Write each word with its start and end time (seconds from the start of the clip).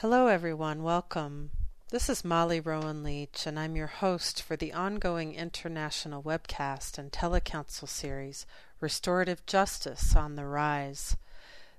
Hello, 0.00 0.28
everyone. 0.28 0.84
Welcome. 0.84 1.50
This 1.90 2.08
is 2.08 2.24
Molly 2.24 2.60
Rowan 2.60 3.02
Leach, 3.02 3.48
and 3.48 3.58
I'm 3.58 3.74
your 3.74 3.88
host 3.88 4.40
for 4.40 4.54
the 4.54 4.72
ongoing 4.72 5.34
international 5.34 6.22
webcast 6.22 6.98
and 6.98 7.10
telecouncil 7.10 7.88
series, 7.88 8.46
Restorative 8.78 9.44
Justice 9.44 10.14
on 10.14 10.36
the 10.36 10.46
Rise. 10.46 11.16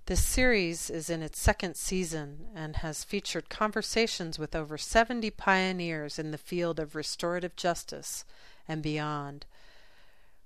This 0.07 0.21
series 0.21 0.89
is 0.89 1.09
in 1.09 1.23
its 1.23 1.39
second 1.39 1.77
season 1.77 2.47
and 2.53 2.75
has 2.75 3.05
featured 3.05 3.47
conversations 3.47 4.38
with 4.38 4.54
over 4.54 4.77
70 4.77 5.29
pioneers 5.29 6.20
in 6.20 6.31
the 6.31 6.38
field 6.38 6.77
of 6.77 6.95
restorative 6.95 7.55
justice 7.55 8.25
and 8.67 8.83
beyond. 8.83 9.45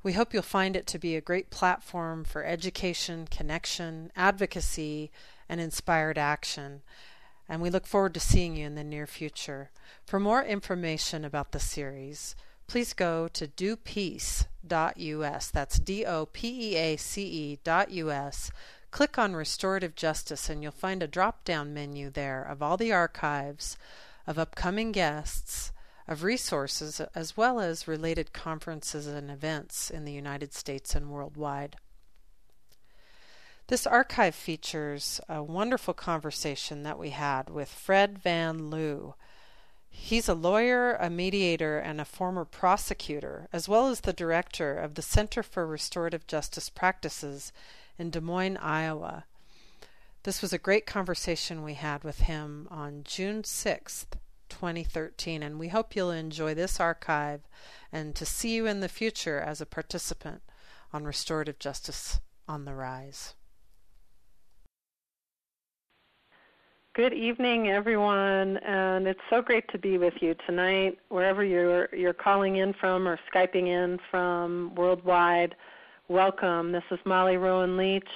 We 0.03 0.13
hope 0.13 0.31
you'll 0.31 0.43
find 0.43 0.75
it 0.75 0.85
to 0.85 0.99
be 0.99 1.15
a 1.15 1.21
great 1.21 1.49
platform 1.49 2.23
for 2.23 2.45
education, 2.45 3.25
connection, 3.31 4.11
advocacy, 4.15 5.09
and 5.49 5.59
inspired 5.59 6.19
action. 6.19 6.83
And 7.47 7.61
we 7.61 7.69
look 7.69 7.85
forward 7.85 8.13
to 8.13 8.19
seeing 8.19 8.55
you 8.55 8.65
in 8.65 8.75
the 8.75 8.83
near 8.83 9.05
future. 9.05 9.69
For 10.05 10.19
more 10.19 10.43
information 10.43 11.25
about 11.25 11.51
the 11.51 11.59
series, 11.59 12.35
please 12.67 12.93
go 12.93 13.27
to 13.29 13.47
dopeace.us. 13.47 15.51
That's 15.51 15.79
D 15.79 16.05
O 16.05 16.25
P 16.27 16.71
E 16.71 16.75
A 16.75 16.97
C 16.97 17.23
E 17.23 17.59
dot 17.63 17.91
US. 17.91 18.51
Click 18.91 19.17
on 19.17 19.35
Restorative 19.35 19.95
Justice, 19.95 20.49
and 20.49 20.61
you'll 20.61 20.71
find 20.71 21.01
a 21.01 21.07
drop 21.07 21.43
down 21.43 21.73
menu 21.73 22.09
there 22.09 22.43
of 22.43 22.61
all 22.61 22.77
the 22.77 22.91
archives, 22.91 23.75
of 24.27 24.37
upcoming 24.37 24.91
guests, 24.91 25.71
of 26.07 26.23
resources 26.23 27.01
as 27.15 27.35
well 27.35 27.59
as 27.59 27.87
related 27.87 28.33
conferences 28.33 29.07
and 29.07 29.31
events 29.31 29.89
in 29.89 30.05
the 30.05 30.11
United 30.11 30.53
States 30.53 30.95
and 30.95 31.09
worldwide. 31.09 31.77
This 33.67 33.87
archive 33.87 34.35
features 34.35 35.21
a 35.29 35.41
wonderful 35.41 35.93
conversation 35.93 36.83
that 36.83 36.99
we 36.99 37.11
had 37.11 37.49
with 37.49 37.69
Fred 37.69 38.19
Van 38.19 38.69
Liew. 38.69 39.13
He's 39.89 40.27
a 40.27 40.33
lawyer, 40.33 40.95
a 40.95 41.09
mediator, 41.09 41.79
and 41.79 42.01
a 42.01 42.05
former 42.05 42.43
prosecutor, 42.43 43.47
as 43.53 43.69
well 43.69 43.87
as 43.87 44.01
the 44.01 44.11
director 44.11 44.77
of 44.77 44.95
the 44.95 45.01
Center 45.01 45.41
for 45.41 45.65
Restorative 45.65 46.27
Justice 46.27 46.67
Practices 46.67 47.53
in 47.97 48.09
Des 48.09 48.19
Moines, 48.19 48.57
Iowa. 48.57 49.23
This 50.23 50.41
was 50.41 50.51
a 50.51 50.57
great 50.57 50.85
conversation 50.85 51.63
we 51.63 51.75
had 51.75 52.03
with 52.03 52.21
him 52.21 52.67
on 52.69 53.03
June 53.05 53.43
6th, 53.43 54.07
2013, 54.49 55.41
and 55.41 55.57
we 55.57 55.69
hope 55.69 55.95
you'll 55.95 56.11
enjoy 56.11 56.53
this 56.53 56.81
archive 56.81 57.41
and 57.93 58.13
to 58.15 58.25
see 58.25 58.55
you 58.55 58.65
in 58.65 58.81
the 58.81 58.89
future 58.89 59.39
as 59.39 59.61
a 59.61 59.65
participant 59.65 60.41
on 60.91 61.05
Restorative 61.05 61.59
Justice 61.59 62.19
on 62.45 62.65
the 62.65 62.73
Rise. 62.73 63.35
Good 66.95 67.13
evening, 67.13 67.69
everyone, 67.69 68.57
and 68.57 69.07
it's 69.07 69.19
so 69.31 69.41
great 69.41 69.67
to 69.71 69.79
be 69.79 69.97
with 69.97 70.13
you 70.21 70.35
tonight, 70.45 70.99
wherever 71.09 71.43
you're 71.43 71.89
you're 71.91 72.13
calling 72.13 72.57
in 72.57 72.71
from 72.79 73.07
or 73.07 73.19
skyping 73.33 73.65
in 73.65 73.97
from 74.11 74.75
worldwide. 74.75 75.55
Welcome. 76.07 76.71
This 76.71 76.83
is 76.91 76.99
Molly 77.03 77.37
Rowan 77.37 77.77
Leach, 77.77 78.07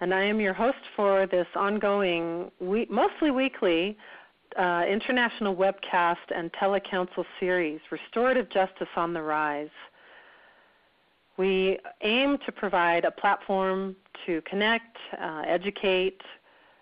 and 0.00 0.12
I 0.12 0.24
am 0.24 0.40
your 0.40 0.54
host 0.54 0.80
for 0.96 1.28
this 1.28 1.46
ongoing, 1.54 2.50
mostly 2.60 3.30
weekly 3.30 3.96
uh, 4.58 4.82
international 4.90 5.54
webcast 5.54 6.34
and 6.34 6.52
telecouncil 6.54 7.24
series, 7.38 7.78
Restorative 7.92 8.50
Justice 8.50 8.88
on 8.96 9.14
the 9.14 9.22
Rise. 9.22 9.68
We 11.36 11.78
aim 12.02 12.38
to 12.44 12.50
provide 12.50 13.04
a 13.04 13.12
platform 13.12 13.94
to 14.26 14.42
connect, 14.50 14.96
uh, 15.16 15.42
educate, 15.46 16.20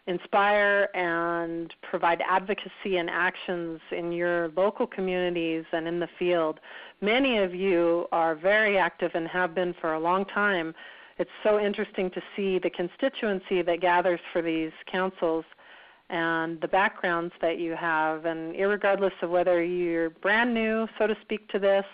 inspire, 0.07 0.89
and 0.95 1.73
provide 1.83 2.21
advocacy 2.29 2.97
and 2.97 3.09
actions 3.09 3.81
in 3.91 4.13
your 4.13 4.49
local 4.57 4.87
communities 4.87 5.65
and 5.73 5.87
in 5.87 6.01
the 6.01 6.09
field. 6.19 6.59
Many 7.01 7.39
of 7.39 7.55
you 7.55 8.07
are 8.11 8.35
very 8.35 8.79
active 8.79 9.13
and 9.15 9.29
have 9.29 9.55
been 9.55 9.75
for 9.81 9.95
a 9.95 10.01
long 10.01 10.25
time. 10.25 10.75
It's 11.19 11.31
so 11.43 11.61
interesting 11.61 12.11
to 12.11 12.23
see 12.35 12.59
the 12.59 12.71
constituency 12.71 13.63
that 13.63 13.81
gathers 13.81 14.21
for 14.33 14.43
these 14.43 14.73
councils 14.91 15.45
and 16.11 16.61
the 16.61 16.69
backgrounds 16.69 17.33
that 17.41 17.59
you 17.59 17.77
have. 17.77 18.25
And 18.25 18.59
regardless 18.59 19.13
of 19.23 19.31
whether 19.31 19.63
you're 19.63 20.11
brand 20.11 20.53
new, 20.53 20.89
so 20.99 21.07
to 21.07 21.17
speak, 21.23 21.49
to 21.51 21.59
this 21.59 21.85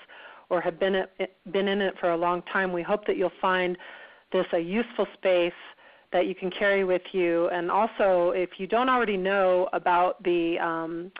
or 0.49 0.61
have 0.63 0.81
been, 0.81 1.05
been 1.53 1.69
in 1.69 1.83
it 1.83 1.95
for 2.01 2.11
a 2.11 2.17
long 2.17 2.43
time, 2.51 2.73
we 2.73 2.83
hope 2.83 3.07
that 3.07 3.19
you'll 3.19 3.31
find 3.41 3.77
this 4.33 4.47
a 4.53 4.59
useful 4.59 5.07
space 5.15 5.53
that 6.13 6.27
you 6.27 6.35
can 6.35 6.51
carry 6.51 6.85
with 6.85 7.03
you. 7.13 7.49
And 7.49 7.71
also, 7.71 8.31
if 8.31 8.51
you 8.59 8.67
don't 8.67 8.89
already 8.89 9.17
know 9.17 9.69
about 9.73 10.23
the 10.23 10.59
um, 10.59 11.13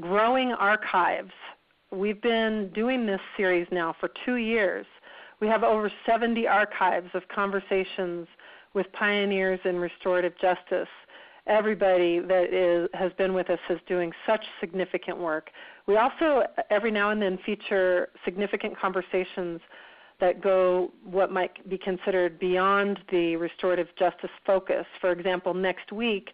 growing 0.00 0.52
archives, 0.52 1.32
we've 1.90 2.20
been 2.22 2.70
doing 2.74 3.06
this 3.06 3.20
series 3.36 3.66
now 3.70 3.94
for 3.98 4.10
two 4.24 4.36
years. 4.36 4.86
We 5.40 5.48
have 5.48 5.62
over 5.62 5.90
70 6.06 6.46
archives 6.46 7.08
of 7.14 7.22
conversations 7.28 8.26
with 8.74 8.86
pioneers 8.92 9.60
in 9.64 9.76
restorative 9.76 10.32
justice 10.40 10.88
everybody 11.46 12.18
that 12.20 12.52
is, 12.52 12.88
has 12.92 13.12
been 13.14 13.32
with 13.32 13.50
us 13.50 13.58
is 13.70 13.78
doing 13.86 14.12
such 14.26 14.44
significant 14.60 15.18
work. 15.18 15.50
We 15.86 15.96
also, 15.96 16.42
every 16.70 16.90
now 16.90 17.10
and 17.10 17.22
then, 17.22 17.38
feature 17.46 18.08
significant 18.24 18.78
conversations 18.78 19.60
that 20.20 20.40
go 20.40 20.92
what 21.04 21.30
might 21.30 21.68
be 21.68 21.78
considered 21.78 22.38
beyond 22.38 22.98
the 23.10 23.36
restorative 23.36 23.88
justice 23.98 24.30
focus. 24.46 24.86
For 25.00 25.10
example, 25.12 25.54
next 25.54 25.92
week 25.92 26.30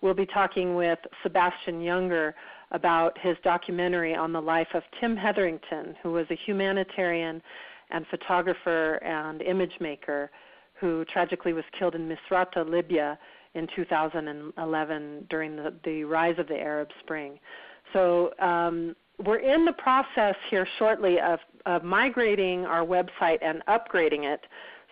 we'll 0.00 0.14
be 0.14 0.26
talking 0.26 0.74
with 0.74 0.98
Sebastian 1.22 1.80
Junger 1.80 2.32
about 2.72 3.16
his 3.18 3.36
documentary 3.44 4.14
on 4.14 4.32
the 4.32 4.40
life 4.40 4.68
of 4.74 4.82
Tim 5.00 5.16
Hetherington, 5.16 5.94
who 6.02 6.12
was 6.12 6.26
a 6.30 6.36
humanitarian 6.46 7.42
and 7.90 8.06
photographer 8.08 8.94
and 9.04 9.42
image 9.42 9.74
maker 9.80 10.30
who 10.80 11.04
tragically 11.06 11.52
was 11.52 11.64
killed 11.78 11.94
in 11.94 12.08
Misrata, 12.08 12.68
Libya 12.68 13.18
in 13.54 13.66
2011 13.74 15.26
during 15.30 15.56
the, 15.56 15.72
the 15.84 16.04
rise 16.04 16.38
of 16.38 16.48
the 16.48 16.56
Arab 16.56 16.88
Spring. 17.00 17.38
So 17.92 18.32
um, 18.40 18.94
we're 19.24 19.38
in 19.38 19.64
the 19.64 19.72
process 19.72 20.34
here 20.50 20.66
shortly 20.78 21.20
of, 21.20 21.38
of 21.64 21.82
migrating 21.82 22.64
our 22.66 22.84
website 22.84 23.38
and 23.42 23.62
upgrading 23.66 24.24
it 24.24 24.40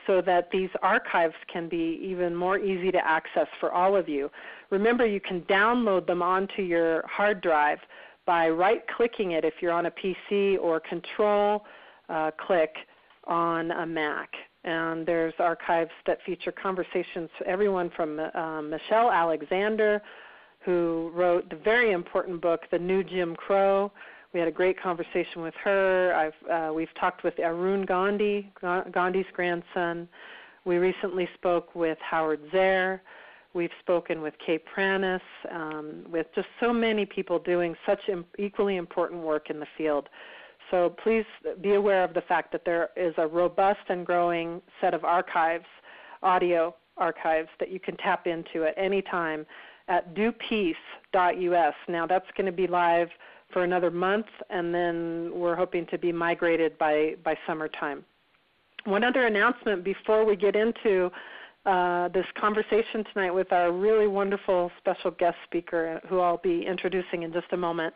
so 0.06 0.20
that 0.20 0.50
these 0.50 0.70
archives 0.82 1.34
can 1.52 1.68
be 1.68 1.98
even 2.02 2.34
more 2.34 2.58
easy 2.58 2.90
to 2.92 3.06
access 3.06 3.46
for 3.60 3.72
all 3.72 3.96
of 3.96 4.08
you. 4.08 4.30
Remember, 4.70 5.06
you 5.06 5.20
can 5.20 5.40
download 5.42 6.06
them 6.06 6.22
onto 6.22 6.62
your 6.62 7.06
hard 7.06 7.40
drive 7.40 7.78
by 8.26 8.48
right 8.48 8.82
clicking 8.96 9.32
it 9.32 9.44
if 9.44 9.54
you're 9.60 9.72
on 9.72 9.86
a 9.86 9.90
PC 9.90 10.58
or 10.58 10.80
control 10.80 11.64
uh, 12.08 12.30
click 12.38 12.74
on 13.26 13.70
a 13.70 13.86
Mac 13.86 14.30
and 14.64 15.06
there's 15.06 15.34
archives 15.38 15.90
that 16.06 16.18
feature 16.24 16.52
conversations 16.52 17.28
everyone 17.46 17.90
from 17.94 18.18
uh, 18.18 18.62
Michelle 18.62 19.10
Alexander, 19.10 20.02
who 20.64 21.10
wrote 21.14 21.48
the 21.50 21.56
very 21.56 21.92
important 21.92 22.40
book, 22.40 22.62
The 22.70 22.78
New 22.78 23.04
Jim 23.04 23.36
Crow. 23.36 23.92
We 24.34 24.40
had 24.40 24.48
a 24.48 24.52
great 24.52 24.78
conversation 24.78 25.42
with 25.42 25.54
her. 25.62 26.12
I've, 26.12 26.50
uh, 26.50 26.72
we've 26.74 26.92
talked 26.98 27.22
with 27.22 27.38
Arun 27.38 27.86
Gandhi, 27.86 28.50
Gandhi's 28.60 29.30
grandson. 29.32 30.08
We 30.64 30.78
recently 30.78 31.28
spoke 31.34 31.76
with 31.76 31.98
Howard 32.00 32.40
Zehr. 32.50 32.98
We've 33.52 33.70
spoken 33.78 34.20
with 34.20 34.34
Kay 34.44 34.58
Pranis, 34.58 35.20
um, 35.52 36.04
with 36.10 36.26
just 36.34 36.48
so 36.58 36.72
many 36.72 37.06
people 37.06 37.38
doing 37.38 37.76
such 37.86 38.00
Im- 38.08 38.24
equally 38.36 38.74
important 38.74 39.22
work 39.22 39.50
in 39.50 39.60
the 39.60 39.68
field. 39.78 40.08
So 40.68 40.90
please 40.90 41.26
be 41.60 41.74
aware 41.74 42.02
of 42.02 42.12
the 42.12 42.22
fact 42.22 42.50
that 42.50 42.64
there 42.64 42.90
is 42.96 43.14
a 43.18 43.28
robust 43.28 43.88
and 43.88 44.04
growing 44.04 44.60
set 44.80 44.94
of 44.94 45.04
archives, 45.04 45.66
audio 46.24 46.74
archives, 46.96 47.50
that 47.60 47.70
you 47.70 47.78
can 47.78 47.96
tap 47.98 48.26
into 48.26 48.64
at 48.64 48.74
any 48.76 49.00
time 49.00 49.46
at 49.86 50.12
dopeace.us. 50.16 51.74
Now 51.86 52.06
that's 52.08 52.26
going 52.36 52.46
to 52.46 52.52
be 52.52 52.66
live 52.66 53.10
for 53.54 53.64
another 53.64 53.90
month, 53.90 54.26
and 54.50 54.74
then 54.74 55.30
we're 55.32 55.56
hoping 55.56 55.86
to 55.86 55.96
be 55.96 56.12
migrated 56.12 56.76
by, 56.76 57.14
by 57.24 57.38
summertime. 57.46 58.04
One 58.84 59.02
other 59.02 59.26
announcement 59.26 59.82
before 59.82 60.26
we 60.26 60.36
get 60.36 60.54
into 60.56 61.10
uh, 61.64 62.08
this 62.08 62.26
conversation 62.38 63.04
tonight 63.10 63.30
with 63.30 63.50
our 63.52 63.72
really 63.72 64.06
wonderful 64.06 64.70
special 64.78 65.10
guest 65.12 65.36
speaker, 65.44 66.00
who 66.06 66.20
I'll 66.20 66.36
be 66.36 66.66
introducing 66.66 67.22
in 67.22 67.32
just 67.32 67.46
a 67.52 67.56
moment. 67.56 67.94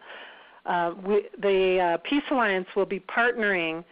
Uh, 0.64 0.94
we, 1.04 1.28
the 1.38 1.80
uh, 1.80 1.96
Peace 2.08 2.22
Alliance 2.30 2.68
will 2.74 2.86
be 2.86 3.00
partnering, 3.00 3.84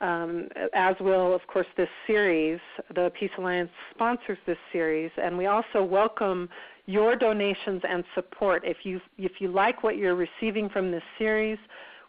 um, 0.00 0.48
as 0.74 0.94
will, 1.00 1.34
of 1.34 1.46
course, 1.46 1.66
this 1.76 1.88
series. 2.06 2.60
The 2.94 3.10
Peace 3.18 3.30
Alliance 3.38 3.70
sponsors 3.94 4.38
this 4.46 4.58
series, 4.72 5.10
and 5.22 5.36
we 5.36 5.46
also 5.46 5.82
welcome 5.82 6.48
your 6.86 7.16
donations 7.16 7.82
and 7.88 8.04
support. 8.14 8.62
If 8.64 8.78
you 8.84 9.00
if 9.18 9.40
you 9.40 9.48
like 9.48 9.82
what 9.82 9.96
you're 9.96 10.14
receiving 10.14 10.68
from 10.68 10.90
this 10.90 11.02
series, 11.18 11.58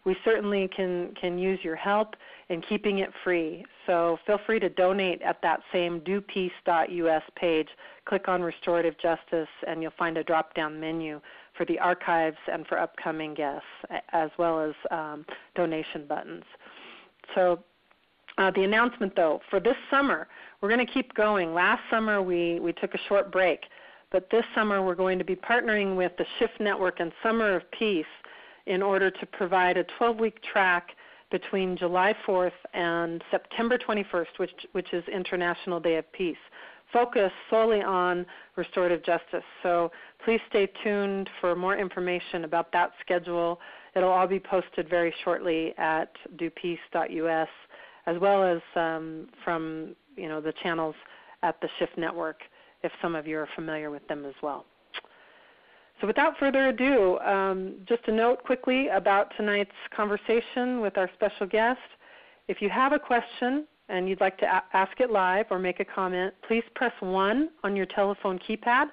we 0.04 0.16
certainly 0.24 0.68
can 0.68 1.14
can 1.20 1.38
use 1.38 1.58
your 1.62 1.76
help 1.76 2.14
in 2.48 2.62
keeping 2.62 2.98
it 2.98 3.10
free. 3.24 3.64
So 3.86 4.18
feel 4.26 4.38
free 4.46 4.58
to 4.60 4.68
donate 4.68 5.20
at 5.22 5.40
that 5.42 5.60
same 5.72 6.00
dopeace.us 6.00 7.22
page. 7.36 7.68
Click 8.06 8.28
on 8.28 8.42
Restorative 8.42 8.94
Justice, 8.98 9.48
and 9.66 9.82
you'll 9.82 9.92
find 9.98 10.16
a 10.16 10.24
drop-down 10.24 10.80
menu 10.80 11.20
for 11.54 11.66
the 11.66 11.78
archives 11.78 12.38
and 12.50 12.66
for 12.66 12.78
upcoming 12.78 13.34
guests, 13.34 13.66
as 14.12 14.30
well 14.38 14.60
as 14.60 14.74
um, 14.90 15.26
donation 15.54 16.06
buttons. 16.06 16.44
So 17.34 17.62
uh, 18.38 18.50
the 18.52 18.62
announcement, 18.62 19.14
though, 19.16 19.40
for 19.50 19.60
this 19.60 19.76
summer, 19.90 20.28
we're 20.60 20.68
going 20.68 20.84
to 20.84 20.92
keep 20.92 21.12
going. 21.14 21.52
Last 21.52 21.82
summer 21.90 22.22
we, 22.22 22.60
we 22.60 22.72
took 22.72 22.94
a 22.94 22.98
short 23.08 23.30
break, 23.32 23.60
but 24.10 24.28
this 24.30 24.44
summer 24.54 24.82
we're 24.82 24.94
going 24.94 25.18
to 25.18 25.24
be 25.24 25.36
partnering 25.36 25.96
with 25.96 26.12
the 26.18 26.24
Shift 26.38 26.60
Network 26.60 27.00
and 27.00 27.12
Summer 27.22 27.56
of 27.56 27.70
Peace 27.72 28.06
in 28.66 28.82
order 28.82 29.10
to 29.10 29.26
provide 29.26 29.76
a 29.76 29.84
12 29.98 30.18
week 30.18 30.42
track 30.42 30.90
between 31.30 31.76
July 31.76 32.14
4th 32.26 32.52
and 32.74 33.22
September 33.30 33.76
21st, 33.76 34.38
which, 34.38 34.50
which 34.72 34.92
is 34.92 35.04
International 35.08 35.80
Day 35.80 35.96
of 35.96 36.10
Peace, 36.12 36.36
focused 36.92 37.34
solely 37.50 37.82
on 37.82 38.24
restorative 38.56 39.04
justice. 39.04 39.44
So 39.62 39.90
please 40.24 40.40
stay 40.48 40.70
tuned 40.82 41.28
for 41.40 41.54
more 41.54 41.76
information 41.76 42.44
about 42.44 42.72
that 42.72 42.92
schedule. 43.00 43.60
It'll 43.94 44.10
all 44.10 44.26
be 44.26 44.40
posted 44.40 44.88
very 44.88 45.14
shortly 45.24 45.74
at 45.76 46.10
dopeace.us, 46.36 47.48
as 48.08 48.18
well 48.18 48.42
as 48.42 48.60
um, 48.74 49.28
from 49.44 49.94
you 50.16 50.28
know 50.28 50.40
the 50.40 50.52
channels 50.62 50.94
at 51.42 51.60
the 51.60 51.68
Shift 51.78 51.96
Network, 51.96 52.40
if 52.82 52.90
some 53.02 53.14
of 53.14 53.26
you 53.26 53.38
are 53.38 53.48
familiar 53.54 53.90
with 53.90 54.06
them 54.08 54.24
as 54.24 54.34
well. 54.42 54.64
So 56.00 56.06
without 56.06 56.38
further 56.38 56.68
ado, 56.68 57.18
um, 57.18 57.74
just 57.86 58.02
a 58.06 58.12
note 58.12 58.42
quickly 58.44 58.88
about 58.88 59.32
tonight's 59.36 59.70
conversation 59.94 60.80
with 60.80 60.96
our 60.96 61.10
special 61.14 61.46
guest. 61.46 61.80
If 62.46 62.62
you 62.62 62.70
have 62.70 62.92
a 62.92 62.98
question 62.98 63.66
and 63.88 64.08
you'd 64.08 64.20
like 64.20 64.38
to 64.38 64.46
a- 64.46 64.64
ask 64.72 65.00
it 65.00 65.10
live 65.10 65.46
or 65.50 65.58
make 65.58 65.80
a 65.80 65.84
comment, 65.84 66.34
please 66.46 66.62
press 66.76 66.92
1 67.00 67.50
on 67.64 67.76
your 67.76 67.86
telephone 67.86 68.38
keypad. 68.38 68.86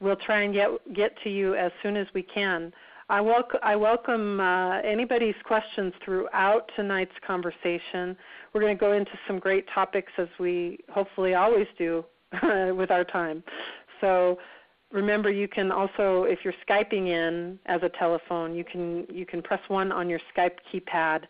We'll 0.00 0.16
try 0.16 0.42
and 0.42 0.52
get, 0.52 0.70
get 0.92 1.16
to 1.22 1.30
you 1.30 1.54
as 1.54 1.70
soon 1.82 1.96
as 1.96 2.08
we 2.14 2.22
can. 2.22 2.72
I, 3.10 3.20
welcome, 3.20 3.58
I 3.64 3.74
welcome 3.74 4.38
uh, 4.38 4.78
anybody's 4.82 5.34
questions 5.44 5.92
throughout 6.04 6.70
tonight's 6.76 7.14
conversation. 7.26 8.16
We're 8.52 8.60
going 8.60 8.76
to 8.76 8.80
go 8.80 8.92
into 8.92 9.10
some 9.26 9.40
great 9.40 9.66
topics 9.74 10.12
as 10.16 10.28
we 10.38 10.78
hopefully 10.88 11.34
always 11.34 11.66
do 11.76 12.04
with 12.76 12.92
our 12.92 13.02
time. 13.02 13.42
So 14.00 14.38
remember 14.92 15.28
you 15.28 15.48
can 15.48 15.72
also 15.72 16.22
if 16.24 16.38
you're 16.44 16.54
skyping 16.68 17.08
in 17.08 17.58
as 17.66 17.80
a 17.82 17.88
telephone 17.88 18.54
you 18.54 18.64
can 18.64 19.06
you 19.08 19.24
can 19.24 19.40
press 19.40 19.60
one 19.68 19.92
on 19.92 20.08
your 20.08 20.18
skype 20.34 20.56
keypad 20.72 21.24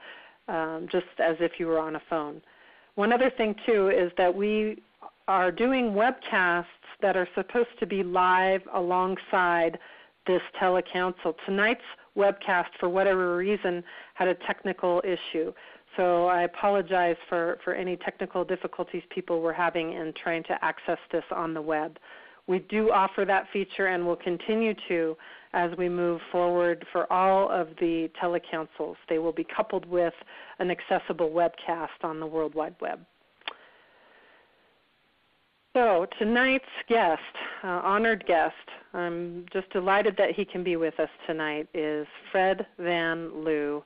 um, 0.49 0.89
just 0.91 1.05
as 1.19 1.37
if 1.41 1.53
you 1.59 1.67
were 1.67 1.79
on 1.79 1.97
a 1.97 2.03
phone 2.09 2.41
one 2.95 3.13
other 3.13 3.31
thing 3.31 3.55
too 3.67 3.91
is 3.91 4.11
that 4.17 4.35
we 4.35 4.83
are 5.29 5.53
doing 5.53 5.93
webcasts 5.93 6.65
that 7.03 7.19
are 7.19 7.29
supposed 7.35 7.79
to 7.79 7.85
be 7.87 8.03
live 8.03 8.63
alongside 8.73 9.79
this 10.31 10.43
telecouncil 10.61 11.35
tonight's 11.45 11.81
webcast 12.17 12.69
for 12.79 12.89
whatever 12.89 13.37
reason 13.37 13.83
had 14.15 14.29
a 14.29 14.35
technical 14.35 15.03
issue 15.05 15.53
so 15.97 16.27
I 16.27 16.43
apologize 16.43 17.17
for, 17.29 17.59
for 17.65 17.75
any 17.75 17.97
technical 17.97 18.45
difficulties 18.45 19.03
people 19.11 19.41
were 19.41 19.53
having 19.53 19.95
in 19.95 20.13
trying 20.23 20.45
to 20.45 20.65
access 20.65 20.99
this 21.11 21.25
on 21.35 21.53
the 21.53 21.63
web. 21.63 21.99
We 22.47 22.61
do 22.61 22.91
offer 22.91 23.25
that 23.27 23.47
feature 23.53 23.87
and 23.87 24.07
will 24.07 24.17
continue 24.17 24.75
to 24.89 25.17
as 25.53 25.71
we 25.77 25.89
move 25.89 26.21
forward 26.31 26.87
for 26.93 27.13
all 27.13 27.51
of 27.51 27.69
the 27.81 28.09
telecouncils. 28.23 28.97
They 29.09 29.19
will 29.19 29.33
be 29.33 29.45
coupled 29.45 29.85
with 29.87 30.15
an 30.59 30.71
accessible 30.71 31.31
webcast 31.31 32.03
on 32.03 32.21
the 32.21 32.27
World 32.27 32.55
Wide 32.55 32.77
Web. 32.81 33.01
So, 35.73 36.07
tonight's 36.19 36.65
guest, 36.89 37.21
uh, 37.63 37.81
honored 37.85 38.27
guest, 38.27 38.55
I'm 38.93 39.47
just 39.53 39.71
delighted 39.71 40.17
that 40.17 40.33
he 40.35 40.45
can 40.45 40.65
be 40.65 40.77
with 40.77 40.99
us 40.99 41.09
tonight, 41.27 41.69
is 41.75 42.07
Fred 42.33 42.67
Van 42.79 43.31
Liew. 43.31 43.83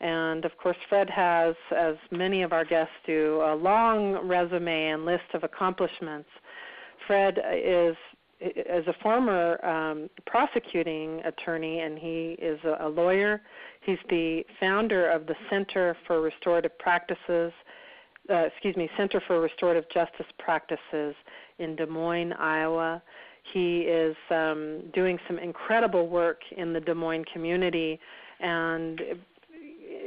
And 0.00 0.44
of 0.46 0.56
course, 0.56 0.76
Fred 0.88 1.10
has, 1.10 1.54
as 1.76 1.96
many 2.10 2.42
of 2.42 2.52
our 2.52 2.64
guests 2.64 2.94
do, 3.06 3.42
a 3.44 3.54
long 3.54 4.26
resume 4.26 4.88
and 4.88 5.04
list 5.04 5.34
of 5.34 5.44
accomplishments 5.44 6.28
Fred 7.06 7.38
is 7.52 7.96
is 8.38 8.86
a 8.86 8.92
former 9.02 9.64
um, 9.64 10.10
prosecuting 10.26 11.22
attorney, 11.24 11.80
and 11.80 11.98
he 11.98 12.36
is 12.38 12.60
a, 12.64 12.86
a, 12.86 12.88
lawyer. 12.88 13.40
He's 13.80 13.96
the 14.10 14.44
founder 14.60 15.08
of 15.08 15.26
the 15.26 15.34
Center 15.48 15.96
for 16.06 16.20
Restorative 16.20 16.78
Practices, 16.78 17.50
uh, 18.30 18.46
excuse 18.46 18.76
me, 18.76 18.88
Center 18.96 19.22
for 19.26 19.40
Restorative 19.40 19.84
Justice 19.92 20.26
Practices 20.38 21.14
in 21.58 21.76
Des 21.76 21.86
Moines, 21.86 22.32
Iowa. 22.32 23.02
He 23.52 23.80
is 23.80 24.16
um, 24.30 24.82
doing 24.92 25.18
some 25.26 25.38
incredible 25.38 26.08
work 26.08 26.40
in 26.56 26.72
the 26.72 26.80
Des 26.80 26.94
Moines 26.94 27.24
community, 27.32 28.00
and 28.40 29.00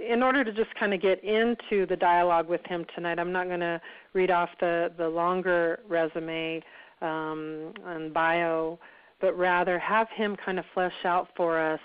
in 0.09 0.21
order 0.23 0.43
to 0.43 0.51
just 0.51 0.73
kind 0.75 0.93
of 0.93 1.01
get 1.01 1.23
into 1.23 1.85
the 1.85 1.95
dialogue 1.95 2.49
with 2.49 2.61
him 2.65 2.85
tonight, 2.95 3.19
I'm 3.19 3.31
not 3.31 3.47
going 3.47 3.59
to 3.61 3.81
read 4.13 4.31
off 4.31 4.49
the 4.59 4.91
the 4.97 5.07
longer 5.07 5.79
resume 5.87 6.61
um, 7.01 7.73
and 7.85 8.13
bio, 8.13 8.79
but 9.21 9.37
rather 9.37 9.79
have 9.79 10.07
him 10.15 10.35
kind 10.43 10.59
of 10.59 10.65
flesh 10.73 11.05
out 11.05 11.29
for 11.35 11.59
us 11.59 11.79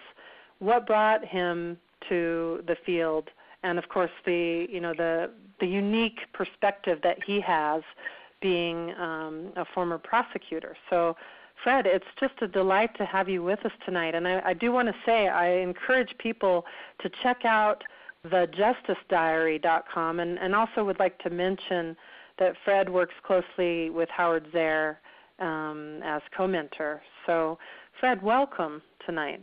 what 0.59 0.87
brought 0.87 1.25
him 1.25 1.77
to 2.09 2.63
the 2.67 2.77
field, 2.85 3.29
and 3.63 3.79
of 3.79 3.89
course 3.89 4.11
the 4.27 4.67
you 4.69 4.81
know 4.81 4.93
the 4.97 5.31
the 5.65 5.71
unique 5.71 6.21
perspective 6.35 6.99
that 7.03 7.19
he 7.25 7.41
has, 7.41 7.83
being 8.41 8.93
um, 8.99 9.53
a 9.57 9.65
former 9.75 9.99
prosecutor. 9.99 10.77
So. 10.91 11.17
Fred, 11.63 11.87
it's 11.87 12.05
just 12.21 12.35
a 12.43 12.49
delight 12.49 12.91
to 12.99 13.07
have 13.07 13.29
you 13.29 13.43
with 13.43 13.65
us 13.65 13.73
tonight. 13.87 14.15
And 14.15 14.27
I, 14.27 14.43
I 14.45 14.55
do 14.55 14.73
want 14.73 14.89
to 14.89 14.95
say 15.07 15.29
I 15.29 15.49
encourage 15.61 16.13
people 16.19 16.67
to 17.01 17.09
check 17.23 17.45
out 17.45 17.85
thejusticediary.com 18.27 20.21
and, 20.21 20.39
and 20.39 20.55
also 20.55 20.85
would 20.85 20.99
like 20.99 21.17
to 21.21 21.31
mention 21.31 21.97
that 22.39 22.55
Fred 22.65 22.91
works 22.91 23.15
closely 23.23 23.89
with 23.89 24.09
Howard 24.11 24.47
Zehr 24.53 24.97
um, 25.39 26.01
as 26.05 26.23
co-mentor. 26.37 27.01
So, 27.25 27.59
Fred, 28.01 28.23
welcome 28.23 28.83
tonight. 29.07 29.41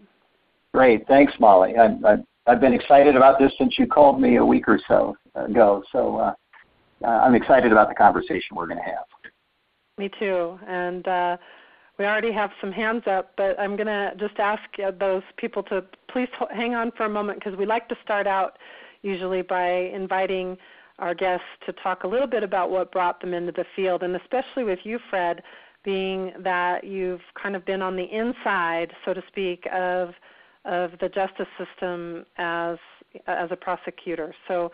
Great, 0.74 1.06
thanks, 1.08 1.34
Molly. 1.40 1.76
I've, 1.78 2.04
I've, 2.04 2.24
I've 2.48 2.62
been 2.62 2.74
excited 2.74 3.16
about 3.16 3.40
this 3.40 3.52
since 3.58 3.78
you 3.78 3.88
called 3.88 4.22
me 4.22 4.38
a 4.38 4.46
week 4.46 4.68
or 4.68 4.80
so 4.88 5.16
ago. 5.36 5.84
So 5.92 6.18
uh, 6.18 6.34
uh 7.04 7.08
I'm 7.08 7.36
excited 7.36 7.72
about 7.72 7.90
the 7.90 7.96
conversation 7.96 8.56
we're 8.56 8.68
going 8.68 8.80
to 8.80 8.84
have. 8.84 9.06
Me 9.98 10.10
too, 10.20 10.58
and 10.68 11.08
uh, 11.08 11.38
we 12.00 12.06
already 12.06 12.32
have 12.32 12.52
some 12.60 12.72
hands 12.72 13.04
up, 13.06 13.34
but 13.38 13.60
I'm 13.60 13.76
going 13.76 13.88
to 13.88 14.14
just 14.18 14.40
ask 14.40 14.64
uh, 14.84 14.92
those 15.00 15.24
people 15.38 15.62
to 15.64 15.84
please 16.12 16.30
hang 16.52 16.74
on 16.74 16.92
for 16.98 17.06
a 17.06 17.10
moment 17.10 17.40
because 17.40 17.58
we 17.58 17.66
like 17.66 17.88
to 17.90 17.96
start 18.04 18.26
out 18.26 18.58
usually 19.04 19.42
by 19.42 19.70
inviting 19.70 20.58
our 21.00 21.14
guests 21.14 21.46
to 21.66 21.74
talk 21.74 22.04
a 22.04 22.08
little 22.08 22.28
bit 22.28 22.44
about 22.44 22.70
what 22.70 22.92
brought 22.92 23.20
them 23.22 23.34
into 23.34 23.52
the 23.52 23.66
field, 23.76 24.04
and 24.04 24.16
especially 24.16 24.64
with 24.64 24.80
you, 24.84 25.00
Fred 25.10 25.44
being 25.84 26.32
that 26.40 26.84
you've 26.84 27.22
kind 27.42 27.56
of 27.56 27.66
been 27.66 27.82
on 27.82 27.96
the 27.96 28.04
inside, 28.04 28.92
so 29.04 29.14
to 29.14 29.24
speak, 29.28 29.68
of 29.74 30.14
of 30.66 30.92
the 31.00 31.10
justice 31.10 31.48
system 31.58 32.26
as 32.38 32.78
as 33.28 33.50
a 33.52 33.56
prosecutor. 33.56 34.34
So, 34.48 34.72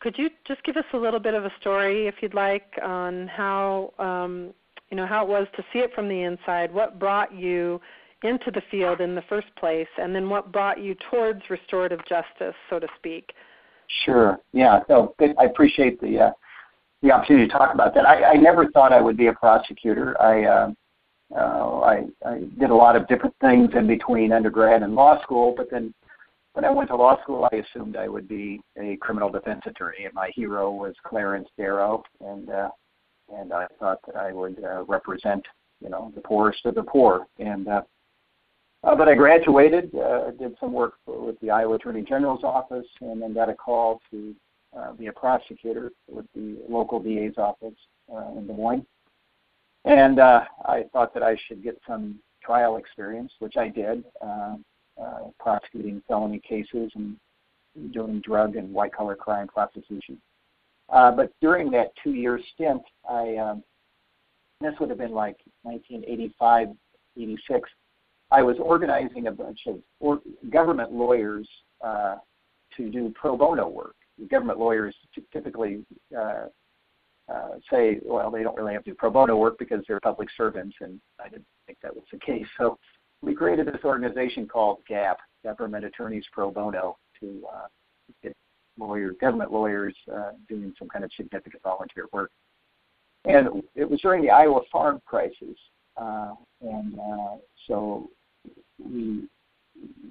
could 0.00 0.16
you 0.16 0.30
just 0.46 0.62
give 0.64 0.76
us 0.76 0.84
a 0.92 0.96
little 0.96 1.20
bit 1.20 1.34
of 1.34 1.44
a 1.44 1.52
story, 1.60 2.06
if 2.06 2.16
you'd 2.20 2.34
like, 2.34 2.78
on 2.82 3.28
how 3.28 3.92
um, 3.98 4.52
you 4.90 4.96
know 4.96 5.06
how 5.06 5.24
it 5.24 5.28
was 5.28 5.46
to 5.56 5.64
see 5.72 5.80
it 5.80 5.92
from 5.94 6.08
the 6.08 6.22
inside? 6.22 6.72
What 6.72 6.98
brought 6.98 7.34
you 7.34 7.80
into 8.22 8.50
the 8.52 8.62
field 8.70 9.00
in 9.00 9.14
the 9.14 9.22
first 9.22 9.48
place, 9.56 9.88
and 9.98 10.14
then 10.14 10.28
what 10.28 10.52
brought 10.52 10.80
you 10.80 10.94
towards 11.10 11.42
restorative 11.50 12.00
justice, 12.08 12.54
so 12.70 12.78
to 12.78 12.86
speak? 12.96 13.32
Sure. 14.04 14.38
Yeah. 14.52 14.80
So 14.88 15.14
I 15.20 15.44
appreciate 15.44 16.00
the 16.00 16.20
uh, 16.20 16.30
the 17.02 17.10
opportunity 17.10 17.46
to 17.46 17.52
talk 17.52 17.74
about 17.74 17.94
that. 17.94 18.06
I, 18.06 18.32
I 18.32 18.34
never 18.34 18.70
thought 18.70 18.92
I 18.92 19.00
would 19.00 19.16
be 19.16 19.26
a 19.26 19.32
prosecutor. 19.32 20.20
I, 20.22 20.44
uh, 20.44 20.70
uh, 21.36 21.80
I 21.80 22.06
I 22.24 22.40
did 22.58 22.70
a 22.70 22.74
lot 22.74 22.96
of 22.96 23.08
different 23.08 23.34
things 23.40 23.70
in 23.74 23.86
between 23.86 24.32
undergrad 24.32 24.82
and 24.82 24.94
law 24.94 25.22
school, 25.22 25.54
but 25.56 25.70
then 25.70 25.94
when 26.54 26.64
I 26.64 26.70
went 26.70 26.90
to 26.90 26.96
law 26.96 27.20
school, 27.22 27.48
I 27.50 27.56
assumed 27.56 27.96
I 27.96 28.08
would 28.08 28.28
be 28.28 28.60
a 28.78 28.96
criminal 28.96 29.30
defense 29.30 29.62
attorney, 29.66 30.04
and 30.04 30.14
my 30.14 30.30
hero 30.34 30.70
was 30.70 30.94
Clarence 31.04 31.48
Darrow, 31.56 32.02
and 32.20 32.50
uh, 32.50 32.70
and 33.34 33.52
I 33.52 33.66
thought 33.78 34.00
that 34.06 34.16
I 34.16 34.32
would 34.32 34.62
uh, 34.62 34.84
represent 34.84 35.44
you 35.80 35.88
know 35.88 36.12
the 36.14 36.20
poorest 36.20 36.66
of 36.66 36.74
the 36.74 36.82
poor, 36.82 37.26
and 37.38 37.68
uh, 37.68 37.82
uh, 38.84 38.96
but 38.96 39.08
I 39.08 39.14
graduated, 39.14 39.94
uh, 39.94 40.32
did 40.32 40.56
some 40.58 40.72
work 40.72 40.94
with 41.06 41.38
the 41.40 41.50
Iowa 41.50 41.76
Attorney 41.76 42.02
General's 42.02 42.42
office, 42.42 42.86
and 43.00 43.22
then 43.22 43.32
got 43.32 43.48
a 43.48 43.54
call 43.54 44.00
to 44.10 44.34
uh, 44.76 44.92
be 44.92 45.06
a 45.06 45.12
prosecutor 45.12 45.92
with 46.08 46.26
the 46.34 46.58
local 46.68 46.98
DA's 47.00 47.38
office 47.38 47.76
uh, 48.12 48.32
in 48.36 48.46
Des 48.46 48.54
Moines. 48.54 48.84
And 49.84 50.18
uh, 50.20 50.44
I 50.64 50.84
thought 50.92 51.12
that 51.14 51.22
I 51.22 51.36
should 51.46 51.62
get 51.62 51.80
some 51.86 52.18
trial 52.42 52.76
experience, 52.76 53.32
which 53.38 53.56
I 53.56 53.68
did, 53.68 54.04
uh, 54.24 54.56
uh, 55.00 55.18
prosecuting 55.40 56.02
felony 56.06 56.40
cases 56.40 56.92
and 56.94 57.16
doing 57.92 58.20
drug 58.20 58.56
and 58.56 58.72
white 58.72 58.92
collar 58.92 59.16
crime 59.16 59.48
prosecution. 59.48 60.20
Uh, 60.88 61.10
but 61.10 61.32
during 61.40 61.70
that 61.70 61.92
two 62.02 62.12
year 62.12 62.38
stint, 62.54 62.82
I 63.08 63.36
um, 63.36 63.64
this 64.60 64.74
would 64.78 64.90
have 64.90 64.98
been 64.98 65.12
like 65.12 65.38
1985, 65.62 66.68
86. 67.16 67.70
I 68.30 68.42
was 68.42 68.56
organizing 68.60 69.26
a 69.26 69.32
bunch 69.32 69.60
of 69.66 69.78
or 70.00 70.20
government 70.50 70.92
lawyers 70.92 71.48
uh, 71.84 72.16
to 72.76 72.90
do 72.90 73.12
pro 73.14 73.36
bono 73.36 73.68
work. 73.68 73.96
Government 74.30 74.58
lawyers 74.58 74.94
typically 75.32 75.84
uh, 76.16 76.44
uh, 77.32 77.50
say, 77.70 77.98
well, 78.04 78.30
they 78.30 78.42
don't 78.42 78.56
really 78.56 78.72
have 78.72 78.84
to 78.84 78.90
do 78.90 78.94
pro 78.94 79.10
bono 79.10 79.36
work 79.36 79.58
because 79.58 79.84
they're 79.86 80.00
public 80.00 80.28
servants, 80.36 80.76
and 80.80 81.00
I 81.20 81.28
didn't 81.28 81.46
think 81.66 81.78
that 81.82 81.94
was 81.94 82.04
the 82.12 82.18
case. 82.18 82.46
So 82.58 82.78
we 83.22 83.34
created 83.34 83.66
this 83.66 83.84
organization 83.84 84.48
called 84.48 84.78
GAP, 84.88 85.18
Government 85.44 85.84
Attorneys 85.84 86.24
Pro 86.32 86.50
Bono, 86.50 86.98
to 87.20 87.42
uh, 87.52 87.66
get 88.22 88.34
lawyers, 88.78 89.16
government 89.20 89.52
lawyers, 89.52 89.94
uh, 90.12 90.32
doing 90.48 90.74
some 90.78 90.88
kind 90.88 91.04
of 91.04 91.10
significant 91.16 91.62
volunteer 91.62 92.06
work. 92.12 92.30
And 93.24 93.62
it 93.76 93.88
was 93.88 94.00
during 94.00 94.22
the 94.22 94.30
Iowa 94.30 94.60
farm 94.70 95.00
crisis, 95.06 95.56
uh, 95.96 96.34
and 96.60 96.98
uh, 96.98 97.36
so 97.68 98.10
we 98.84 99.28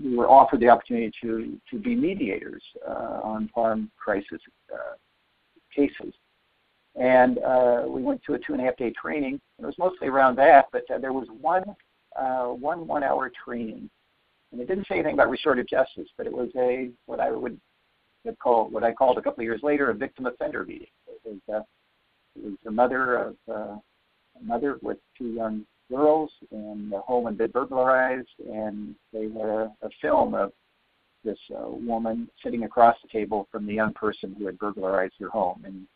we 0.02 0.16
were 0.16 0.30
offered 0.30 0.62
the 0.62 0.70
opportunity 0.70 1.12
to 1.22 1.60
to 1.70 1.78
be 1.78 1.94
mediators 1.94 2.64
uh, 2.88 3.20
on 3.22 3.50
farm 3.54 3.92
crisis 3.98 4.40
uh, 4.74 4.96
cases. 5.76 6.14
And 7.00 7.40
uh, 7.40 7.86
we 7.88 8.02
went 8.02 8.22
to 8.24 8.34
a 8.34 8.40
two 8.40 8.54
and 8.54 8.62
a 8.62 8.66
half 8.66 8.76
day 8.76 8.92
training. 8.92 9.40
It 9.60 9.66
was 9.66 9.76
mostly 9.78 10.08
around 10.08 10.36
that, 10.38 10.66
but 10.72 10.84
uh, 10.94 10.98
there 10.98 11.14
was 11.14 11.28
one 11.40 11.64
uh, 12.20 12.48
one 12.48 12.86
one 12.86 13.04
hour 13.04 13.32
training, 13.46 13.90
and 14.52 14.60
it 14.60 14.68
didn't 14.68 14.88
say 14.88 14.96
anything 14.96 15.14
about 15.14 15.30
restorative 15.30 15.68
justice, 15.68 16.10
but 16.18 16.28
it 16.28 16.34
was 16.34 16.50
a 16.58 16.90
what 17.06 17.22
I 17.22 17.32
would 17.32 17.60
call 18.42 18.70
what 18.70 18.84
I 18.84 18.92
called 18.92 19.18
a 19.18 19.22
couple 19.22 19.42
of 19.42 19.46
years 19.46 19.62
later 19.64 19.90
a 19.90 19.94
victim 19.94 20.26
offender 20.26 20.66
meeting. 20.66 20.88
It 21.08 21.22
was, 21.24 21.56
uh, 21.56 21.64
it 22.36 22.44
was 22.44 22.54
the 22.64 22.72
mother 22.72 23.16
of 23.16 23.36
uh, 23.50 23.78
a 24.40 24.44
mother 24.44 24.78
with 24.82 24.98
two 25.18 25.28
young 25.28 25.66
girls, 25.90 26.32
and 26.52 26.92
the 26.92 27.00
home 27.00 27.26
had 27.26 27.38
been 27.38 27.52
burglarized, 27.52 28.28
and 28.50 28.96
they 29.14 29.24
had 29.24 29.50
a, 29.50 29.72
a 29.82 29.90
film 30.02 30.34
of 30.34 30.52
this 31.24 31.40
uh, 31.56 31.70
woman 31.70 32.30
sitting 32.44 32.64
across 32.64 32.96
the 33.02 33.08
table 33.08 33.48
from 33.52 33.66
the 33.66 33.74
young 33.74 33.94
person 33.94 34.36
who 34.38 34.46
had 34.46 34.58
burglarized 34.58 35.14
her 35.20 35.30
home, 35.30 35.62
and 35.66 35.88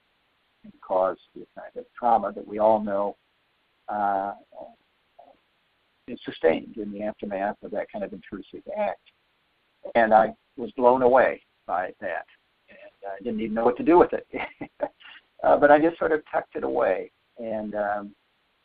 can 0.71 0.79
cause 0.81 1.17
the 1.35 1.45
kind 1.55 1.71
of 1.75 1.85
trauma 1.97 2.31
that 2.31 2.47
we 2.47 2.59
all 2.59 2.79
know 2.81 3.15
uh, 3.87 4.33
is 6.07 6.19
sustained 6.23 6.77
in 6.77 6.91
the 6.91 7.03
aftermath 7.03 7.57
of 7.63 7.71
that 7.71 7.87
kind 7.91 8.03
of 8.03 8.13
intrusive 8.13 8.61
act. 8.77 9.01
And 9.95 10.13
I 10.13 10.33
was 10.57 10.71
blown 10.71 11.01
away 11.01 11.41
by 11.67 11.91
that, 12.01 12.25
and 12.69 13.11
I 13.11 13.23
didn't 13.23 13.39
even 13.41 13.53
know 13.53 13.65
what 13.65 13.77
to 13.77 13.83
do 13.83 13.97
with 13.97 14.11
it. 14.13 14.27
uh, 15.43 15.57
but 15.57 15.71
I 15.71 15.79
just 15.79 15.97
sort 15.97 16.11
of 16.11 16.21
tucked 16.31 16.55
it 16.55 16.63
away, 16.63 17.11
and 17.37 17.75
um, 17.75 18.15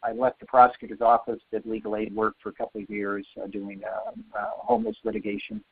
I 0.02 0.12
left 0.12 0.40
the 0.40 0.46
prosecutor's 0.46 1.02
office, 1.02 1.40
did 1.50 1.66
legal 1.66 1.96
aid 1.96 2.14
work 2.14 2.34
for 2.42 2.48
a 2.50 2.54
couple 2.54 2.80
of 2.80 2.88
years, 2.88 3.26
uh, 3.42 3.46
doing 3.46 3.82
uh, 3.84 4.38
uh, 4.38 4.50
homeless 4.56 4.96
litigation 5.04 5.62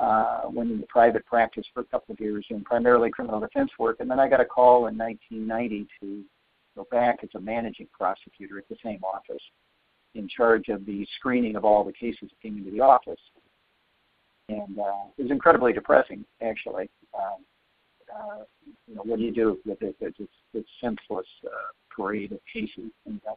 uh, 0.00 0.42
went 0.46 0.70
into 0.70 0.86
private 0.86 1.24
practice 1.26 1.66
for 1.72 1.80
a 1.80 1.84
couple 1.84 2.12
of 2.12 2.20
years 2.20 2.44
doing 2.48 2.64
primarily 2.64 3.10
criminal 3.10 3.40
defense 3.40 3.70
work, 3.78 3.98
and 4.00 4.10
then 4.10 4.18
I 4.18 4.28
got 4.28 4.40
a 4.40 4.44
call 4.44 4.86
in 4.86 4.96
1990 4.96 5.86
to 6.00 6.24
go 6.76 6.86
back 6.90 7.18
as 7.22 7.28
a 7.34 7.40
managing 7.40 7.88
prosecutor 7.92 8.58
at 8.58 8.68
the 8.68 8.76
same 8.82 9.00
office, 9.04 9.42
in 10.14 10.28
charge 10.28 10.68
of 10.68 10.84
the 10.86 11.06
screening 11.16 11.56
of 11.56 11.64
all 11.64 11.84
the 11.84 11.92
cases 11.92 12.22
that 12.22 12.40
came 12.42 12.58
into 12.58 12.70
the 12.70 12.80
office. 12.80 13.20
And 14.48 14.78
uh, 14.78 15.08
it 15.16 15.22
was 15.22 15.30
incredibly 15.30 15.72
depressing, 15.72 16.24
actually. 16.42 16.90
Um, 17.14 17.44
uh, 18.14 18.44
you 18.86 18.94
know, 18.94 19.02
what 19.04 19.18
do 19.18 19.24
you 19.24 19.32
do 19.32 19.58
with 19.64 19.80
it? 19.82 19.96
It's 20.00 20.18
this 20.52 20.64
senseless 20.80 21.26
uh, 21.46 21.72
parade 21.94 22.32
of 22.32 22.40
cases. 22.52 22.90
And, 23.06 23.20
uh, 23.28 23.34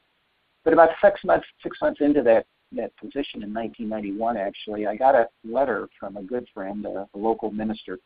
but 0.63 0.73
about 0.73 0.89
six 1.03 1.23
months, 1.23 1.45
six 1.63 1.77
months 1.81 2.01
into 2.01 2.21
that 2.23 2.45
that 2.73 2.95
position 2.97 3.43
in 3.43 3.53
1991. 3.53 4.37
Actually, 4.37 4.87
I 4.87 4.95
got 4.95 5.15
a 5.15 5.27
letter 5.43 5.87
from 5.99 6.17
a 6.17 6.23
good 6.23 6.47
friend, 6.53 6.85
a, 6.85 7.07
a 7.13 7.17
local 7.17 7.51
minister, 7.51 7.99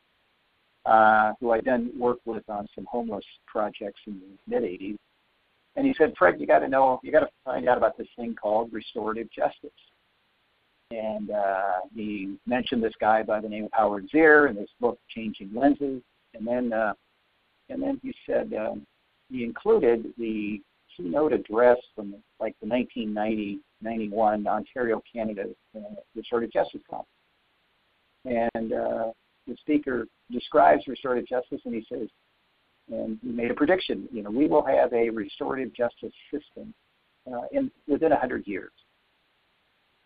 uh, 0.86 1.32
who 1.40 1.50
I 1.52 1.60
then 1.60 1.92
worked 1.98 2.26
with 2.26 2.48
on 2.48 2.68
some 2.74 2.86
homeless 2.90 3.24
projects 3.46 4.00
in 4.06 4.20
the 4.20 4.60
mid 4.60 4.62
80s. 4.62 4.96
And 5.76 5.86
he 5.86 5.94
said, 5.96 6.14
Fred, 6.18 6.40
you 6.40 6.46
got 6.46 6.60
to 6.60 6.68
know, 6.68 7.00
you 7.02 7.12
got 7.12 7.20
to 7.20 7.28
find 7.44 7.68
out 7.68 7.78
about 7.78 7.96
this 7.96 8.08
thing 8.16 8.34
called 8.34 8.72
restorative 8.72 9.30
justice. 9.30 9.70
And 10.90 11.30
uh, 11.30 11.80
he 11.94 12.36
mentioned 12.46 12.82
this 12.82 12.94
guy 13.00 13.22
by 13.22 13.40
the 13.40 13.48
name 13.48 13.64
of 13.64 13.70
Howard 13.72 14.08
Zehr 14.12 14.50
in 14.50 14.56
this 14.56 14.70
book, 14.80 14.98
Changing 15.14 15.50
Lenses. 15.54 16.02
And 16.34 16.46
then, 16.46 16.72
uh, 16.72 16.94
and 17.68 17.80
then 17.80 18.00
he 18.02 18.12
said 18.26 18.52
um, 18.54 18.84
he 19.30 19.44
included 19.44 20.12
the 20.18 20.60
keynote 20.96 21.32
address 21.32 21.78
from 21.94 22.14
like 22.40 22.56
the 22.60 22.68
1990 22.68 23.60
91 23.82 24.46
Ontario, 24.46 25.02
Canada 25.12 25.44
uh, 25.76 25.80
Restorative 26.14 26.52
Justice 26.52 26.82
Conference. 26.88 27.08
And 28.24 28.72
uh, 28.72 29.12
the 29.46 29.56
speaker 29.60 30.06
describes 30.30 30.86
restorative 30.86 31.26
justice, 31.26 31.60
and 31.64 31.74
he 31.74 31.84
says, 31.88 32.08
and 32.90 33.18
he 33.22 33.30
made 33.30 33.50
a 33.50 33.54
prediction. 33.54 34.08
You 34.12 34.22
know, 34.22 34.30
we 34.30 34.46
will 34.46 34.64
have 34.64 34.92
a 34.92 35.10
restorative 35.10 35.74
justice 35.74 36.12
system 36.32 36.74
uh, 37.30 37.42
in 37.52 37.70
within 37.86 38.10
100 38.10 38.46
years. 38.46 38.72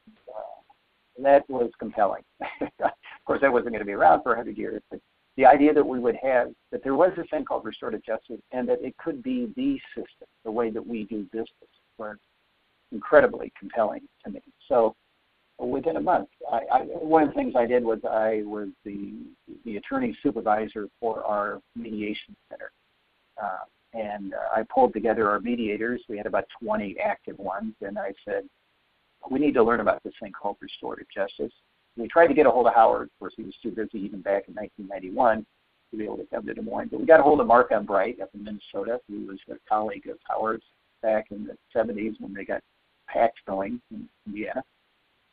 Uh, 0.09 1.23
that 1.23 1.49
was 1.49 1.71
compelling. 1.79 2.23
of 2.61 2.91
course, 3.27 3.41
that 3.41 3.53
wasn't 3.53 3.71
going 3.71 3.81
to 3.81 3.87
be 3.87 3.93
around 3.93 4.23
for 4.23 4.31
100 4.31 4.57
years, 4.57 4.83
but 4.91 5.01
the 5.37 5.47
idea 5.47 5.73
that 5.73 5.85
we 5.85 5.99
would 5.99 6.17
have 6.23 6.49
that 6.71 6.83
there 6.85 6.95
was 6.95 7.11
this 7.17 7.27
thing 7.31 7.45
called 7.45 7.65
restorative 7.65 8.05
justice, 8.05 8.41
and 8.53 8.69
that 8.69 8.79
it 8.83 8.97
could 8.99 9.23
be 9.23 9.53
the 9.57 9.79
system, 9.95 10.29
the 10.45 10.51
way 10.51 10.71
that 10.71 10.85
we 10.87 11.05
do 11.05 11.27
business, 11.33 11.49
where 11.97 12.19
incredibly 12.95 13.53
compelling 13.59 14.03
to 14.25 14.31
me. 14.31 14.41
So 14.69 14.95
within 15.59 15.97
a 15.97 16.01
month, 16.01 16.29
I, 16.51 16.61
I, 16.73 16.81
one 16.83 17.25
of 17.25 17.29
the 17.29 17.35
things 17.35 17.55
I 17.57 17.67
did 17.67 17.85
was 17.85 17.99
I 18.09 18.43
was 18.45 18.69
the 18.85 19.13
the 19.65 19.77
attorney 19.77 20.17
supervisor 20.23 20.89
for 21.01 21.23
our 21.25 21.61
mediation 21.77 22.35
center, 22.49 22.71
uh, 23.43 23.65
and 23.93 24.35
uh, 24.35 24.57
I 24.57 24.65
pulled 24.73 24.95
together 24.95 25.29
our 25.29 25.41
mediators. 25.41 26.01
We 26.09 26.17
had 26.17 26.27
about 26.27 26.45
20 26.63 26.97
active 26.99 27.39
ones, 27.39 27.75
and 27.83 27.99
I 27.99 28.13
said, 28.25 28.45
we 29.31 29.39
need 29.39 29.55
to 29.55 29.63
learn 29.63 29.81
about 29.81 30.03
this 30.03 30.15
thing 30.21 30.33
called 30.33 30.57
restorative 30.61 31.07
justice. 31.15 31.53
We 31.97 32.09
tried 32.09 32.27
to 32.27 32.35
get 32.35 32.47
a 32.47 32.51
hold 32.51 32.67
of 32.67 32.75
Howard. 32.75 33.05
Of 33.05 33.19
course, 33.19 33.35
he 33.37 33.45
was 33.45 33.55
too 33.63 33.71
busy 33.71 34.05
even 34.05 34.21
back 34.21 34.45
in 34.49 34.55
1991 34.55 35.47
to 35.91 35.97
be 35.97 36.05
able 36.05 36.17
to 36.17 36.27
come 36.27 36.45
to 36.47 36.55
Des 36.55 36.61
Moines. 36.61 36.89
But 36.91 37.01
we 37.01 37.07
got 37.07 37.21
a 37.21 37.23
hold 37.23 37.41
of 37.41 37.47
Mark 37.47 37.71
Umbreit 37.71 38.21
up 38.21 38.31
in 38.35 38.45
Minnesota, 38.45 39.01
who 39.09 39.27
was 39.27 39.39
a 39.49 39.55
colleague 39.69 40.09
of 40.09 40.19
Howard's 40.29 40.65
back 41.03 41.27
in 41.31 41.47
the 41.47 41.57
70s 41.75 42.21
when 42.21 42.35
they 42.35 42.45
got 42.45 42.63
PACs 43.15 43.31
going 43.47 43.81
in 43.91 44.09
Indiana. 44.27 44.63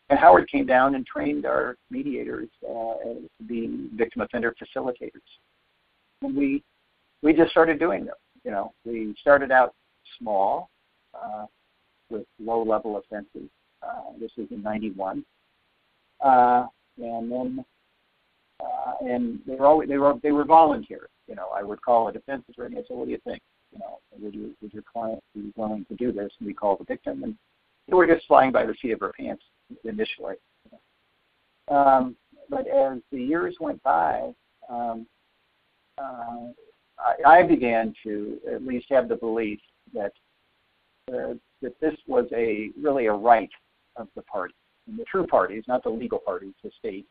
And 0.10 0.20
Howard 0.20 0.50
came 0.50 0.66
down 0.66 0.96
and 0.96 1.06
trained 1.06 1.46
our 1.46 1.78
mediators 1.90 2.50
uh, 2.68 3.04
to 3.04 3.30
be 3.48 3.90
victim 3.96 4.22
offender 4.22 4.54
facilitators. 4.62 5.22
And 6.22 6.36
we 6.36 6.64
we 7.24 7.34
just 7.34 7.52
started 7.52 7.80
doing 7.80 8.06
them. 8.06 8.16
You 8.44 8.52
know, 8.52 8.74
we 8.86 9.16
started 9.22 9.52
out 9.52 9.74
small 10.20 10.70
uh, 11.14 11.46
with 12.10 12.26
low 12.40 12.64
level 12.64 12.98
offenses. 12.98 13.50
Uh, 13.82 14.12
this 14.20 14.32
was 14.38 14.48
in 14.52 14.62
'91, 14.62 15.24
uh, 16.24 16.66
and 16.98 17.32
then 17.32 17.66
uh, 18.60 18.94
and 19.02 19.40
they 19.48 19.56
were 19.56 19.66
always 19.66 19.90
they 19.90 19.98
were 19.98 20.16
they 20.22 20.32
were 20.32 20.46
volunteer. 20.46 21.08
You 21.28 21.36
know, 21.36 21.50
I 21.56 21.64
would 21.64 21.82
call 21.82 22.10
a 22.10 22.12
defense 22.12 22.44
attorney 22.50 22.78
and 22.78 22.86
say, 22.88 22.94
"What 22.94 23.06
do 23.06 23.12
you 23.12 23.22
think? 23.24 23.42
You 23.72 23.80
know, 23.80 24.00
would, 24.20 24.36
you, 24.36 24.54
would 24.62 24.74
your 24.74 24.84
client 24.84 25.24
be 25.34 25.54
willing 25.56 25.86
to 25.86 25.96
do 25.96 26.12
this?" 26.12 26.32
And 26.40 26.48
we 26.48 26.54
call 26.54 26.76
the 26.76 26.84
victim, 26.84 27.24
and 27.24 27.36
were 27.90 28.08
just 28.08 28.26
flying 28.28 28.52
by 28.52 28.66
the 28.66 28.76
seat 28.82 28.92
of 28.92 29.02
our 29.02 29.14
pants 29.14 29.44
initially. 29.84 30.36
Um, 31.70 32.16
but 32.50 32.68
as 32.68 33.00
the 33.12 33.22
years 33.22 33.56
went 33.60 33.82
by, 33.84 34.34
um, 34.70 35.06
uh, 35.98 36.48
I, 37.00 37.40
I 37.40 37.44
began 37.44 37.94
to 38.04 38.38
at 38.54 38.66
least 38.66 38.88
have 38.90 39.08
the 39.08 39.16
belief 39.16 39.60
that 39.94 40.12
uh, 41.12 41.34
that 41.62 41.80
this 41.80 41.96
was 42.08 42.26
a 42.34 42.70
really 42.80 43.08
a 43.08 43.14
right 43.14 43.50
of 43.96 44.08
the 44.16 44.22
party, 44.24 44.54
and 44.88 44.98
the 44.98 45.06
true 45.06 45.28
parties, 45.28 45.64
not 45.68 45.84
the 45.84 45.90
legal 45.90 46.20
parties, 46.20 46.54
the 46.64 46.72
state, 46.80 47.06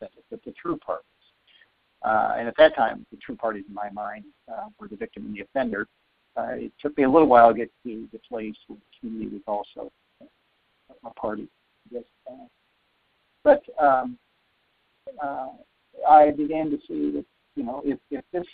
but 0.00 0.10
the 0.44 0.52
true 0.52 0.76
parties. 0.78 1.04
Uh, 2.04 2.34
and 2.36 2.48
at 2.48 2.54
that 2.58 2.74
time, 2.74 3.06
the 3.12 3.18
true 3.18 3.36
parties 3.36 3.64
in 3.68 3.74
my 3.74 3.90
mind 3.90 4.24
uh, 4.50 4.64
were 4.80 4.88
the 4.88 4.96
victim 4.96 5.24
and 5.26 5.36
the 5.36 5.42
offender. 5.42 5.86
Uh, 6.36 6.54
it 6.54 6.72
took 6.80 6.96
me 6.96 7.04
a 7.04 7.10
little 7.10 7.28
while 7.28 7.52
to 7.52 7.58
get 7.58 7.70
to 7.84 8.08
the 8.12 8.18
place 8.28 8.56
where 8.66 8.78
the 8.78 8.98
community 8.98 9.36
was 9.36 9.42
also 9.46 9.92
a 11.04 11.10
party. 11.10 11.48
Yes, 11.90 12.04
uh, 12.30 12.46
but 13.44 13.62
um, 13.80 14.18
uh, 15.22 15.48
I 16.08 16.30
began 16.30 16.70
to 16.70 16.78
see 16.88 17.10
that 17.12 17.24
you 17.56 17.64
know 17.64 17.82
if, 17.84 17.98
if 18.10 18.24
this 18.32 18.46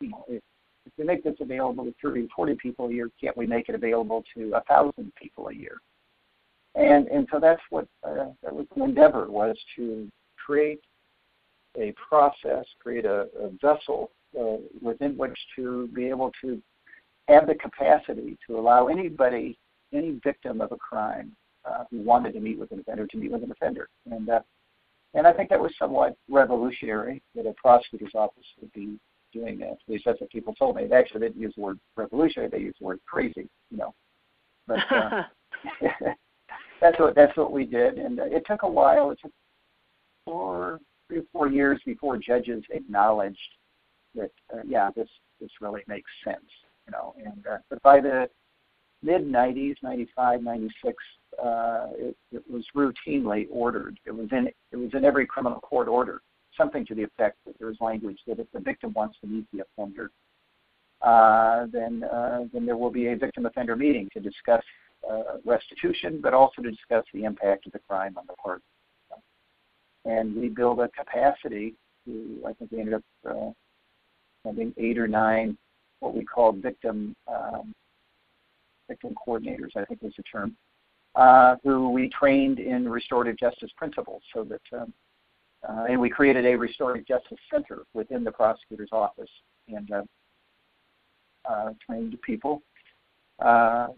you 0.00 0.10
know 0.10 0.24
if, 0.28 0.42
if 0.86 0.92
we 0.96 1.04
make 1.04 1.24
this 1.24 1.36
available 1.40 1.84
to 1.84 1.94
30, 2.02 2.28
40 2.34 2.54
people 2.54 2.86
a 2.88 2.92
year, 2.92 3.10
can't 3.20 3.36
we 3.36 3.46
make 3.46 3.68
it 3.68 3.74
available 3.74 4.24
to 4.36 4.54
a 4.54 4.62
thousand 4.62 5.12
people 5.20 5.48
a 5.48 5.54
year? 5.54 5.78
And 6.74 7.08
and 7.08 7.26
so 7.32 7.40
that's 7.40 7.62
what 7.70 7.86
uh, 8.04 8.26
that 8.42 8.54
was 8.54 8.66
the 8.76 8.84
endeavor 8.84 9.30
was 9.30 9.56
to 9.76 10.08
create 10.36 10.80
a 11.76 11.94
process, 12.08 12.64
create 12.80 13.04
a, 13.04 13.28
a 13.40 13.50
vessel 13.60 14.10
uh, 14.38 14.56
within 14.82 15.16
which 15.16 15.38
to 15.56 15.88
be 15.94 16.08
able 16.08 16.32
to 16.42 16.60
have 17.28 17.46
the 17.46 17.54
capacity 17.54 18.36
to 18.46 18.58
allow 18.58 18.88
anybody, 18.88 19.58
any 19.92 20.20
victim 20.22 20.60
of 20.60 20.72
a 20.72 20.76
crime 20.76 21.34
uh, 21.64 21.84
who 21.90 22.00
wanted 22.00 22.32
to 22.32 22.40
meet 22.40 22.58
with 22.58 22.72
an 22.72 22.80
offender 22.80 23.06
to 23.06 23.16
meet 23.16 23.32
with 23.32 23.42
an 23.42 23.50
offender. 23.50 23.88
And 24.10 24.28
uh, 24.28 24.40
and 25.14 25.26
I 25.26 25.32
think 25.32 25.48
that 25.50 25.60
was 25.60 25.72
somewhat 25.78 26.16
revolutionary 26.28 27.22
that 27.34 27.46
a 27.46 27.54
prosecutor's 27.54 28.14
office 28.14 28.44
would 28.60 28.72
be 28.72 28.98
doing 29.32 29.58
that. 29.58 29.70
At 29.70 29.78
least 29.88 30.04
that's 30.04 30.20
what 30.20 30.30
people 30.30 30.54
told 30.54 30.76
me. 30.76 30.86
They 30.86 30.96
actually 30.96 31.20
didn't 31.20 31.40
use 31.40 31.54
the 31.56 31.62
word 31.62 31.78
revolutionary; 31.96 32.50
they 32.50 32.58
used 32.58 32.80
the 32.80 32.86
word 32.86 33.00
crazy. 33.06 33.48
You 33.70 33.78
know, 33.78 33.94
but 34.66 34.78
uh, 34.90 35.22
that's 36.80 36.98
what 36.98 37.14
that's 37.14 37.36
what 37.36 37.52
we 37.52 37.64
did, 37.64 37.98
and 37.98 38.20
uh, 38.20 38.24
it 38.24 38.44
took 38.46 38.62
a 38.62 38.68
while. 38.68 39.10
It 39.10 39.18
took 39.22 39.32
four, 40.24 40.80
three 41.08 41.18
or 41.18 41.24
four 41.32 41.48
years 41.48 41.80
before 41.86 42.18
judges 42.18 42.62
acknowledged 42.70 43.38
that, 44.14 44.30
uh, 44.52 44.60
yeah, 44.66 44.90
this 44.94 45.08
this 45.40 45.50
really 45.60 45.82
makes 45.88 46.10
sense. 46.24 46.44
You 46.86 46.92
know, 46.92 47.14
and 47.24 47.46
uh, 47.46 47.58
but 47.70 47.82
by 47.82 48.00
the 48.00 48.28
mid 49.02 49.22
90s, 49.22 49.76
95, 49.82 50.42
96, 50.42 50.96
uh, 51.42 51.86
it, 51.92 52.16
it 52.32 52.42
was 52.50 52.64
routinely 52.74 53.46
ordered. 53.50 53.98
It 54.06 54.12
was 54.12 54.28
in 54.32 54.48
it 54.72 54.76
was 54.76 54.90
in 54.94 55.04
every 55.04 55.26
criminal 55.26 55.60
court 55.60 55.88
order, 55.88 56.20
something 56.56 56.84
to 56.86 56.94
the 56.94 57.04
effect 57.04 57.38
that 57.46 57.58
there 57.58 57.68
was 57.68 57.76
language 57.80 58.18
that 58.26 58.40
if 58.40 58.50
the 58.52 58.60
victim 58.60 58.92
wants 58.94 59.18
to 59.20 59.26
meet 59.26 59.46
the 59.52 59.62
offender, 59.62 60.10
uh, 61.02 61.66
then 61.72 62.04
uh, 62.04 62.44
then 62.52 62.66
there 62.66 62.76
will 62.76 62.90
be 62.90 63.08
a 63.08 63.16
victim 63.16 63.46
offender 63.46 63.76
meeting 63.76 64.08
to 64.12 64.20
discuss 64.20 64.62
uh, 65.08 65.38
restitution, 65.44 66.20
but 66.20 66.34
also 66.34 66.62
to 66.62 66.70
discuss 66.70 67.04
the 67.14 67.24
impact 67.24 67.66
of 67.66 67.72
the 67.72 67.80
crime 67.88 68.16
on 68.18 68.24
the 68.26 68.34
party. 68.34 68.64
And 70.04 70.34
we 70.34 70.48
build 70.48 70.80
a 70.80 70.88
capacity 70.88 71.74
to, 72.06 72.42
I 72.46 72.52
think 72.54 72.72
we 72.72 72.80
ended 72.80 72.94
up 72.94 73.02
uh, 73.28 73.50
having 74.44 74.72
eight 74.78 74.98
or 74.98 75.06
nine 75.06 75.56
what 76.00 76.14
we 76.14 76.24
called 76.24 76.62
victim 76.62 77.14
um, 77.26 77.74
victim 78.88 79.14
coordinators, 79.26 79.76
I 79.76 79.84
think 79.84 80.02
was 80.02 80.14
the 80.16 80.22
term, 80.24 80.56
uh, 81.14 81.56
who 81.62 81.90
we 81.90 82.08
trained 82.08 82.58
in 82.58 82.88
restorative 82.88 83.38
justice 83.38 83.70
principles 83.76 84.22
so 84.34 84.44
that 84.44 84.80
um, 84.80 84.92
uh, 85.68 85.86
and 85.88 86.00
we 86.00 86.08
created 86.08 86.46
a 86.46 86.56
restorative 86.56 87.06
justice 87.06 87.38
center 87.52 87.82
within 87.92 88.22
the 88.22 88.30
prosecutor's 88.30 88.90
office 88.92 89.30
and 89.68 89.90
uh, 89.90 90.02
uh, 91.48 91.70
trained 91.84 92.16
people 92.22 92.62
uh, 93.40 93.88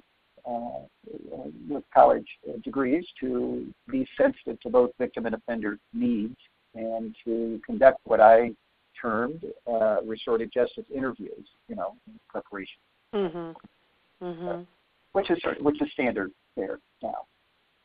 with 1.68 1.84
college 1.92 2.26
degrees 2.64 3.04
to 3.20 3.66
be 3.90 4.06
sensitive 4.16 4.58
to 4.60 4.70
both 4.70 4.90
victim 4.98 5.26
and 5.26 5.34
offender 5.34 5.78
needs 5.92 6.36
and 6.74 7.14
to 7.24 7.60
conduct 7.66 7.98
what 8.04 8.20
I 8.20 8.52
termed 9.00 9.44
uh, 9.66 9.96
restorative 10.04 10.50
justice 10.50 10.84
interviews, 10.94 11.46
you 11.68 11.76
know, 11.76 11.94
in 12.06 12.18
preparation. 12.28 12.78
Mm-hmm. 13.14 14.24
Mm-hmm 14.24 14.62
which 15.12 15.30
is 15.30 15.38
which 15.60 15.80
is 15.80 15.90
standard 15.92 16.30
there 16.56 16.78
now. 17.02 17.26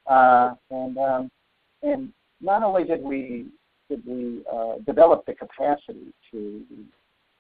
Uh, 0.08 0.53
and 0.70 0.98
um, 0.98 1.32
and 1.84 2.12
not 2.41 2.63
only 2.63 2.84
did 2.84 3.01
we 3.01 3.48
did 3.89 4.01
we 4.05 4.41
uh, 4.51 4.75
develop 4.86 5.25
the 5.25 5.34
capacity 5.34 6.13
to 6.32 6.63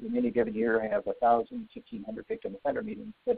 in 0.05 0.17
any 0.17 0.29
given 0.29 0.53
year 0.53 0.87
have 0.89 1.07
a 1.07 1.13
thousand, 1.21 1.67
fifteen 1.73 2.03
hundred 2.03 2.25
victim 2.27 2.55
offender 2.55 2.81
meetings, 2.81 3.13
but 3.25 3.37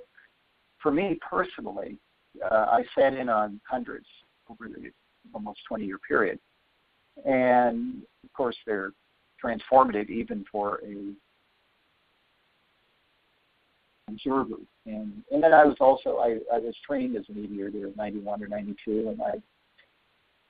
for 0.81 0.91
me 0.91 1.19
personally, 1.27 1.97
uh, 2.43 2.65
I 2.69 2.83
sat 2.97 3.13
in 3.13 3.29
on 3.29 3.59
hundreds 3.67 4.05
over 4.49 4.69
the 4.69 4.91
almost 5.33 5.59
20 5.67 5.85
year 5.85 5.99
period, 6.07 6.39
and 7.25 8.01
of 8.23 8.33
course 8.33 8.55
they're 8.65 8.91
transformative 9.43 10.09
even 10.09 10.45
for 10.51 10.79
a 10.85 11.13
observer. 14.17 14.61
And 14.85 15.23
and 15.31 15.43
then 15.43 15.53
I 15.53 15.65
was 15.65 15.77
also 15.79 16.17
I, 16.17 16.37
I 16.53 16.59
was 16.59 16.75
trained 16.85 17.15
as 17.15 17.23
a 17.29 17.33
mediator 17.33 17.87
in 17.87 17.93
'91 17.95 18.43
or 18.43 18.47
'92, 18.47 19.09
and 19.09 19.21
I 19.21 19.41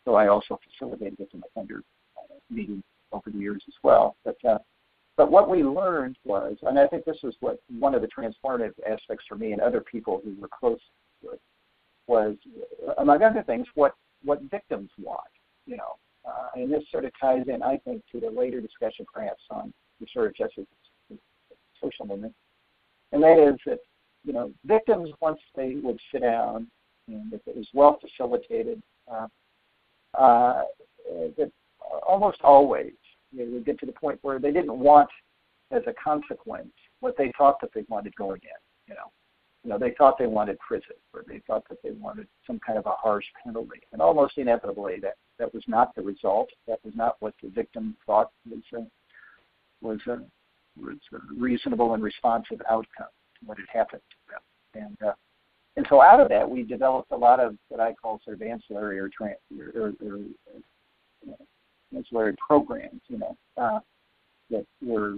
so 0.05 0.15
I 0.15 0.27
also 0.27 0.59
facilitated 0.71 1.17
victim 1.17 1.43
offender 1.45 1.83
uh, 2.17 2.35
meetings 2.49 2.83
over 3.11 3.29
the 3.29 3.37
years 3.37 3.63
as 3.67 3.73
well. 3.83 4.15
But 4.23 4.37
uh, 4.47 4.59
but 5.15 5.31
what 5.31 5.49
we 5.49 5.63
learned 5.63 6.17
was, 6.23 6.55
and 6.61 6.79
I 6.79 6.87
think 6.87 7.05
this 7.05 7.17
was 7.23 7.35
what 7.39 7.59
one 7.79 7.95
of 7.95 8.01
the 8.01 8.07
transformative 8.07 8.73
aspects 8.89 9.25
for 9.27 9.35
me 9.35 9.51
and 9.51 9.61
other 9.61 9.81
people 9.81 10.21
who 10.23 10.35
were 10.39 10.49
close 10.59 10.79
to 11.23 11.31
it 11.31 11.41
was, 12.07 12.35
among 12.99 13.23
other 13.23 13.43
things, 13.43 13.67
what 13.75 13.93
what 14.23 14.41
victims 14.43 14.89
want. 14.99 15.21
You 15.65 15.77
know, 15.77 15.95
uh, 16.25 16.47
and 16.55 16.71
this 16.71 16.83
sort 16.91 17.05
of 17.05 17.11
ties 17.19 17.45
in, 17.47 17.61
I 17.61 17.77
think, 17.77 18.03
to 18.11 18.19
the 18.19 18.29
later 18.29 18.61
discussion 18.61 19.05
perhaps 19.11 19.41
on 19.49 19.73
of 19.99 20.35
justice 20.35 20.65
social 21.81 22.05
movement 22.05 22.33
and 23.11 23.23
that 23.23 23.39
is 23.39 23.59
that 23.65 23.79
you 24.23 24.33
know 24.33 24.51
victims 24.65 25.09
once 25.21 25.39
they 25.55 25.75
would 25.81 25.99
sit 26.11 26.21
down 26.21 26.67
and 27.07 27.31
if 27.33 27.41
it 27.47 27.55
was 27.55 27.67
well 27.73 27.99
facilitated, 28.01 28.81
uh, 29.11 29.27
uh, 30.17 30.63
that 31.37 31.51
almost 32.05 32.39
always 32.43 32.93
they 33.35 33.45
would 33.45 33.65
get 33.65 33.79
to 33.79 33.85
the 33.85 33.91
point 33.91 34.19
where 34.21 34.39
they 34.39 34.51
didn't 34.51 34.77
want 34.77 35.09
as 35.71 35.83
a 35.87 35.93
consequence 36.01 36.71
what 36.99 37.15
they 37.17 37.31
thought 37.37 37.59
that 37.61 37.69
they 37.73 37.85
wanted 37.89 38.15
going 38.15 38.41
in. 38.43 38.89
You 38.89 38.95
know, 38.95 39.11
you 39.63 39.69
know 39.69 39.77
they 39.77 39.93
thought 39.97 40.17
they 40.17 40.27
wanted 40.27 40.57
prison 40.59 40.95
or 41.13 41.23
they 41.27 41.41
thought 41.47 41.63
that 41.69 41.77
they 41.83 41.91
wanted 41.91 42.27
some 42.45 42.59
kind 42.65 42.77
of 42.77 42.85
a 42.85 42.91
harsh 42.91 43.25
penalty, 43.43 43.81
and 43.93 44.01
almost 44.01 44.37
inevitably 44.37 44.99
that 45.01 45.15
that 45.39 45.53
was 45.53 45.63
not 45.67 45.95
the 45.95 46.01
result. 46.01 46.49
That 46.67 46.79
was 46.83 46.93
not 46.95 47.15
what 47.19 47.35
the 47.41 47.49
victim 47.49 47.95
thought 48.05 48.31
was 48.49 48.63
uh, 48.77 48.83
was 49.81 49.99
uh, 50.09 50.17
reasonable 51.35 51.93
and 51.93 52.03
responsive 52.03 52.61
outcome 52.69 53.07
to 53.39 53.45
what 53.45 53.57
had 53.57 53.67
happened 53.71 54.01
to 54.09 54.33
them. 54.33 54.41
And 54.85 55.09
uh, 55.09 55.13
and 55.75 55.85
so 55.89 56.01
out 56.01 56.19
of 56.19 56.29
that, 56.29 56.49
we 56.49 56.63
developed 56.63 57.11
a 57.11 57.15
lot 57.15 57.39
of 57.39 57.55
what 57.69 57.79
I 57.79 57.93
call 57.93 58.19
sort 58.25 58.35
of 58.35 58.41
ancillary 58.41 58.99
or, 58.99 59.11
or, 59.19 59.71
or, 59.75 59.87
or 59.87 60.17
you 60.17 60.33
know, 61.25 61.37
ancillary 61.95 62.35
programs, 62.35 63.01
you 63.07 63.19
know, 63.19 63.37
uh, 63.57 63.79
that 64.49 64.65
were 64.81 65.17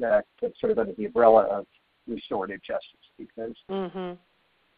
that 0.00 0.24
sort 0.58 0.72
of 0.72 0.78
under 0.78 0.92
the 0.94 1.04
umbrella 1.04 1.42
of 1.42 1.66
restorative 2.08 2.60
justice 2.62 2.84
because 3.18 3.54
mm-hmm. 3.70 4.12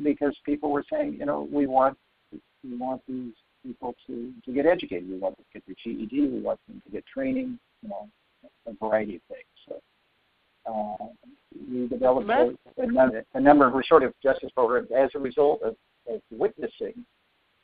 because 0.02 0.36
people 0.44 0.70
were 0.70 0.84
saying, 0.92 1.16
you 1.18 1.24
know, 1.24 1.48
we 1.50 1.66
want 1.66 1.96
we 2.64 2.76
want 2.76 3.00
these 3.08 3.32
people 3.64 3.94
to 4.06 4.32
to 4.44 4.52
get 4.52 4.66
educated, 4.66 5.08
we 5.08 5.18
want 5.18 5.36
them 5.36 5.44
to 5.52 5.58
get 5.58 5.66
their 5.66 5.76
GED, 5.82 6.28
we 6.28 6.40
want 6.40 6.58
them 6.68 6.82
to 6.84 6.90
get 6.90 7.04
training, 7.06 7.58
you 7.82 7.88
know, 7.88 8.08
a 8.66 8.72
variety 8.72 9.16
of 9.16 9.22
things. 9.28 9.44
So 9.68 9.80
uh, 10.68 11.06
we 11.70 11.88
developed 11.88 12.28
a, 12.28 12.82
a, 12.82 12.86
number, 12.86 13.24
a, 13.34 13.40
number 13.40 13.66
of 13.66 13.74
restorative 13.74 14.12
justice 14.22 14.50
programs 14.54 14.88
as 14.96 15.10
a 15.14 15.18
result 15.18 15.62
of, 15.62 15.76
of 16.12 16.20
witnessing 16.30 17.04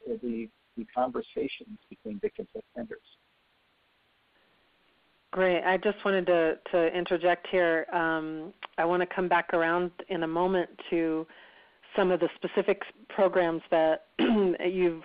the, 0.06 0.48
the 0.76 0.84
conversations 0.94 1.78
between 1.88 2.18
victims 2.20 2.48
and 2.54 2.62
offenders. 2.74 3.00
Great. 5.32 5.62
I 5.62 5.78
just 5.78 5.96
wanted 6.04 6.26
to, 6.26 6.58
to 6.72 6.86
interject 6.96 7.46
here. 7.50 7.86
Um, 7.92 8.52
I 8.76 8.84
want 8.84 9.00
to 9.00 9.14
come 9.14 9.28
back 9.28 9.54
around 9.54 9.90
in 10.08 10.24
a 10.24 10.28
moment 10.28 10.68
to 10.90 11.26
some 11.96 12.10
of 12.10 12.20
the 12.20 12.28
specific 12.36 12.82
programs 13.08 13.62
that 13.70 14.06
you've, 14.18 15.02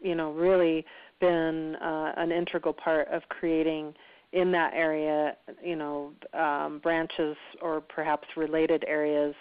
you 0.00 0.14
know, 0.16 0.32
really 0.32 0.84
been 1.20 1.76
uh, 1.76 2.14
an 2.16 2.32
integral 2.32 2.72
part 2.72 3.06
of 3.08 3.22
creating 3.28 3.94
in 4.32 4.52
that 4.52 4.72
area, 4.74 5.36
you 5.62 5.76
know, 5.76 6.12
um, 6.34 6.80
branches 6.82 7.36
or 7.60 7.80
perhaps 7.80 8.26
related 8.36 8.84
areas 8.86 9.34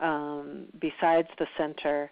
um, 0.00 0.66
besides 0.80 1.28
the 1.38 1.46
center. 1.56 2.10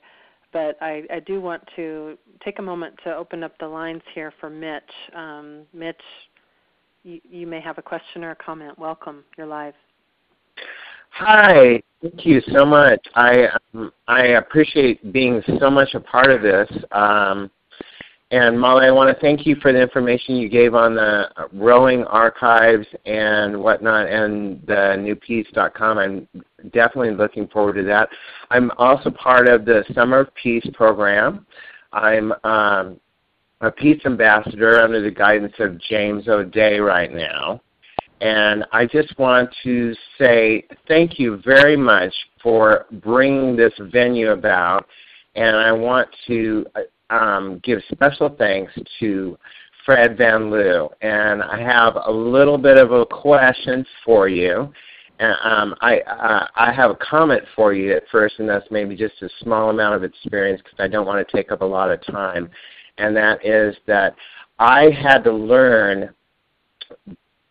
But 0.53 0.79
I, 0.81 1.03
I, 1.13 1.21
do 1.21 1.41
want 1.41 1.63
to 1.77 2.17
take 2.45 2.61
a 2.61 2.63
moment 2.63 2.95
to 3.05 3.15
open 3.15 3.43
up 3.43 3.59
the 3.59 3.67
lines 3.67 4.03
here 4.15 4.33
for 4.41 4.49
Mitch. 4.49 4.83
Um, 5.15 5.63
Mitch, 5.75 6.01
you, 7.03 7.21
you, 7.29 7.47
may 7.47 7.61
have 7.61 7.77
a 7.77 7.83
question 7.83 8.23
or 8.23 8.31
a 8.31 8.37
comment. 8.37 8.79
Welcome. 8.79 9.25
You're 9.37 9.49
live. 9.49 9.75
Hi. 11.11 11.83
Thank 12.03 12.25
you 12.25 12.41
so 12.53 12.65
much. 12.65 13.01
I 13.15 13.49
um, 13.75 13.93
I 14.07 14.23
appreciate 14.39 15.13
being 15.13 15.43
so 15.59 15.71
much 15.71 15.95
a 15.95 16.01
part 16.01 16.31
of 16.31 16.43
this. 16.43 16.71
And 18.35 18.59
Molly, 18.59 18.87
I 18.87 18.91
want 18.91 19.15
to 19.15 19.21
thank 19.21 19.47
you 19.47 19.55
for 19.63 19.73
the 19.73 19.81
information 19.81 20.35
you 20.35 20.49
gave 20.49 20.75
on 20.75 20.97
the 20.97 21.29
rowing 21.53 22.03
archives 22.03 22.85
and 23.07 23.57
whatnot 23.57 24.09
and 24.09 24.61
the 24.67 24.97
newpeace.com. 24.99 25.99
I'm 25.99 26.29
definitely 26.73 27.13
looking 27.13 27.47
forward 27.47 27.75
to 27.75 27.85
that. 27.85 28.09
I'm 28.51 28.73
also 28.73 29.11
part 29.11 29.47
of 29.47 29.65
the 29.65 29.85
Summer 29.95 30.29
Peace 30.35 30.67
program. 30.73 31.47
I'm 31.93 32.33
um, 32.43 32.99
a 33.61 33.71
peace 33.71 34.03
ambassador 34.05 34.81
under 34.81 35.01
the 35.01 35.13
guidance 35.13 35.55
of 35.61 35.81
James 35.81 36.27
O'Dea 36.27 36.81
right 36.81 37.15
now. 37.15 37.61
And 38.21 38.65
I 38.73 38.85
just 38.85 39.17
want 39.17 39.49
to 39.63 39.95
say 40.19 40.67
thank 40.89 41.21
you 41.21 41.41
very 41.45 41.77
much 41.77 42.13
for 42.43 42.87
bringing 42.95 43.55
this 43.55 43.75
venue 43.93 44.31
about. 44.33 44.89
And 45.37 45.55
I 45.55 45.71
want 45.71 46.09
to 46.27 46.67
um, 47.11 47.61
give 47.63 47.81
special 47.91 48.35
thanks 48.39 48.73
to 49.01 49.39
Fred 49.85 50.17
Van 50.17 50.51
Liew, 50.51 50.89
and 51.03 51.43
I 51.43 51.61
have 51.61 51.97
a 52.07 52.11
little 52.11 52.59
bit 52.59 52.79
of 52.79 52.93
a 52.93 53.05
question 53.05 53.85
for 54.05 54.29
you. 54.29 54.73
And 55.19 55.37
um, 55.45 55.75
I 55.81 56.01
uh, 56.01 56.47
I 56.57 56.73
have 56.73 56.91
a 56.91 56.97
comment 56.97 57.43
for 57.55 57.73
you 57.73 57.93
at 57.95 58.03
first, 58.11 58.39
and 58.39 58.49
that's 58.49 58.67
maybe 58.71 58.97
just 58.97 59.23
a 59.23 59.29
small 59.41 59.71
amount 59.71 59.95
of 59.95 60.03
experience 60.03 60.61
because 60.63 60.81
I 60.81 60.89
don't 60.89 61.07
want 61.07 61.27
to 61.27 61.37
take 61.37 61.53
up 61.53 61.61
a 61.61 61.65
lot 61.65 61.91
of 61.91 62.05
time. 62.07 62.51
And 62.99 63.15
that 63.17 63.45
is 63.45 63.77
that 63.87 64.17
I 64.59 64.91
had 64.91 65.23
to 65.25 65.33
learn 65.33 66.15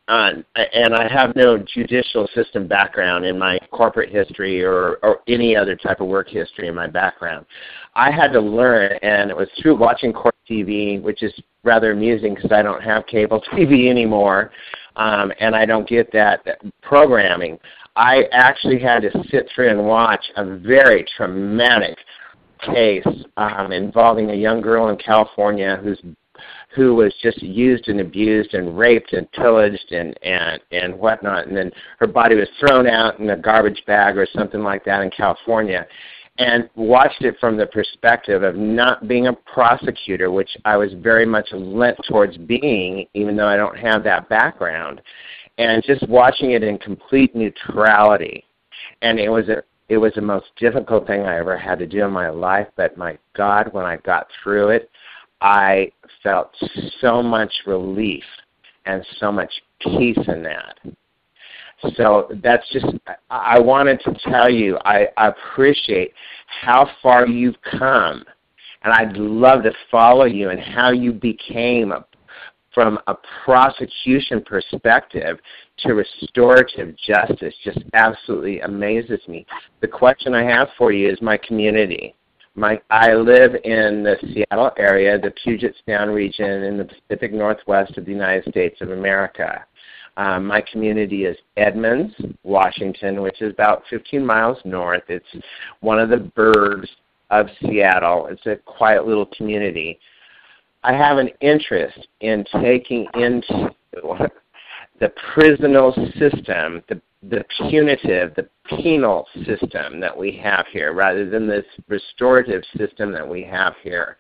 uh, 0.10 0.32
and 0.56 0.94
I 0.94 1.08
have 1.12 1.36
no 1.36 1.58
judicial 1.58 2.28
system 2.36 2.68
background 2.68 3.26
in 3.26 3.40
my 3.40 3.58
corporate 3.72 4.10
history 4.10 4.62
or, 4.62 4.98
or 5.02 5.22
any 5.28 5.56
other 5.56 5.76
type 5.76 6.02
of 6.02 6.08
work 6.08 6.28
history 6.28 6.68
in 6.68 6.76
my 6.76 6.88
background. 6.88 7.46
I 7.96 8.12
had 8.12 8.34
to 8.34 8.42
learn, 8.42 8.98
and 9.02 9.30
it 9.30 9.38
was 9.38 9.48
through 9.62 9.78
watching 9.78 10.12
court 10.12 10.36
TV, 10.50 11.02
which 11.02 11.24
is 11.24 11.34
rather 11.64 11.92
amusing 11.92 12.36
because 12.36 12.52
I 12.52 12.62
don't 12.62 12.84
have 12.84 13.08
cable 13.08 13.42
TV 13.54 13.90
anymore, 13.90 14.52
um, 14.98 15.32
and 15.40 15.56
I 15.56 15.66
don't 15.66 15.88
get 15.88 16.12
that 16.12 16.42
programming. 16.82 17.58
I 17.96 18.24
actually 18.32 18.80
had 18.80 19.04
to 19.04 19.12
sit 19.30 19.50
through 19.56 19.70
and 19.70 19.86
watch 19.86 20.26
a 20.36 20.58
very 20.58 21.06
traumatic 21.16 21.98
case 22.60 23.06
um, 23.38 23.72
involving 23.72 24.32
a 24.32 24.36
young 24.36 24.62
girl 24.62 24.90
in 24.90 24.98
California 24.98 25.80
whose 25.82 26.02
who 26.76 26.96
was 26.96 27.14
just 27.22 27.42
used 27.42 27.88
and 27.88 28.02
abused 28.02 28.54
and 28.54 28.78
raped 28.78 29.14
and 29.14 29.32
pillaged 29.32 29.92
and 29.92 30.18
and 30.24 30.60
and 30.72 30.98
whatnot, 30.98 31.48
and 31.48 31.56
then 31.56 31.72
her 32.00 32.08
body 32.08 32.36
was 32.36 32.48
thrown 32.60 32.88
out 32.88 33.20
in 33.20 33.30
a 33.30 33.38
garbage 33.38 33.84
bag 33.86 34.18
or 34.18 34.28
something 34.34 34.62
like 34.62 34.84
that 34.86 35.02
in 35.02 35.12
California, 35.12 35.86
and 36.40 36.70
watched 36.76 37.22
it 37.22 37.36
from 37.40 37.58
the 37.58 37.68
perspective 37.68 38.44
of 38.44 38.56
not 38.56 39.08
being 39.08 39.28
a 39.28 39.34
prosecutor, 39.34 40.32
which 40.32 40.50
I 40.66 40.78
was 40.78 40.94
very 40.94 41.26
much 41.26 41.48
lent 41.52 41.98
towards 42.08 42.38
being, 42.38 43.06
even 43.14 43.36
though 43.36 43.48
I 43.48 43.58
don't 43.58 43.78
have 43.78 44.04
that 44.06 44.30
background, 44.30 45.02
and 45.58 45.84
just 45.84 46.08
watching 46.10 46.52
it 46.52 46.64
in 46.64 46.80
complete 46.80 47.36
neutrality, 47.36 48.46
and 49.02 49.20
it 49.20 49.30
was 49.30 49.48
a 49.50 49.64
it 49.90 49.98
was 49.98 50.14
the 50.16 50.22
most 50.22 50.46
difficult 50.58 51.06
thing 51.06 51.22
I 51.22 51.38
ever 51.38 51.58
had 51.58 51.78
to 51.80 51.86
do 51.86 52.04
in 52.04 52.12
my 52.12 52.30
life, 52.30 52.68
but 52.76 52.98
my 52.98 53.18
God, 53.36 53.72
when 53.74 53.86
I 53.86 53.98
got 53.98 54.28
through 54.42 54.70
it, 54.70 54.90
I 55.44 55.92
felt 56.24 56.56
so 57.02 57.22
much 57.22 57.54
relief 57.68 58.24
and 58.86 59.06
so 59.20 59.32
much 59.32 59.52
peace 59.82 60.18
in 60.28 60.42
that. 60.44 60.80
So 61.98 62.30
that's 62.42 62.68
just, 62.72 62.86
I 63.30 63.60
wanted 63.60 64.00
to 64.06 64.18
tell 64.24 64.50
you, 64.50 64.78
I 64.86 65.10
appreciate 65.18 66.14
how 66.62 66.90
far 67.02 67.28
you've 67.28 67.62
come. 67.78 68.24
And 68.84 68.94
I'd 68.94 69.18
love 69.18 69.64
to 69.64 69.74
follow 69.92 70.26
you 70.26 70.50
and 70.50 70.60
how 70.60 70.92
you 70.92 71.12
became, 71.12 71.92
a, 71.92 72.06
from 72.74 72.98
a 73.08 73.16
prosecution 73.44 74.42
perspective 74.46 75.40
to 75.80 75.94
restorative 75.94 76.96
justice, 76.98 77.54
just 77.66 77.80
absolutely 77.94 78.62
amazes 78.62 79.20
me. 79.28 79.46
The 79.82 79.88
question 79.90 80.34
I 80.34 80.44
have 80.44 80.70
for 80.78 80.94
you 80.94 81.10
is 81.10 81.22
my 81.22 81.38
community. 81.38 82.16
My, 82.56 82.80
I 82.92 83.14
live 83.14 83.56
in 83.64 84.04
the 84.04 84.16
Seattle 84.22 84.72
area, 84.78 85.18
the 85.18 85.34
Puget 85.44 85.76
Sound 85.88 86.14
region 86.14 86.64
in 86.64 86.78
the 86.78 86.86
Pacific 86.86 87.34
Northwest 87.34 87.98
of 87.98 88.06
the 88.06 88.12
United 88.12 88.50
States 88.52 88.80
of 88.82 88.92
America. 88.92 89.66
Um, 90.18 90.46
my 90.46 90.62
community 90.62 91.26
is 91.26 91.36
Edmonds, 91.58 92.14
Washington, 92.44 93.24
which 93.24 93.42
is 93.42 93.52
about 93.52 93.84
15 93.90 94.24
miles 94.24 94.60
north. 94.66 95.02
It's 95.08 95.26
one 95.80 96.00
of 96.00 96.10
the 96.10 96.32
burbs 96.38 96.88
of 97.32 97.48
Seattle. 97.62 98.28
It's 98.28 98.46
a 98.46 98.58
quiet 98.66 99.08
little 99.08 99.26
community. 99.36 100.00
I 100.84 100.94
have 100.94 101.18
an 101.18 101.30
interest 101.42 102.08
in 102.22 102.46
taking 102.62 103.08
into 103.16 103.74
the 105.00 105.12
prisonal 105.34 105.92
system, 106.20 106.84
the 106.88 107.02
the 107.30 107.44
punitive, 107.70 108.34
the 108.36 108.48
penal 108.68 109.28
system 109.46 110.00
that 110.00 110.18
we 110.18 110.32
have 110.44 110.66
here, 110.72 110.94
rather 110.94 111.30
than 111.30 111.48
this 111.48 111.66
restorative 111.88 112.64
system 112.78 113.12
that 113.12 113.28
we 113.28 113.44
have 113.44 113.74
here. 113.82 114.18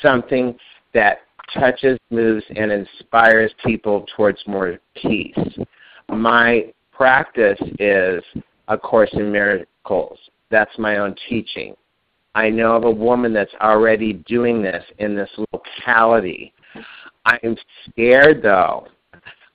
Something 0.00 0.56
that 0.94 1.18
touches, 1.52 1.98
moves, 2.10 2.44
and 2.56 2.72
inspires 2.72 3.52
people 3.64 4.06
towards 4.16 4.40
more 4.46 4.78
peace. 4.96 5.36
My 6.08 6.72
practice 6.92 7.60
is 7.78 8.22
A 8.68 8.78
Course 8.78 9.10
in 9.12 9.30
Miracles. 9.30 10.18
That's 10.50 10.76
my 10.78 10.98
own 10.98 11.14
teaching. 11.28 11.74
I 12.34 12.50
know 12.50 12.76
of 12.76 12.84
a 12.84 12.90
woman 12.90 13.32
that's 13.32 13.54
already 13.60 14.12
doing 14.12 14.62
this 14.62 14.84
in 14.98 15.14
this 15.14 15.30
locality. 15.52 16.52
I'm 17.24 17.56
scared 17.88 18.42
though. 18.42 18.88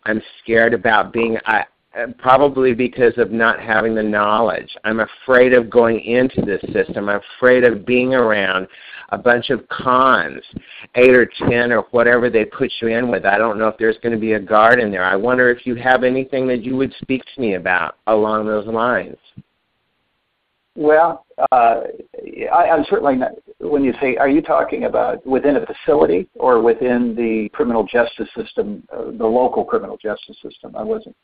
I'm 0.06 0.22
scared 0.42 0.74
about 0.74 1.14
being 1.14 1.38
I 1.46 1.66
probably 2.18 2.74
because 2.74 3.14
of 3.18 3.32
not 3.32 3.60
having 3.60 3.94
the 3.94 4.04
knowledge. 4.04 4.76
I'm 4.84 5.00
afraid 5.00 5.54
of 5.54 5.70
going 5.70 6.00
into 6.00 6.42
this 6.42 6.62
system. 6.74 7.10
I'm 7.10 7.22
afraid 7.38 7.64
of 7.64 7.86
being 7.86 8.14
around 8.14 8.68
a 9.10 9.18
bunch 9.18 9.52
of 9.52 9.68
cons, 9.70 10.42
eight 10.96 11.12
or 11.12 11.30
ten 11.48 11.72
or 11.72 11.82
whatever 11.92 12.30
they 12.30 12.46
put 12.46 12.72
you 12.82 12.88
in 12.88 13.12
with. 13.12 13.26
I 13.26 13.38
don't 13.38 13.60
know 13.60 13.68
if 13.68 13.78
there's 13.78 13.98
going 14.02 14.14
to 14.14 14.20
be 14.20 14.34
a 14.34 14.40
guard 14.40 14.80
in 14.80 14.92
there. 14.92 15.04
I 15.04 15.16
wonder 15.16 15.50
if 15.50 15.68
you 15.68 15.76
have 15.76 16.04
anything 16.04 16.48
that 16.48 16.64
you 16.64 16.76
would 16.78 16.94
speak 17.02 17.24
to 17.36 17.42
me 17.42 17.56
about 17.56 17.98
along 18.08 18.48
those 18.48 18.66
lines. 18.66 19.18
Well, 20.76 21.28
uh, 21.52 21.82
I, 22.52 22.70
I'm 22.72 22.84
certainly 22.90 23.16
not. 23.16 23.34
When 23.60 23.84
you 23.84 23.94
say, 24.02 24.16
are 24.18 24.28
you 24.28 24.42
talking 24.42 24.86
about 24.86 25.26
within 25.28 25.58
a 25.58 25.66
facility 25.66 26.28
or 26.34 26.62
within 26.62 27.16
the 27.16 27.50
criminal 27.54 27.86
justice 27.86 28.28
system, 28.36 28.84
uh, 28.92 29.12
the 29.12 29.26
local 29.26 29.64
criminal 29.64 29.98
justice 29.98 30.36
system? 30.42 30.76
I 30.76 30.82
wasn't 30.82 31.16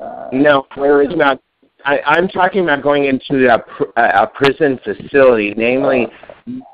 uh, 0.00 0.28
no, 0.32 0.66
where 0.74 1.02
is 1.02 1.14
not? 1.16 1.40
I, 1.84 2.00
I'm 2.04 2.28
talking 2.28 2.64
about 2.64 2.82
going 2.82 3.04
into 3.04 3.52
a, 3.52 3.58
pr- 3.58 3.98
a 4.00 4.26
prison 4.26 4.80
facility, 4.82 5.54
namely 5.56 6.08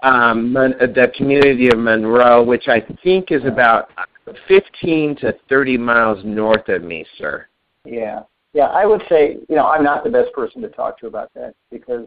um, 0.02 0.52
the 0.54 1.12
community 1.16 1.68
of 1.68 1.78
Monroe, 1.78 2.42
which 2.42 2.68
I 2.68 2.80
think 3.02 3.30
is 3.30 3.44
about 3.44 3.90
15 4.48 5.16
to 5.16 5.34
30 5.48 5.76
miles 5.76 6.24
north 6.24 6.68
of 6.68 6.82
me, 6.82 7.04
sir. 7.18 7.46
Yeah, 7.84 8.20
yeah. 8.54 8.66
I 8.66 8.86
would 8.86 9.02
say, 9.08 9.38
you 9.48 9.56
know, 9.56 9.66
I'm 9.66 9.84
not 9.84 10.04
the 10.04 10.10
best 10.10 10.32
person 10.32 10.62
to 10.62 10.68
talk 10.68 10.98
to 11.00 11.06
about 11.06 11.30
that 11.34 11.54
because 11.70 12.06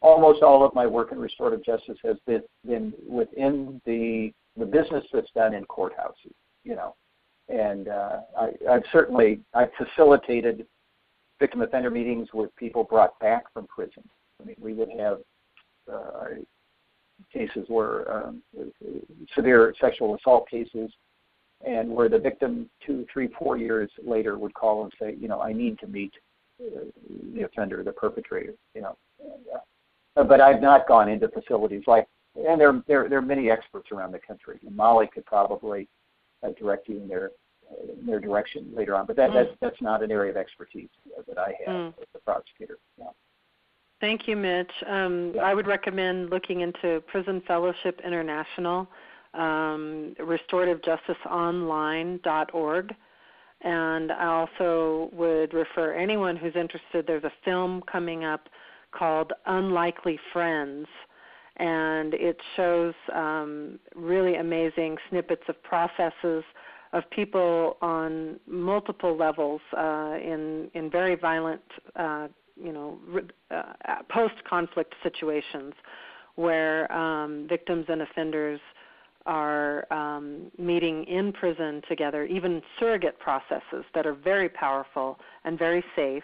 almost 0.00 0.42
all 0.42 0.64
of 0.64 0.74
my 0.74 0.86
work 0.86 1.12
in 1.12 1.18
restorative 1.18 1.64
justice 1.64 1.98
has 2.04 2.16
been, 2.26 2.42
been 2.66 2.92
within 3.06 3.80
the 3.84 4.32
the 4.56 4.66
business 4.66 5.04
that's 5.12 5.30
done 5.36 5.54
in 5.54 5.64
courthouses. 5.66 6.32
You 6.64 6.74
know, 6.74 6.94
and 7.48 7.88
uh, 7.88 8.20
I, 8.38 8.50
I've 8.70 8.84
certainly 8.92 9.40
I've 9.54 9.70
facilitated 9.76 10.66
victim 11.40 11.62
offender 11.62 11.90
meetings 11.90 12.28
with 12.34 12.54
people 12.56 12.84
brought 12.84 13.18
back 13.20 13.44
from 13.52 13.66
prison. 13.66 14.02
I 14.40 14.44
mean, 14.44 14.56
we 14.60 14.74
would 14.74 14.90
have 14.98 15.18
uh, 15.92 16.24
cases 17.32 17.64
where 17.68 18.10
um, 18.12 18.42
severe 19.34 19.74
sexual 19.80 20.14
assault 20.16 20.48
cases, 20.48 20.90
and 21.66 21.88
where 21.90 22.08
the 22.08 22.18
victim 22.18 22.68
two, 22.84 23.06
three, 23.12 23.28
four 23.38 23.56
years 23.56 23.90
later 24.04 24.38
would 24.38 24.54
call 24.54 24.84
and 24.84 24.92
say, 25.00 25.16
you 25.20 25.28
know, 25.28 25.40
I 25.40 25.52
need 25.52 25.78
to 25.80 25.86
meet 25.86 26.12
uh, 26.60 26.84
the 27.34 27.42
offender, 27.44 27.82
the 27.82 27.92
perpetrator, 27.92 28.54
you 28.74 28.82
know. 28.82 28.96
Uh, 30.16 30.24
but 30.24 30.40
I've 30.40 30.60
not 30.60 30.86
gone 30.86 31.08
into 31.08 31.28
facilities 31.28 31.82
like, 31.86 32.06
and 32.36 32.60
there 32.60 32.82
there 32.86 33.08
there 33.08 33.18
are 33.18 33.22
many 33.22 33.50
experts 33.50 33.88
around 33.90 34.12
the 34.12 34.20
country. 34.20 34.58
Molly 34.70 35.08
could 35.12 35.26
probably 35.26 35.88
uh, 36.42 36.48
direct 36.58 36.88
you 36.88 36.96
in 36.96 37.08
their 37.08 37.30
in 37.98 38.06
their 38.06 38.20
direction 38.20 38.70
later 38.74 38.94
on. 38.94 39.06
But 39.06 39.16
that, 39.16 39.30
mm. 39.30 39.34
that's 39.34 39.50
that's 39.60 39.82
not 39.82 40.02
an 40.02 40.10
area 40.10 40.30
of 40.30 40.36
expertise 40.36 40.88
that 41.26 41.38
I 41.38 41.54
have 41.66 41.74
mm. 41.74 41.88
as 41.88 42.06
a 42.14 42.18
prosecutor. 42.20 42.78
Yeah. 42.98 43.06
Thank 44.00 44.28
you, 44.28 44.36
Mitch. 44.36 44.70
Um, 44.86 45.32
yeah. 45.34 45.42
I 45.42 45.54
would 45.54 45.66
recommend 45.66 46.30
looking 46.30 46.60
into 46.60 47.02
Prison 47.08 47.42
Fellowship 47.46 48.00
International, 48.04 48.86
um, 49.34 50.14
restorativejusticeonline.org. 50.20 52.94
And 53.60 54.12
I 54.12 54.26
also 54.26 55.10
would 55.12 55.52
refer 55.52 55.92
anyone 55.94 56.36
who's 56.36 56.54
interested. 56.54 57.08
There's 57.08 57.24
a 57.24 57.32
film 57.44 57.82
coming 57.90 58.24
up 58.24 58.48
called 58.92 59.32
Unlikely 59.46 60.16
Friends, 60.32 60.86
and 61.58 62.14
it 62.14 62.36
shows 62.56 62.94
um, 63.14 63.78
really 63.94 64.36
amazing 64.36 64.96
snippets 65.10 65.42
of 65.48 65.62
processes 65.62 66.44
of 66.92 67.02
people 67.10 67.76
on 67.82 68.38
multiple 68.46 69.16
levels 69.16 69.60
uh, 69.76 70.14
in 70.22 70.70
in 70.74 70.90
very 70.90 71.14
violent, 71.14 71.60
uh, 71.96 72.28
you 72.56 72.72
know, 72.72 72.98
uh, 73.50 73.62
post-conflict 74.10 74.94
situations 75.02 75.74
where 76.36 76.90
um, 76.92 77.46
victims 77.48 77.84
and 77.88 78.00
offenders 78.02 78.60
are 79.26 79.92
um, 79.92 80.50
meeting 80.56 81.04
in 81.04 81.32
prison 81.32 81.82
together, 81.88 82.24
even 82.24 82.62
surrogate 82.78 83.18
processes 83.18 83.84
that 83.94 84.06
are 84.06 84.14
very 84.14 84.48
powerful 84.48 85.18
and 85.44 85.58
very 85.58 85.84
safe 85.94 86.22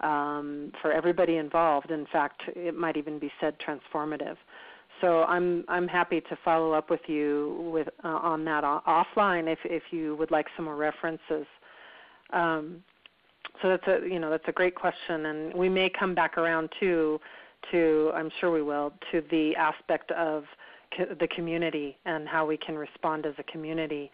um, 0.00 0.72
for 0.80 0.92
everybody 0.92 1.36
involved. 1.36 1.90
In 1.90 2.06
fact, 2.10 2.42
it 2.56 2.74
might 2.74 2.96
even 2.96 3.18
be 3.18 3.30
said 3.40 3.56
transformative. 3.58 4.36
So 5.00 5.24
I'm 5.24 5.64
I'm 5.68 5.88
happy 5.88 6.20
to 6.20 6.38
follow 6.44 6.72
up 6.72 6.90
with 6.90 7.00
you 7.06 7.70
with 7.72 7.88
uh, 8.04 8.08
on 8.08 8.44
that 8.44 8.64
offline 8.64 9.50
if 9.50 9.58
if 9.64 9.82
you 9.90 10.16
would 10.16 10.30
like 10.30 10.46
some 10.56 10.66
more 10.66 10.76
references. 10.76 11.46
Um, 12.32 12.82
so 13.62 13.68
that's 13.68 13.86
a 13.86 14.06
you 14.08 14.18
know 14.18 14.30
that's 14.30 14.48
a 14.48 14.52
great 14.52 14.74
question, 14.74 15.26
and 15.26 15.54
we 15.54 15.68
may 15.68 15.90
come 15.90 16.14
back 16.14 16.38
around 16.38 16.70
too 16.78 17.20
to 17.70 18.10
I'm 18.14 18.30
sure 18.40 18.50
we 18.50 18.62
will 18.62 18.92
to 19.12 19.22
the 19.30 19.54
aspect 19.56 20.10
of 20.12 20.44
co- 20.96 21.14
the 21.18 21.28
community 21.28 21.96
and 22.04 22.28
how 22.28 22.46
we 22.46 22.56
can 22.56 22.76
respond 22.76 23.26
as 23.26 23.34
a 23.38 23.42
community 23.44 24.10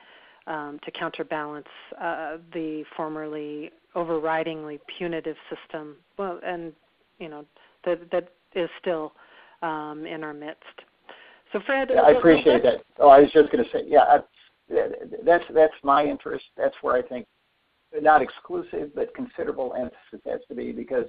um, 0.46 0.78
to 0.84 0.90
counterbalance 0.90 1.66
uh, 2.00 2.38
the 2.52 2.84
formerly 2.96 3.70
overridingly 3.94 4.78
punitive 4.98 5.36
system. 5.50 5.96
Well, 6.18 6.40
and 6.44 6.72
you 7.18 7.28
know 7.28 7.44
that 7.84 8.10
that 8.10 8.28
is 8.54 8.68
still 8.80 9.12
um, 9.62 10.06
in 10.06 10.24
our 10.24 10.34
midst. 10.34 10.62
So, 11.52 11.60
Fred, 11.64 11.90
yeah, 11.92 12.02
I 12.02 12.10
appreciate 12.10 12.62
that. 12.64 12.82
Oh, 12.98 13.08
I 13.08 13.20
was 13.20 13.30
just 13.32 13.50
going 13.52 13.64
to 13.64 13.70
say, 13.70 13.84
yeah, 13.86 14.00
I, 14.00 14.18
that's 15.24 15.44
that's 15.54 15.74
my 15.84 16.04
interest. 16.04 16.44
That's 16.56 16.74
where 16.82 16.96
I 16.96 17.02
think 17.02 17.26
not 18.00 18.20
exclusive, 18.20 18.90
but 18.94 19.14
considerable 19.14 19.74
emphasis 19.78 20.20
has 20.28 20.40
to 20.48 20.54
be 20.54 20.72
because 20.72 21.06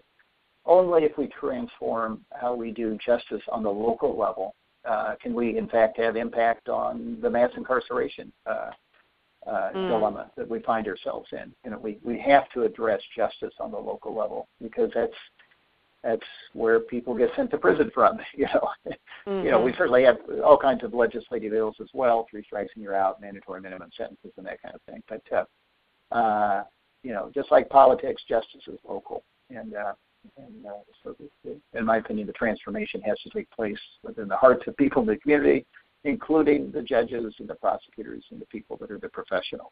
only 0.65 1.03
if 1.03 1.17
we 1.17 1.27
transform 1.39 2.23
how 2.33 2.53
we 2.53 2.71
do 2.71 2.97
justice 3.03 3.41
on 3.51 3.63
the 3.63 3.69
local 3.69 4.17
level 4.17 4.53
uh, 4.87 5.15
can 5.21 5.33
we, 5.33 5.57
in 5.57 5.67
fact, 5.67 5.97
have 5.97 6.15
impact 6.15 6.69
on 6.69 7.17
the 7.21 7.29
mass 7.29 7.49
incarceration 7.57 8.31
uh, 8.45 8.71
uh, 9.45 9.71
mm. 9.73 9.89
dilemma 9.89 10.31
that 10.37 10.47
we 10.47 10.59
find 10.59 10.87
ourselves 10.87 11.27
in. 11.31 11.51
You 11.65 11.71
know, 11.71 11.79
we, 11.79 11.99
we 12.03 12.19
have 12.19 12.49
to 12.53 12.63
address 12.63 13.01
justice 13.15 13.53
on 13.59 13.71
the 13.71 13.77
local 13.77 14.15
level 14.15 14.47
because 14.61 14.89
that's 14.93 15.13
that's 16.03 16.21
where 16.53 16.79
people 16.79 17.15
get 17.15 17.29
sent 17.35 17.51
to 17.51 17.57
prison 17.57 17.91
from. 17.93 18.17
You 18.35 18.45
know, 18.45 18.69
mm-hmm. 19.27 19.45
you 19.45 19.51
know, 19.51 19.59
we 19.61 19.71
mm-hmm. 19.71 19.77
certainly 19.77 20.03
have 20.03 20.17
all 20.43 20.57
kinds 20.57 20.83
of 20.83 20.93
legislative 20.93 21.53
ills 21.53 21.75
as 21.81 21.89
well, 21.93 22.27
three 22.29 22.43
strikes 22.43 22.71
and 22.75 22.83
you're 22.83 22.95
out, 22.95 23.19
mandatory 23.19 23.61
minimum 23.61 23.89
sentences, 23.97 24.31
and 24.37 24.45
that 24.45 24.61
kind 24.61 24.75
of 24.75 24.81
thing. 24.83 25.01
But 25.09 25.21
uh, 25.35 26.15
uh, 26.15 26.63
you 27.03 27.13
know, 27.13 27.31
just 27.33 27.51
like 27.51 27.69
politics, 27.69 28.21
justice 28.29 28.61
is 28.67 28.79
local, 28.87 29.23
and 29.49 29.73
uh, 29.75 29.93
and 30.37 30.65
uh, 30.65 30.71
so, 31.03 31.15
in 31.73 31.85
my 31.85 31.97
opinion, 31.97 32.27
the 32.27 32.33
transformation 32.33 33.01
has 33.01 33.17
to 33.21 33.29
take 33.29 33.49
place 33.51 33.79
within 34.03 34.27
the 34.27 34.35
hearts 34.35 34.63
of 34.67 34.75
people 34.77 35.01
in 35.01 35.07
the 35.07 35.17
community, 35.17 35.65
including 36.03 36.71
the 36.71 36.81
judges 36.81 37.33
and 37.39 37.47
the 37.47 37.55
prosecutors 37.55 38.23
and 38.31 38.41
the 38.41 38.45
people 38.47 38.77
that 38.77 38.91
are 38.91 38.99
the 38.99 39.09
professionals. 39.09 39.71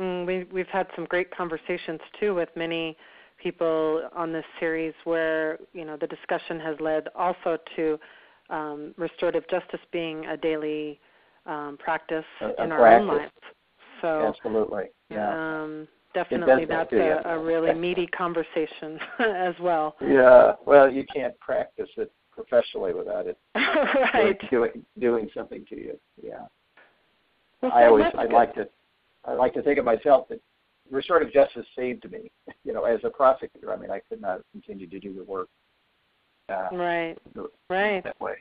Mm, 0.00 0.26
we, 0.26 0.44
we've 0.52 0.68
had 0.68 0.86
some 0.96 1.04
great 1.06 1.30
conversations 1.34 2.00
too 2.18 2.34
with 2.34 2.48
many 2.56 2.96
people 3.42 4.08
on 4.14 4.32
this 4.32 4.44
series 4.60 4.94
where 5.04 5.58
you 5.72 5.84
know 5.84 5.96
the 5.96 6.06
discussion 6.06 6.60
has 6.60 6.76
led 6.80 7.08
also 7.14 7.58
to 7.76 7.98
um, 8.50 8.94
restorative 8.96 9.48
justice 9.48 9.80
being 9.92 10.26
a 10.26 10.36
daily 10.36 11.00
um, 11.46 11.76
practice 11.78 12.24
a, 12.40 12.62
in 12.62 12.70
a 12.70 12.74
our 12.74 12.80
practice. 12.80 13.00
own 13.00 13.18
lives. 13.18 13.32
So 14.00 14.26
absolutely, 14.28 14.84
yeah. 15.10 15.62
Um, 15.62 15.88
definitely 16.14 16.64
that's 16.64 16.92
a, 16.92 17.22
a, 17.24 17.38
really 17.38 17.72
meaty 17.74 18.06
conversation 18.08 18.98
as 19.18 19.54
well. 19.60 19.96
Yeah, 20.00 20.52
well, 20.66 20.90
you 20.90 21.04
can't 21.14 21.38
practice 21.40 21.88
it 21.96 22.12
professionally 22.30 22.94
without 22.94 23.26
it 23.26 23.38
right. 23.54 24.38
doing 24.50 24.84
doing 24.98 25.28
something 25.34 25.64
to 25.68 25.76
you. 25.76 25.98
Yeah. 26.22 26.46
Well, 27.60 27.72
I 27.72 27.84
always 27.84 28.06
I 28.18 28.24
like 28.24 28.54
to 28.54 28.68
I 29.24 29.32
like 29.34 29.54
to 29.54 29.62
think 29.62 29.78
of 29.78 29.84
myself 29.84 30.28
that 30.28 30.40
restorative 30.92 31.32
justice 31.32 31.66
saved 31.76 32.10
me. 32.10 32.30
You 32.64 32.72
know, 32.72 32.84
as 32.84 33.00
a 33.02 33.10
prosecutor, 33.10 33.72
I 33.72 33.76
mean, 33.76 33.90
I 33.90 34.00
could 34.08 34.20
not 34.20 34.40
continue 34.52 34.86
to 34.86 35.00
do 35.00 35.12
the 35.12 35.24
work. 35.24 35.48
Uh, 36.48 36.68
right. 36.70 37.16
Right. 37.68 38.04
That 38.04 38.20
way. 38.20 38.34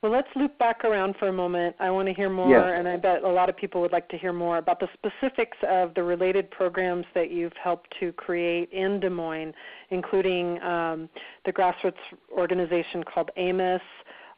Well, 0.00 0.12
let's 0.12 0.28
loop 0.36 0.56
back 0.58 0.84
around 0.84 1.16
for 1.18 1.26
a 1.26 1.32
moment. 1.32 1.74
I 1.80 1.90
want 1.90 2.06
to 2.06 2.14
hear 2.14 2.30
more, 2.30 2.48
yes. 2.48 2.78
and 2.78 2.86
I 2.86 2.96
bet 2.96 3.24
a 3.24 3.28
lot 3.28 3.48
of 3.48 3.56
people 3.56 3.80
would 3.80 3.90
like 3.90 4.08
to 4.10 4.16
hear 4.16 4.32
more 4.32 4.58
about 4.58 4.78
the 4.78 4.86
specifics 4.94 5.56
of 5.68 5.92
the 5.94 6.04
related 6.04 6.48
programs 6.52 7.04
that 7.16 7.32
you've 7.32 7.56
helped 7.60 7.92
to 7.98 8.12
create 8.12 8.70
in 8.72 9.00
Des 9.00 9.10
Moines, 9.10 9.52
including 9.90 10.62
um, 10.62 11.08
the 11.44 11.52
grassroots 11.52 11.94
organization 12.30 13.02
called 13.02 13.30
AMOS. 13.36 13.80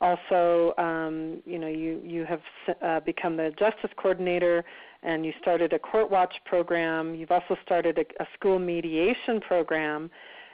Also, 0.00 0.72
um, 0.78 1.42
you 1.44 1.58
know, 1.58 1.66
you 1.66 2.00
you 2.02 2.24
have 2.24 2.40
uh, 2.82 3.00
become 3.00 3.36
the 3.36 3.52
justice 3.58 3.90
coordinator, 3.98 4.64
and 5.02 5.24
you 5.24 5.32
started 5.40 5.72
a 5.72 5.78
court 5.78 6.10
watch 6.10 6.34
program. 6.44 7.14
You've 7.14 7.30
also 7.30 7.56
started 7.64 7.98
a, 7.98 8.22
a 8.22 8.26
school 8.34 8.58
mediation 8.58 9.40
program 9.40 10.10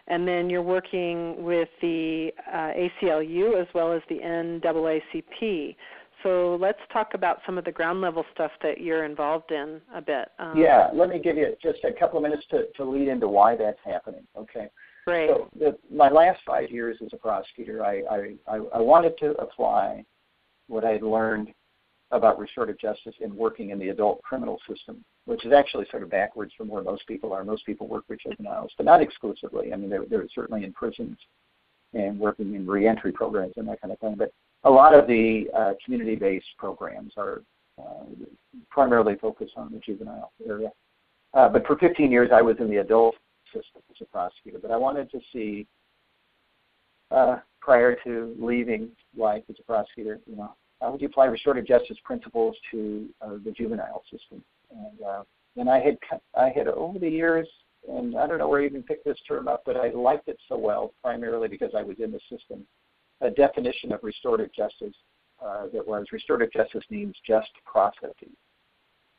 and 0.08 0.26
then 0.26 0.48
you're 0.48 0.62
working 0.62 1.42
with 1.42 1.68
the 1.82 2.30
uh, 2.52 2.72
ACLU 3.04 3.60
as 3.60 3.66
well 3.74 3.92
as 3.92 4.02
the 4.08 4.18
NAACP. 4.18 5.76
So 6.22 6.56
let's 6.60 6.78
talk 6.92 7.14
about 7.14 7.40
some 7.44 7.58
of 7.58 7.64
the 7.64 7.72
ground 7.72 8.00
level 8.00 8.24
stuff 8.32 8.50
that 8.62 8.80
you're 8.80 9.04
involved 9.04 9.50
in 9.50 9.80
a 9.94 10.00
bit. 10.00 10.28
Um, 10.38 10.56
yeah, 10.56 10.88
let 10.94 11.08
me 11.08 11.18
give 11.18 11.36
you 11.36 11.54
just 11.62 11.78
a 11.84 11.92
couple 11.92 12.18
of 12.18 12.22
minutes 12.22 12.44
to, 12.50 12.66
to 12.76 12.84
lead 12.84 13.08
into 13.08 13.28
why 13.28 13.56
that's 13.56 13.78
happening. 13.84 14.26
Okay. 14.36 14.68
Great. 15.06 15.28
So 15.28 15.48
the, 15.58 15.76
my 15.94 16.08
last 16.08 16.40
five 16.46 16.70
years 16.70 16.96
as 17.04 17.10
a 17.12 17.16
prosecutor, 17.16 17.84
I, 17.84 18.02
I, 18.48 18.56
I 18.74 18.80
wanted 18.80 19.16
to 19.18 19.32
apply 19.32 20.04
what 20.68 20.84
I 20.84 20.92
had 20.92 21.02
learned 21.02 21.52
about 22.12 22.38
restorative 22.38 22.78
justice 22.78 23.14
in 23.20 23.34
working 23.34 23.70
in 23.70 23.78
the 23.78 23.88
adult 23.88 24.22
criminal 24.22 24.58
system, 24.68 25.04
which 25.24 25.44
is 25.44 25.52
actually 25.52 25.86
sort 25.90 26.02
of 26.02 26.10
backwards 26.10 26.52
from 26.56 26.68
where 26.68 26.82
most 26.82 27.06
people 27.06 27.32
are. 27.32 27.44
Most 27.44 27.66
people 27.66 27.88
work 27.88 28.04
with 28.08 28.20
juveniles, 28.20 28.70
but 28.76 28.86
not 28.86 29.02
exclusively. 29.02 29.72
I 29.72 29.76
mean, 29.76 29.90
they're, 29.90 30.04
they're 30.08 30.26
certainly 30.34 30.64
in 30.64 30.72
prisons 30.72 31.16
and 31.94 32.18
working 32.18 32.54
in 32.54 32.66
reentry 32.66 33.12
programs 33.12 33.54
and 33.56 33.66
that 33.68 33.80
kind 33.80 33.92
of 33.92 33.98
thing. 33.98 34.14
But 34.16 34.32
a 34.64 34.70
lot 34.70 34.94
of 34.94 35.06
the 35.06 35.48
uh, 35.56 35.72
community-based 35.84 36.46
programs 36.58 37.12
are 37.16 37.42
uh, 37.78 38.04
primarily 38.70 39.16
focused 39.16 39.54
on 39.56 39.72
the 39.72 39.78
juvenile 39.78 40.32
area. 40.48 40.70
Uh, 41.34 41.48
but 41.48 41.66
for 41.66 41.76
15 41.76 42.10
years, 42.10 42.30
I 42.32 42.40
was 42.40 42.56
in 42.60 42.70
the 42.70 42.78
adult 42.78 43.16
system 43.46 43.82
as 43.90 43.96
a 44.00 44.04
prosecutor. 44.06 44.58
But 44.60 44.70
I 44.70 44.76
wanted 44.76 45.10
to 45.10 45.20
see, 45.32 45.66
uh, 47.10 47.38
prior 47.60 47.96
to 48.04 48.34
leaving 48.38 48.90
life 49.16 49.42
as 49.50 49.56
a 49.58 49.62
prosecutor, 49.64 50.20
you 50.26 50.36
know, 50.36 50.54
how 50.80 50.92
would 50.92 51.00
you 51.00 51.08
apply 51.08 51.26
restorative 51.26 51.66
justice 51.66 51.96
principles 52.04 52.56
to 52.70 53.08
uh, 53.22 53.36
the 53.44 53.50
juvenile 53.50 54.02
system? 54.10 54.42
And 54.70 55.02
uh, 55.02 55.22
and 55.56 55.70
I 55.70 55.80
had 55.80 55.98
I 56.36 56.50
had 56.50 56.68
over 56.68 56.98
the 56.98 57.08
years, 57.08 57.48
and 57.88 58.16
I 58.16 58.26
don't 58.26 58.38
know 58.38 58.48
where 58.48 58.60
you 58.60 58.68
even 58.68 58.82
picked 58.82 59.04
this 59.04 59.18
term 59.26 59.48
up, 59.48 59.62
but 59.64 59.76
I 59.76 59.90
liked 59.90 60.28
it 60.28 60.38
so 60.48 60.58
well, 60.58 60.92
primarily 61.02 61.48
because 61.48 61.70
I 61.76 61.82
was 61.82 61.96
in 61.98 62.12
the 62.12 62.20
system. 62.30 62.66
A 63.22 63.30
definition 63.30 63.92
of 63.92 64.00
restorative 64.02 64.52
justice 64.52 64.94
uh, 65.42 65.66
that 65.72 65.86
was 65.86 66.04
restorative 66.12 66.52
justice 66.52 66.84
means 66.90 67.14
just 67.26 67.48
processing, 67.64 68.34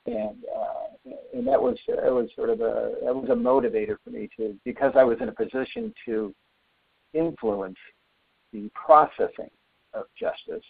and 0.05 0.43
uh, 0.55 1.11
and 1.33 1.47
that 1.47 1.61
was 1.61 1.77
that 1.87 2.13
was 2.13 2.29
sort 2.35 2.51
of 2.51 2.61
a 2.61 2.93
that 3.03 3.15
was 3.15 3.29
a 3.31 3.33
motivator 3.33 3.97
for 4.03 4.11
me 4.11 4.29
to 4.37 4.55
because 4.63 4.93
I 4.95 5.03
was 5.03 5.17
in 5.21 5.29
a 5.29 5.31
position 5.31 5.93
to 6.05 6.33
influence 7.13 7.77
the 8.53 8.69
processing 8.75 9.49
of 9.93 10.05
justice 10.19 10.63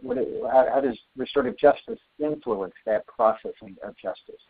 what 0.00 0.18
it, 0.18 0.28
how, 0.50 0.66
how, 0.72 0.80
does 0.80 0.98
restorative 1.16 1.58
justice 1.58 1.98
influence 2.18 2.74
that 2.86 3.06
processing 3.06 3.76
of 3.82 3.96
justice? 3.96 4.40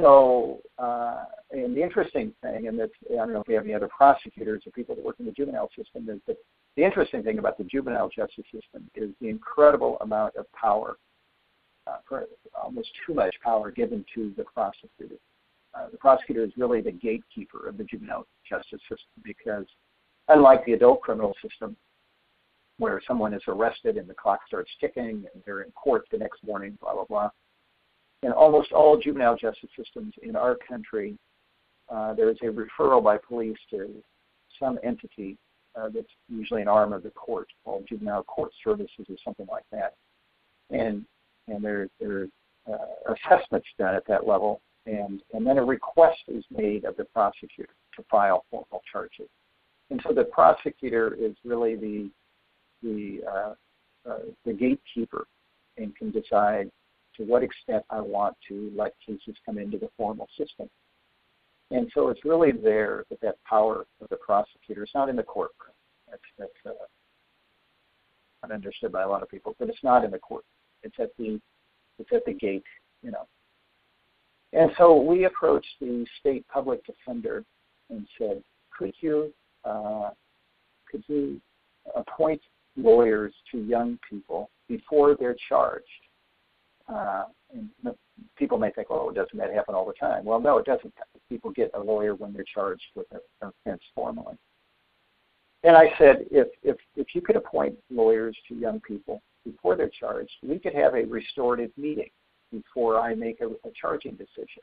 So, 0.00 0.60
uh, 0.78 1.24
and 1.52 1.76
the 1.76 1.82
interesting 1.82 2.32
thing, 2.42 2.66
and 2.66 2.80
I 2.80 2.86
don't 3.14 3.32
know 3.32 3.40
if 3.40 3.48
we 3.48 3.54
have 3.54 3.64
any 3.64 3.74
other 3.74 3.88
prosecutors 3.96 4.62
or 4.66 4.72
people 4.72 4.96
that 4.96 5.04
work 5.04 5.16
in 5.20 5.26
the 5.26 5.32
juvenile 5.32 5.70
system, 5.76 6.08
is 6.08 6.20
that 6.26 6.36
the 6.76 6.84
interesting 6.84 7.22
thing 7.22 7.38
about 7.38 7.56
the 7.58 7.64
juvenile 7.64 8.08
justice 8.08 8.44
system 8.52 8.90
is 8.96 9.10
the 9.20 9.28
incredible 9.28 9.96
amount 10.00 10.34
of 10.34 10.50
power, 10.52 10.96
uh, 11.86 11.98
almost 12.60 12.88
too 13.06 13.14
much 13.14 13.34
power 13.42 13.70
given 13.70 14.04
to 14.14 14.32
the 14.36 14.44
prosecutor. 14.44 15.14
Uh, 15.74 15.88
the 15.90 15.96
prosecutor 15.96 16.42
is 16.42 16.50
really 16.56 16.80
the 16.80 16.90
gatekeeper 16.90 17.68
of 17.68 17.76
the 17.76 17.84
juvenile 17.84 18.26
justice 18.48 18.80
system 18.82 19.22
because, 19.22 19.66
unlike 20.28 20.64
the 20.66 20.72
adult 20.72 21.00
criminal 21.02 21.34
system, 21.40 21.76
where 22.78 23.00
someone 23.06 23.32
is 23.32 23.42
arrested 23.46 23.96
and 23.96 24.08
the 24.08 24.14
clock 24.14 24.40
starts 24.46 24.70
ticking 24.80 25.24
and 25.32 25.42
they're 25.44 25.62
in 25.62 25.70
court 25.72 26.04
the 26.10 26.18
next 26.18 26.42
morning, 26.44 26.76
blah, 26.80 26.94
blah, 26.94 27.04
blah. 27.04 27.30
In 28.22 28.32
almost 28.32 28.72
all 28.72 28.98
juvenile 28.98 29.36
justice 29.36 29.70
systems 29.76 30.14
in 30.22 30.34
our 30.34 30.56
country, 30.68 31.16
uh, 31.88 32.14
there 32.14 32.30
is 32.30 32.38
a 32.42 32.46
referral 32.46 33.02
by 33.02 33.18
police 33.18 33.58
to 33.70 33.90
some 34.58 34.78
entity 34.82 35.36
uh, 35.76 35.88
that's 35.94 36.06
usually 36.28 36.62
an 36.62 36.68
arm 36.68 36.92
of 36.92 37.02
the 37.02 37.10
court 37.10 37.48
called 37.64 37.84
juvenile 37.88 38.22
court 38.24 38.50
services 38.62 39.06
or 39.08 39.16
something 39.24 39.46
like 39.50 39.64
that. 39.70 39.94
And 40.70 41.04
and 41.48 41.62
there 41.62 41.88
there 42.00 42.28
are 42.66 43.14
assessments 43.14 43.66
done 43.78 43.94
at 43.94 44.06
that 44.06 44.26
level, 44.26 44.62
and 44.86 45.20
and 45.34 45.46
then 45.46 45.58
a 45.58 45.64
request 45.64 46.20
is 46.28 46.44
made 46.50 46.84
of 46.84 46.96
the 46.96 47.04
prosecutor 47.04 47.74
to 47.96 48.04
file 48.10 48.44
formal 48.50 48.82
charges. 48.90 49.28
And 49.90 50.00
so 50.06 50.14
the 50.14 50.24
prosecutor 50.24 51.14
is 51.14 51.34
really 51.44 51.76
the 51.76 52.10
the 52.84 53.20
uh, 53.28 53.54
uh, 54.08 54.18
the 54.44 54.52
gatekeeper 54.52 55.26
and 55.78 55.96
can 55.96 56.10
decide 56.10 56.70
to 57.16 57.24
what 57.24 57.42
extent 57.42 57.84
I 57.90 58.00
want 58.00 58.36
to 58.48 58.70
let 58.76 58.92
cases 59.04 59.34
come 59.46 59.58
into 59.58 59.78
the 59.78 59.88
formal 59.96 60.28
system. 60.38 60.68
And 61.70 61.90
so 61.94 62.08
it's 62.08 62.24
really 62.24 62.52
there 62.52 63.04
that 63.08 63.20
that 63.22 63.36
power 63.48 63.86
of 64.00 64.08
the 64.10 64.16
prosecutor 64.16 64.84
is 64.84 64.90
not 64.94 65.08
in 65.08 65.16
the 65.16 65.22
courtroom. 65.22 65.72
That's, 66.10 66.22
that's 66.38 66.52
uh, 66.66 66.84
understood 68.52 68.92
by 68.92 69.02
a 69.02 69.08
lot 69.08 69.22
of 69.22 69.28
people, 69.28 69.54
but 69.58 69.68
it's 69.68 69.82
not 69.82 70.04
in 70.04 70.10
the 70.10 70.18
court. 70.18 70.44
It's 70.82 70.96
at 71.00 71.10
the 71.18 71.40
it's 71.98 72.10
at 72.12 72.24
the 72.26 72.32
gate, 72.32 72.64
you 73.02 73.10
know. 73.10 73.26
And 74.52 74.70
so 74.76 75.00
we 75.00 75.24
approached 75.24 75.74
the 75.80 76.06
state 76.20 76.44
public 76.52 76.84
defender 76.84 77.44
and 77.90 78.06
said, 78.18 78.42
could 78.76 78.92
you 79.00 79.32
uh, 79.64 80.10
could 80.90 81.02
you 81.08 81.40
appoint 81.96 82.40
lawyers 82.76 83.32
to 83.52 83.58
young 83.58 83.98
people 84.08 84.50
before 84.68 85.16
they're 85.18 85.36
charged? 85.48 85.84
Uh, 86.88 87.24
and 87.52 87.70
people 88.36 88.58
may 88.58 88.70
think, 88.70 88.90
well, 88.90 89.10
doesn't 89.10 89.38
that 89.38 89.52
happen 89.52 89.74
all 89.74 89.86
the 89.86 89.92
time? 89.94 90.24
Well, 90.24 90.40
no, 90.40 90.58
it 90.58 90.66
doesn't. 90.66 90.92
People 91.28 91.50
get 91.50 91.70
a 91.74 91.80
lawyer 91.80 92.14
when 92.14 92.32
they're 92.32 92.44
charged 92.52 92.82
with 92.94 93.06
an 93.12 93.20
offense 93.42 93.82
formally. 93.94 94.36
And 95.62 95.76
I 95.76 95.86
said, 95.98 96.26
if, 96.30 96.48
if, 96.62 96.76
if 96.94 97.14
you 97.14 97.22
could 97.22 97.36
appoint 97.36 97.76
lawyers 97.90 98.36
to 98.48 98.54
young 98.54 98.80
people 98.80 99.22
before 99.46 99.76
they're 99.76 99.90
charged, 99.98 100.32
we 100.42 100.58
could 100.58 100.74
have 100.74 100.94
a 100.94 101.04
restorative 101.04 101.70
meeting 101.78 102.10
before 102.52 103.00
I 103.00 103.14
make 103.14 103.40
a, 103.40 103.46
a 103.46 103.72
charging 103.80 104.12
decision. 104.12 104.62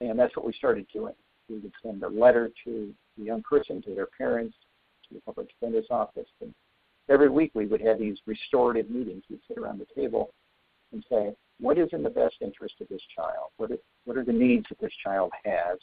And 0.00 0.18
that's 0.18 0.36
what 0.36 0.46
we 0.46 0.52
started 0.52 0.86
doing. 0.92 1.14
We 1.48 1.58
would 1.58 1.72
send 1.82 2.02
a 2.04 2.08
letter 2.08 2.50
to 2.64 2.94
the 3.18 3.24
young 3.24 3.42
person, 3.42 3.82
to 3.82 3.94
their 3.94 4.08
parents, 4.16 4.56
to 5.08 5.14
the 5.14 5.20
public 5.20 5.48
defender's 5.48 5.86
office. 5.90 6.28
And 6.40 6.54
every 7.08 7.28
week 7.28 7.50
we 7.54 7.66
would 7.66 7.80
have 7.80 7.98
these 7.98 8.18
restorative 8.26 8.90
meetings. 8.90 9.24
We'd 9.28 9.40
sit 9.46 9.58
around 9.58 9.80
the 9.80 10.00
table 10.00 10.30
and 10.92 11.04
say, 11.10 11.34
what 11.60 11.78
is 11.78 11.88
in 11.92 12.02
the 12.02 12.10
best 12.10 12.36
interest 12.40 12.74
of 12.80 12.88
this 12.88 13.02
child? 13.14 13.50
What 13.56 13.70
are, 13.70 13.78
what 14.04 14.16
are 14.16 14.24
the 14.24 14.32
needs 14.32 14.66
that 14.68 14.80
this 14.80 14.92
child 15.02 15.32
has? 15.44 15.78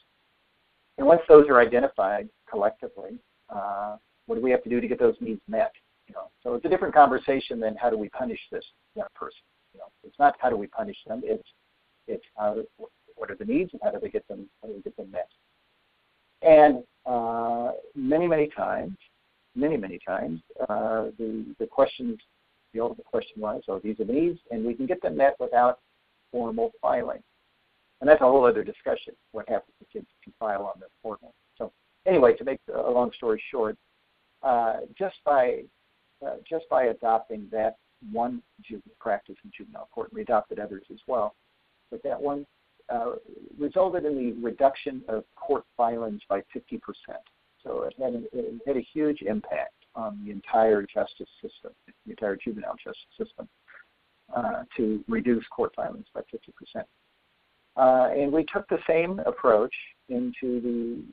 And 0.98 1.08
once 1.08 1.22
those 1.28 1.48
are 1.48 1.60
identified 1.60 2.30
collectively, 2.50 3.20
uh, 3.50 3.98
what 4.26 4.36
do 4.36 4.42
we 4.42 4.52
have 4.52 4.64
to 4.64 4.70
do 4.70 4.82
to 4.82 4.88
get 4.88 5.00
those 5.00 5.16
needs 5.20 5.42
met? 5.48 5.72
You 6.08 6.16
know, 6.16 6.30
so 6.44 6.56
it's 6.56 6.66
a 6.66 6.70
different 6.70 6.94
conversation 6.94 7.60
than 7.60 7.76
how 7.76 7.90
do 7.90 7.98
we 7.98 8.10
punish 8.10 8.40
this 8.52 8.66
young 8.96 9.08
person. 9.16 9.40
You 9.74 9.80
know, 9.80 9.86
it's 10.04 10.20
not 10.20 10.36
how 10.40 10.50
do 10.50 10.58
we 10.58 10.68
punish 10.68 10.98
them. 11.08 11.22
It's 11.24 11.48
it's 12.08 12.26
how 12.38 12.58
what 13.16 13.32
are 13.32 13.36
the 13.36 13.46
needs 13.46 13.72
and 13.72 13.82
how 13.84 13.92
do 13.92 14.00
we 14.02 14.10
get 14.10 14.28
them 14.28 14.50
how 14.62 14.68
do 14.68 14.76
we 14.76 14.82
get 14.82 14.98
them 14.98 15.12
met. 15.12 15.30
And 16.42 16.84
uh, 17.06 17.72
many 17.96 18.28
many 18.28 18.48
times, 18.48 18.98
many 19.56 19.78
many 19.78 20.00
times, 20.06 20.42
uh, 20.70 21.06
the 21.18 21.56
the 21.60 21.68
questions 21.68 22.20
the 22.74 22.80
ultimate 22.80 23.06
question 23.06 23.42
was, 23.42 23.64
are 23.68 23.80
these 23.80 24.00
are 24.00 24.06
the 24.06 24.14
needs, 24.14 24.40
and 24.50 24.66
we 24.66 24.74
can 24.74 24.86
get 24.86 25.02
them 25.02 25.18
met 25.18 25.36
without 25.40 25.80
formal 26.32 26.72
filing. 26.82 27.22
And 28.00 28.10
that's 28.10 28.22
a 28.22 28.26
whole 28.26 28.46
other 28.46 28.64
discussion. 28.64 29.14
What 29.32 29.48
happens 29.48 29.74
if 29.80 29.90
kids 29.92 30.08
can 30.24 30.34
file 30.40 30.64
on 30.64 30.80
the 30.80 30.88
portal? 31.04 31.34
So 31.58 31.72
anyway, 32.06 32.34
to 32.36 32.44
make 32.44 32.60
a 32.74 32.90
long 32.90 33.12
story 33.16 33.42
short, 33.52 33.78
uh, 34.42 34.78
just 34.98 35.18
by 35.26 35.64
uh, 36.26 36.36
just 36.50 36.68
by 36.70 36.86
adopting 36.86 37.48
that 37.52 37.76
one 38.12 38.42
juvenile 38.64 38.96
practice 39.00 39.36
in 39.44 39.52
juvenile 39.56 39.90
court, 39.94 40.10
and 40.10 40.16
we 40.16 40.22
adopted 40.22 40.60
others 40.60 40.84
as 40.92 41.00
well, 41.08 41.36
but 41.92 42.02
that 42.04 42.20
one 42.20 42.46
uh, 42.90 43.14
resulted 43.60 44.06
in 44.06 44.16
the 44.16 44.42
reduction 44.42 45.04
of 45.08 45.24
court 45.36 45.64
filings 45.78 46.22
by 46.28 46.42
50%. 46.56 46.80
So 47.63 47.84
it 47.84 47.93
had, 48.02 48.13
a, 48.13 48.24
it 48.34 48.62
had 48.65 48.78
a 48.78 48.86
huge 48.93 49.21
impact 49.21 49.74
on 49.95 50.19
the 50.24 50.32
entire 50.32 50.84
justice 50.84 51.30
system, 51.41 51.71
the 52.06 52.12
entire 52.12 52.36
juvenile 52.36 52.76
justice 52.76 53.04
system, 53.17 53.47
uh, 54.36 54.63
to 54.78 55.04
reduce 55.08 55.45
court 55.47 55.74
filings 55.76 56.06
by 56.13 56.21
50%. 56.21 56.84
Uh, 57.78 58.13
and 58.13 58.32
we 58.32 58.45
took 58.54 58.67
the 58.69 58.80
same 58.88 59.19
approach 59.19 59.74
into 60.10 60.62
the 60.62 61.04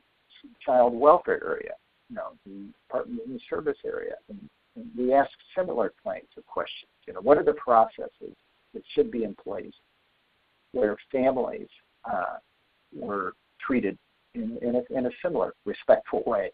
child 0.65 0.93
welfare 0.93 1.43
area 1.45 1.73
you 2.09 2.15
know, 2.15 2.31
the 2.45 2.71
Department 2.87 3.21
of 3.21 3.29
the 3.29 3.39
Service 3.49 3.77
area. 3.85 4.15
And, 4.29 4.49
and 4.75 4.89
we 4.97 5.13
ask 5.13 5.29
similar 5.55 5.93
kinds 6.03 6.27
of 6.37 6.45
questions. 6.45 6.91
You 7.07 7.13
know, 7.13 7.21
what 7.21 7.37
are 7.37 7.43
the 7.43 7.53
processes 7.53 8.35
that 8.73 8.83
should 8.93 9.11
be 9.11 9.23
in 9.23 9.35
place 9.35 9.73
where 10.71 10.97
families 11.11 11.67
uh, 12.11 12.37
were 12.95 13.33
treated 13.59 13.97
in, 14.35 14.57
in, 14.61 14.75
a, 14.75 14.97
in 14.97 15.05
a 15.05 15.11
similar 15.23 15.53
respectful 15.65 16.23
way? 16.25 16.51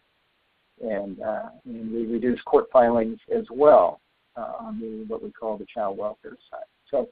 And, 0.82 1.20
uh, 1.22 1.48
and 1.64 1.92
we 1.92 2.06
reduce 2.06 2.40
court 2.42 2.66
filings 2.72 3.18
as 3.34 3.44
well 3.50 4.00
uh, 4.36 4.52
on 4.60 4.78
the 4.78 5.04
what 5.08 5.22
we 5.22 5.30
call 5.32 5.56
the 5.56 5.66
child 5.72 5.96
welfare 5.96 6.36
side. 6.50 6.66
So, 6.90 7.08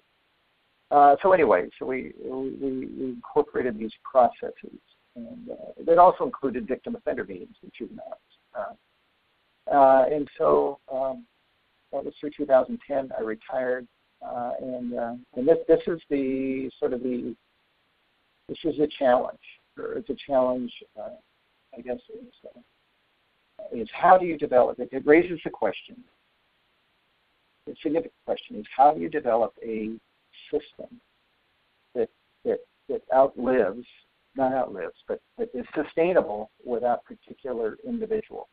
uh, 0.91 1.17
so 1.23 1.33
anyway, 1.33 1.69
so 1.79 1.87
we, 1.87 2.13
we, 2.23 2.51
we 2.61 3.05
incorporated 3.05 3.79
these 3.79 3.93
processes, 4.05 4.79
and 5.17 5.51
uh, 5.51 5.83
that 5.87 5.99
also 5.99 6.25
included 6.25 6.69
victim 6.69 6.95
offender 6.95 7.25
meetings 7.25 7.57
with 7.63 7.73
juveniles. 7.75 8.19
Uh, 8.55 8.75
uh, 9.73 10.05
and 10.11 10.29
so 10.37 10.79
um, 10.93 11.25
that 11.93 12.05
was 12.05 12.13
through 12.21 12.31
2010. 12.37 13.11
I 13.17 13.23
retired, 13.23 13.87
uh, 14.25 14.53
and 14.61 14.95
uh, 14.95 15.15
and 15.37 15.49
this 15.49 15.59
this 15.67 15.81
is 15.87 16.01
the 16.11 16.71
sort 16.79 16.93
of 16.93 17.03
the 17.03 17.35
this 18.49 18.59
is 18.65 18.79
a 18.79 18.89
challenge. 18.99 19.39
It's 19.77 20.11
a 20.11 20.17
challenge, 20.27 20.73
uh, 20.99 21.11
I 21.77 21.81
guess. 21.81 21.99
Is, 22.11 22.33
uh, 22.45 23.77
is 23.77 23.89
how 23.93 24.19
do 24.19 24.27
you 24.27 24.39
develop 24.39 24.79
it? 24.79 24.89
It 24.93 25.07
raises 25.07 25.41
the 25.45 25.51
question. 25.51 25.97
The 27.67 27.75
significant 27.83 28.15
question 28.27 28.57
is 28.57 28.67
how 28.77 28.93
do 28.93 29.01
you 29.01 29.09
develop 29.09 29.55
a 29.65 29.91
system 30.51 31.01
that 31.95 32.09
that 32.45 32.59
that 32.89 33.03
outlives 33.15 33.87
not 34.37 34.53
outlives, 34.53 34.97
but, 35.07 35.21
but 35.39 35.49
is 35.55 35.67
sustainable 35.75 36.51
without 36.65 37.05
particular 37.05 37.77
individuals. 37.87 38.49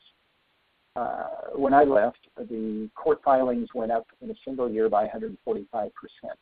Uh, 0.96 1.26
when 1.56 1.74
I 1.74 1.84
left, 1.84 2.20
the 2.38 2.90
court 2.96 3.22
filings 3.24 3.70
went 3.74 3.92
up 3.92 4.06
in 4.22 4.30
a 4.30 4.36
single 4.46 4.70
year 4.70 4.90
by 4.90 5.04
145 5.04 5.92
percent. 5.96 6.40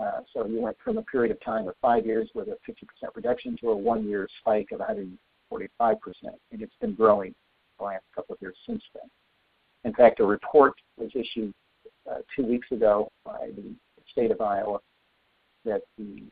Uh, 0.00 0.20
so 0.32 0.46
you 0.46 0.60
went 0.60 0.76
from 0.82 0.98
a 0.98 1.02
period 1.02 1.30
of 1.30 1.40
time 1.42 1.68
of 1.68 1.74
five 1.80 2.04
years 2.04 2.28
with 2.34 2.48
a 2.48 2.56
50 2.66 2.86
percent 2.86 3.12
reduction 3.14 3.56
to 3.60 3.70
a 3.70 3.76
one-year 3.76 4.28
spike 4.40 4.68
of 4.72 4.80
145 4.80 6.00
percent, 6.00 6.34
and 6.52 6.62
it's 6.62 6.74
been 6.80 6.94
growing 6.94 7.34
the 7.78 7.84
last 7.84 8.04
couple 8.14 8.34
of 8.34 8.42
years 8.42 8.56
since 8.66 8.82
then. 8.94 9.08
In 9.84 9.94
fact, 9.94 10.20
a 10.20 10.24
report 10.24 10.74
was 10.98 11.10
issued 11.14 11.54
uh, 12.10 12.18
two 12.34 12.44
weeks 12.44 12.70
ago 12.72 13.10
by 13.24 13.50
the 13.56 13.74
state 14.10 14.30
of 14.30 14.40
Iowa 14.40 14.78
that 15.64 15.82
the 15.96 16.22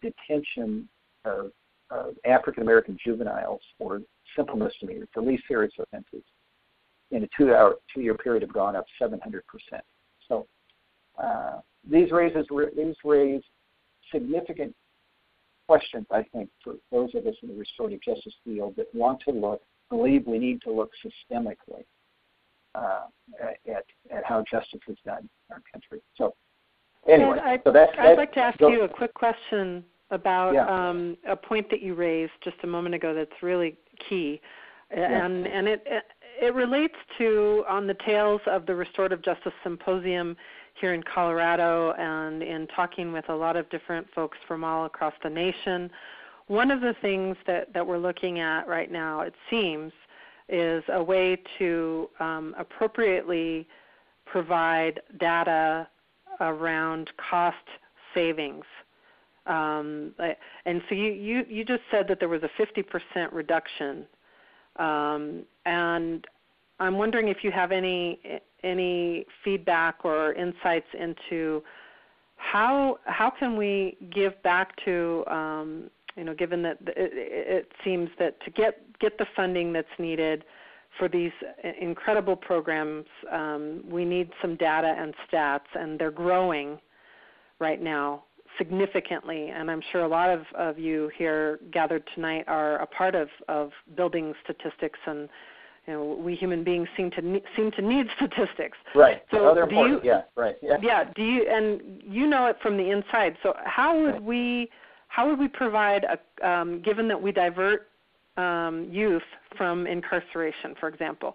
detention 0.00 0.88
of, 1.24 1.50
of 1.90 2.14
African 2.24 2.62
American 2.62 2.96
juveniles 3.04 3.60
for 3.78 4.00
simple 4.36 4.56
misdemeanors, 4.56 5.08
the 5.14 5.20
least 5.20 5.42
serious 5.48 5.72
offenses, 5.78 6.22
in 7.10 7.24
a 7.24 7.28
two-hour, 7.36 7.76
two-year 7.94 8.14
period 8.14 8.42
have 8.42 8.52
gone 8.52 8.76
up 8.76 8.84
700 8.98 9.42
percent. 9.46 9.84
So 10.28 10.46
uh, 11.22 11.60
these 11.88 12.10
raises 12.10 12.46
these 12.76 12.94
raise 13.04 13.42
significant 14.12 14.74
questions, 15.68 16.06
I 16.10 16.24
think, 16.32 16.48
for 16.64 16.74
those 16.90 17.14
of 17.14 17.26
us 17.26 17.34
in 17.42 17.48
the 17.50 17.54
restorative 17.54 18.00
justice 18.02 18.34
field 18.44 18.74
that 18.76 18.86
want 18.94 19.20
to 19.28 19.32
look, 19.32 19.60
believe 19.90 20.26
we 20.26 20.38
need 20.38 20.62
to 20.62 20.72
look 20.72 20.90
systemically 21.04 21.84
uh, 22.74 23.06
at, 23.68 23.84
at 24.10 24.24
how 24.24 24.44
justice 24.50 24.80
is 24.88 24.96
done 25.04 25.20
in 25.20 25.52
our 25.52 25.62
country. 25.72 26.00
So 26.16 26.34
anyway, 27.08 27.38
I'd, 27.42 27.60
so 27.64 27.72
that's, 27.72 27.92
I'd 27.98 28.16
like 28.16 28.32
to 28.34 28.40
ask 28.40 28.58
go, 28.58 28.68
you 28.68 28.82
a 28.82 28.88
quick 28.88 29.14
question 29.14 29.84
about 30.10 30.54
yeah. 30.54 30.66
um, 30.88 31.16
a 31.28 31.36
point 31.36 31.68
that 31.70 31.82
you 31.82 31.94
raised 31.94 32.32
just 32.42 32.56
a 32.62 32.66
moment 32.66 32.94
ago 32.94 33.14
that's 33.14 33.42
really 33.42 33.76
key, 34.08 34.40
yeah. 34.90 35.24
and 35.24 35.46
and 35.46 35.68
it 35.68 35.86
it 36.40 36.54
relates 36.54 36.94
to 37.18 37.64
on 37.68 37.86
the 37.86 37.96
tails 38.06 38.40
of 38.46 38.66
the 38.66 38.74
Restorative 38.74 39.22
Justice 39.22 39.52
Symposium 39.62 40.36
here 40.80 40.94
in 40.94 41.02
Colorado, 41.02 41.92
and 41.98 42.42
in 42.42 42.66
talking 42.68 43.12
with 43.12 43.28
a 43.28 43.34
lot 43.34 43.56
of 43.56 43.68
different 43.70 44.06
folks 44.14 44.38
from 44.46 44.62
all 44.62 44.86
across 44.86 45.14
the 45.22 45.30
nation. 45.30 45.90
One 46.46 46.70
of 46.70 46.80
the 46.80 46.94
things 47.02 47.36
that 47.46 47.72
that 47.74 47.86
we're 47.86 47.98
looking 47.98 48.40
at 48.40 48.68
right 48.68 48.90
now, 48.90 49.22
it 49.22 49.34
seems, 49.50 49.92
is 50.48 50.84
a 50.88 51.02
way 51.02 51.40
to 51.58 52.08
um, 52.20 52.54
appropriately 52.58 53.66
provide 54.24 55.00
data 55.18 55.88
around 56.40 57.10
cost 57.30 57.56
savings 58.14 58.64
um, 59.48 60.12
and 60.66 60.82
so 60.88 60.94
you, 60.94 61.10
you, 61.10 61.44
you 61.48 61.64
just 61.64 61.82
said 61.90 62.06
that 62.08 62.20
there 62.20 62.28
was 62.28 62.42
a 62.42 62.50
50% 62.62 63.32
reduction. 63.32 64.04
Um, 64.78 65.44
and 65.66 66.24
I'm 66.80 66.96
wondering 66.96 67.28
if 67.28 67.38
you 67.42 67.50
have 67.50 67.72
any 67.72 68.20
any 68.64 69.24
feedback 69.44 70.04
or 70.04 70.32
insights 70.32 70.86
into 70.98 71.62
how 72.36 72.98
how 73.04 73.30
can 73.30 73.56
we 73.56 73.96
give 74.14 74.40
back 74.42 74.72
to 74.84 75.24
um, 75.26 75.90
you 76.16 76.24
know 76.24 76.34
given 76.34 76.62
that 76.62 76.78
it, 76.86 77.12
it 77.14 77.72
seems 77.84 78.08
that 78.18 78.40
to 78.44 78.50
get 78.50 78.80
get 79.00 79.18
the 79.18 79.26
funding 79.36 79.72
that's 79.72 79.86
needed 79.98 80.44
for 80.98 81.08
these 81.08 81.32
incredible 81.80 82.34
programs 82.34 83.04
um, 83.30 83.84
we 83.88 84.04
need 84.04 84.30
some 84.40 84.56
data 84.56 84.94
and 84.98 85.14
stats 85.30 85.68
and 85.74 85.98
they're 85.98 86.10
growing 86.10 86.78
right 87.60 87.82
now 87.82 88.24
significantly, 88.58 89.48
and 89.50 89.70
I'm 89.70 89.80
sure 89.92 90.02
a 90.02 90.08
lot 90.08 90.28
of, 90.30 90.42
of 90.56 90.78
you 90.78 91.10
here 91.16 91.60
gathered 91.72 92.02
tonight 92.14 92.44
are 92.48 92.76
a 92.82 92.86
part 92.86 93.14
of, 93.14 93.28
of 93.48 93.70
building 93.96 94.34
statistics 94.44 94.98
and 95.06 95.28
you 95.86 95.94
know, 95.94 96.18
we 96.22 96.34
human 96.34 96.62
beings 96.64 96.86
seem 96.98 97.10
to 97.12 97.22
ne- 97.22 97.42
seem 97.56 97.70
to 97.72 97.80
need 97.80 98.06
statistics. 98.16 98.76
Right. 98.94 99.22
So 99.30 99.54
they're 99.54 99.64
do 99.64 99.70
important. 99.70 100.04
you- 100.04 100.10
yeah. 100.10 100.22
Right. 100.36 100.56
Yeah. 100.60 100.76
Yeah. 100.82 101.04
Do 101.16 101.22
you 101.22 101.48
and 101.48 102.02
you 102.04 102.26
know 102.26 102.44
it 102.46 102.56
from 102.60 102.76
the 102.76 102.90
inside? 102.90 103.36
So 103.42 103.54
how 103.64 103.98
would 103.98 104.20
we 104.20 104.68
how 105.06 105.30
would 105.30 105.38
we 105.38 105.48
provide 105.48 106.04
a 106.04 106.46
um, 106.46 106.82
given 106.82 107.08
that 107.08 107.20
we 107.20 107.32
divert 107.32 107.88
um, 108.36 108.86
youth 108.90 109.22
from 109.56 109.86
incarceration, 109.86 110.74
for 110.78 110.88
example, 110.90 111.34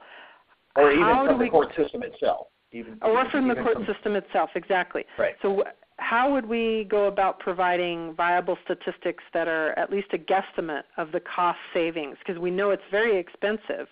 Or 0.76 0.91
even 0.91 1.03
how 1.03 1.26
from 1.26 1.39
the 1.39 1.43
we 1.45 1.49
court 1.49 1.69
system 1.76 2.03
itself. 2.03 2.47
Even, 2.71 2.99
or 3.01 3.19
even- 3.19 3.32
from 3.32 3.47
the 3.47 3.55
court 3.55 3.74
from- 3.74 3.88
system 3.88 4.15
itself? 4.15 4.51
Exactly. 4.55 5.03
Right. 5.17 5.34
So 5.41 5.63
how 5.97 6.31
would 6.31 6.45
we 6.47 6.85
go 6.89 7.05
about 7.05 7.39
providing 7.39 8.13
viable 8.15 8.57
statistics 8.65 9.23
that 9.33 9.47
are 9.47 9.77
at 9.77 9.91
least 9.91 10.07
a 10.13 10.17
guesstimate 10.17 10.83
of 10.97 11.11
the 11.11 11.19
cost 11.19 11.59
savings? 11.73 12.17
Because 12.19 12.41
we 12.41 12.51
know 12.51 12.71
it's 12.71 12.83
very 12.91 13.17
expensive 13.17 13.87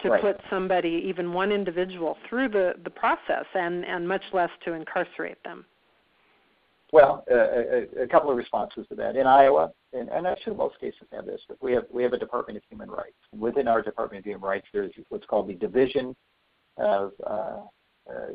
to 0.00 0.10
Right. 0.10 0.20
put 0.20 0.40
somebody, 0.50 1.02
even 1.06 1.32
one 1.32 1.52
individual, 1.52 2.16
through 2.28 2.48
the, 2.48 2.74
the 2.84 2.90
process, 2.90 3.44
and, 3.54 3.84
and 3.84 4.06
much 4.06 4.24
less 4.32 4.50
to 4.64 4.72
incarcerate 4.72 5.42
them. 5.44 5.64
Well, 6.92 7.24
uh, 7.30 7.34
a, 7.34 8.02
a 8.02 8.06
couple 8.08 8.30
of 8.30 8.36
responses 8.36 8.86
to 8.88 8.94
that. 8.96 9.16
In 9.16 9.26
Iowa, 9.26 9.72
and, 9.94 10.08
and 10.10 10.26
sure 10.44 10.54
most 10.54 10.78
cases 10.78 11.06
have 11.12 11.24
this, 11.24 11.40
but 11.48 11.56
we 11.62 11.72
have 11.72 11.84
we 11.90 12.02
have 12.02 12.12
a 12.12 12.18
Department 12.18 12.58
of 12.58 12.62
Human 12.68 12.90
Rights. 12.90 13.16
Within 13.34 13.66
our 13.66 13.80
Department 13.80 14.20
of 14.20 14.26
Human 14.26 14.42
Rights, 14.42 14.66
there's 14.74 14.92
what's 15.08 15.24
called 15.24 15.48
the 15.48 15.54
Division 15.54 16.14
of 16.76 17.12
uh, 17.26 17.30
uh, 17.30 17.60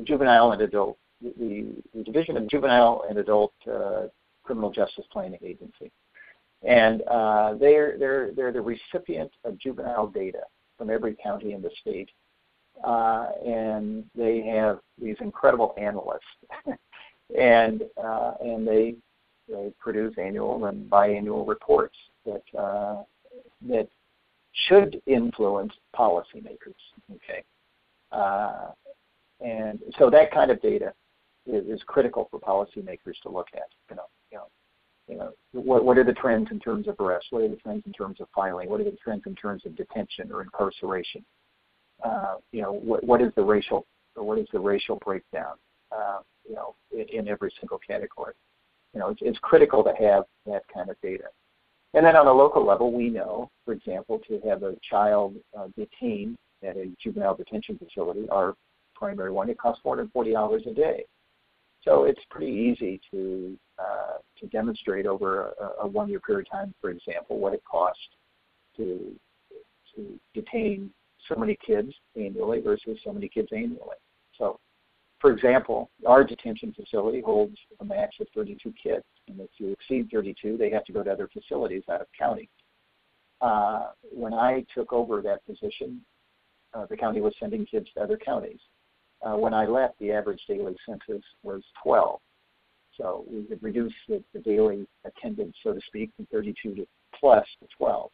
Juvenile 0.02 0.52
and 0.52 0.62
Adult, 0.62 0.98
the, 1.22 1.74
the 1.94 2.04
Division 2.04 2.36
of 2.36 2.48
Juvenile 2.48 3.04
and 3.08 3.18
Adult 3.18 3.52
uh, 3.72 4.02
Criminal 4.44 4.70
Justice 4.70 5.04
Planning 5.12 5.40
Agency, 5.42 5.90
and 6.62 7.02
uh, 7.02 7.54
they're 7.54 7.98
they're 7.98 8.32
they're 8.32 8.52
the 8.52 8.60
recipient 8.60 9.30
of 9.44 9.58
juvenile 9.58 10.06
data 10.06 10.40
from 10.76 10.90
every 10.90 11.16
county 11.22 11.52
in 11.52 11.62
the 11.62 11.70
state, 11.80 12.10
uh, 12.84 13.28
and 13.44 14.04
they 14.14 14.42
have 14.42 14.78
these 15.00 15.16
incredible 15.20 15.74
analysts. 15.78 16.22
and 17.36 17.82
uh, 18.02 18.32
and 18.40 18.66
they 18.66 18.94
they 19.48 19.72
produce 19.78 20.14
annual 20.18 20.64
and 20.66 20.90
biannual 20.90 21.46
reports 21.46 21.96
that 22.24 22.42
uh, 22.58 23.02
that 23.68 23.88
should 24.68 25.00
influence 25.06 25.72
policymakers. 25.96 26.74
Okay, 27.14 27.44
uh, 28.12 28.70
and 29.40 29.80
so 29.98 30.10
that 30.10 30.30
kind 30.32 30.50
of 30.50 30.60
data 30.62 30.92
is, 31.48 31.66
is 31.66 31.82
critical 31.86 32.28
for 32.30 32.38
policymakers 32.40 33.20
to 33.22 33.28
look 33.28 33.48
at. 33.54 33.68
You 33.90 33.96
know, 33.96 34.04
you 34.30 34.38
know, 34.38 34.46
you 35.08 35.16
know, 35.16 35.32
what 35.52 35.84
what 35.84 35.98
are 35.98 36.04
the 36.04 36.12
trends 36.12 36.48
in 36.50 36.60
terms 36.60 36.86
of 36.88 36.96
arrest? 37.00 37.26
What 37.30 37.42
are 37.42 37.48
the 37.48 37.56
trends 37.56 37.82
in 37.86 37.92
terms 37.92 38.20
of 38.20 38.28
filing? 38.34 38.68
What 38.68 38.80
are 38.80 38.84
the 38.84 38.96
trends 39.02 39.22
in 39.26 39.34
terms 39.34 39.62
of 39.64 39.76
detention 39.76 40.30
or 40.32 40.42
incarceration? 40.42 41.24
Uh, 42.04 42.36
you 42.52 42.62
know, 42.62 42.72
what 42.72 43.02
what 43.04 43.20
is 43.20 43.32
the 43.36 43.42
racial 43.42 43.86
what 44.14 44.38
is 44.38 44.46
the 44.52 44.60
racial 44.60 45.00
breakdown? 45.04 45.54
Uh, 45.90 46.18
you 46.48 46.54
know, 46.54 46.74
in, 46.92 47.20
in 47.20 47.28
every 47.28 47.52
single 47.60 47.78
category. 47.78 48.34
You 48.94 49.00
know, 49.00 49.08
it's, 49.10 49.20
it's 49.22 49.38
critical 49.40 49.84
to 49.84 49.92
have 49.98 50.24
that 50.46 50.62
kind 50.72 50.90
of 50.90 50.96
data. 51.02 51.24
And 51.94 52.04
then 52.04 52.16
on 52.16 52.26
a 52.26 52.32
local 52.32 52.66
level, 52.66 52.92
we 52.92 53.08
know, 53.08 53.50
for 53.64 53.72
example, 53.72 54.20
to 54.28 54.40
have 54.46 54.62
a 54.62 54.74
child 54.88 55.34
uh, 55.58 55.68
detained 55.76 56.36
at 56.62 56.76
a 56.76 56.90
juvenile 57.02 57.34
detention 57.34 57.78
facility, 57.78 58.28
our 58.30 58.54
primary 58.94 59.30
one, 59.30 59.48
it 59.48 59.58
costs 59.58 59.80
$440 59.84 60.66
a 60.66 60.74
day. 60.74 61.04
So 61.84 62.04
it's 62.04 62.20
pretty 62.30 62.52
easy 62.52 63.00
to 63.10 63.56
uh, 63.78 64.18
to 64.40 64.46
demonstrate 64.48 65.06
over 65.06 65.52
a, 65.60 65.84
a 65.84 65.86
one-year 65.86 66.20
period 66.20 66.46
of 66.46 66.52
time, 66.52 66.74
for 66.80 66.90
example, 66.90 67.38
what 67.38 67.54
it 67.54 67.62
costs 67.70 68.02
to 68.76 69.14
to 69.94 70.18
detain 70.34 70.90
so 71.28 71.34
many 71.34 71.56
kids 71.64 71.92
annually 72.16 72.60
versus 72.60 72.98
so 73.04 73.12
many 73.12 73.28
kids 73.28 73.48
annually. 73.52 73.96
So 74.36 74.58
for 75.20 75.32
example, 75.32 75.90
our 76.06 76.22
detention 76.22 76.72
facility 76.72 77.20
holds 77.20 77.56
a 77.80 77.84
max 77.84 78.16
of 78.20 78.28
32 78.34 78.72
kids, 78.80 79.04
and 79.26 79.40
if 79.40 79.50
you 79.58 79.72
exceed 79.72 80.08
32, 80.12 80.56
they 80.56 80.70
have 80.70 80.84
to 80.84 80.92
go 80.92 81.02
to 81.02 81.10
other 81.10 81.28
facilities 81.32 81.82
out 81.90 82.00
of 82.00 82.06
county. 82.16 82.48
Uh, 83.40 83.88
when 84.12 84.32
I 84.32 84.64
took 84.74 84.92
over 84.92 85.20
that 85.22 85.44
position, 85.44 86.00
uh, 86.74 86.86
the 86.88 86.96
county 86.96 87.20
was 87.20 87.34
sending 87.40 87.66
kids 87.66 87.88
to 87.94 88.02
other 88.02 88.16
counties. 88.16 88.60
Uh, 89.22 89.36
when 89.36 89.52
I 89.52 89.66
left, 89.66 89.98
the 89.98 90.12
average 90.12 90.40
daily 90.48 90.76
census 90.86 91.24
was 91.42 91.62
12. 91.82 92.20
So 92.96 93.24
we 93.28 93.46
had 93.48 93.62
reduced 93.62 93.94
the, 94.08 94.22
the 94.32 94.40
daily 94.40 94.86
attendance, 95.04 95.56
so 95.62 95.72
to 95.72 95.80
speak, 95.86 96.10
from 96.16 96.26
32 96.32 96.74
to 96.74 96.86
plus 97.18 97.46
to 97.60 97.68
12. 97.76 98.10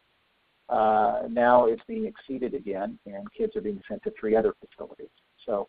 Uh, 0.67 1.21
now 1.29 1.65
it's 1.65 1.81
being 1.87 2.05
exceeded 2.05 2.53
again, 2.53 2.97
and 3.05 3.31
kids 3.33 3.55
are 3.55 3.61
being 3.61 3.81
sent 3.87 4.01
to 4.03 4.11
three 4.19 4.35
other 4.35 4.53
facilities. 4.59 5.09
So 5.45 5.67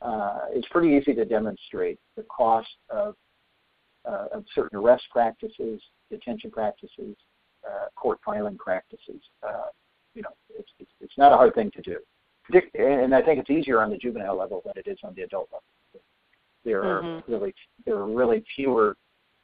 uh, 0.00 0.46
it's 0.50 0.68
pretty 0.68 0.96
easy 0.96 1.14
to 1.14 1.24
demonstrate 1.24 1.98
the 2.16 2.22
cost 2.24 2.68
of, 2.88 3.14
uh, 4.06 4.26
of 4.32 4.44
certain 4.54 4.78
arrest 4.78 5.04
practices, 5.10 5.80
detention 6.10 6.50
practices, 6.50 7.16
uh, 7.66 7.88
court 7.96 8.18
filing 8.24 8.56
practices. 8.56 9.20
Uh, 9.46 9.68
you 10.14 10.22
know, 10.22 10.30
it's, 10.58 10.70
it's, 10.78 10.90
it's 11.00 11.18
not 11.18 11.32
a 11.32 11.36
hard 11.36 11.54
thing 11.54 11.70
to 11.72 11.82
do. 11.82 11.98
And 12.74 13.14
I 13.14 13.22
think 13.22 13.38
it's 13.40 13.50
easier 13.50 13.80
on 13.80 13.90
the 13.90 13.98
juvenile 13.98 14.36
level 14.36 14.62
than 14.64 14.74
it 14.76 14.88
is 14.88 14.98
on 15.04 15.14
the 15.14 15.22
adult 15.22 15.48
level. 15.52 16.02
There 16.64 16.82
are 16.82 17.02
Mhm. 17.02 17.22
really 17.28 17.54
there 17.84 17.96
are 17.96 18.06
really 18.06 18.40
fewer 18.54 18.96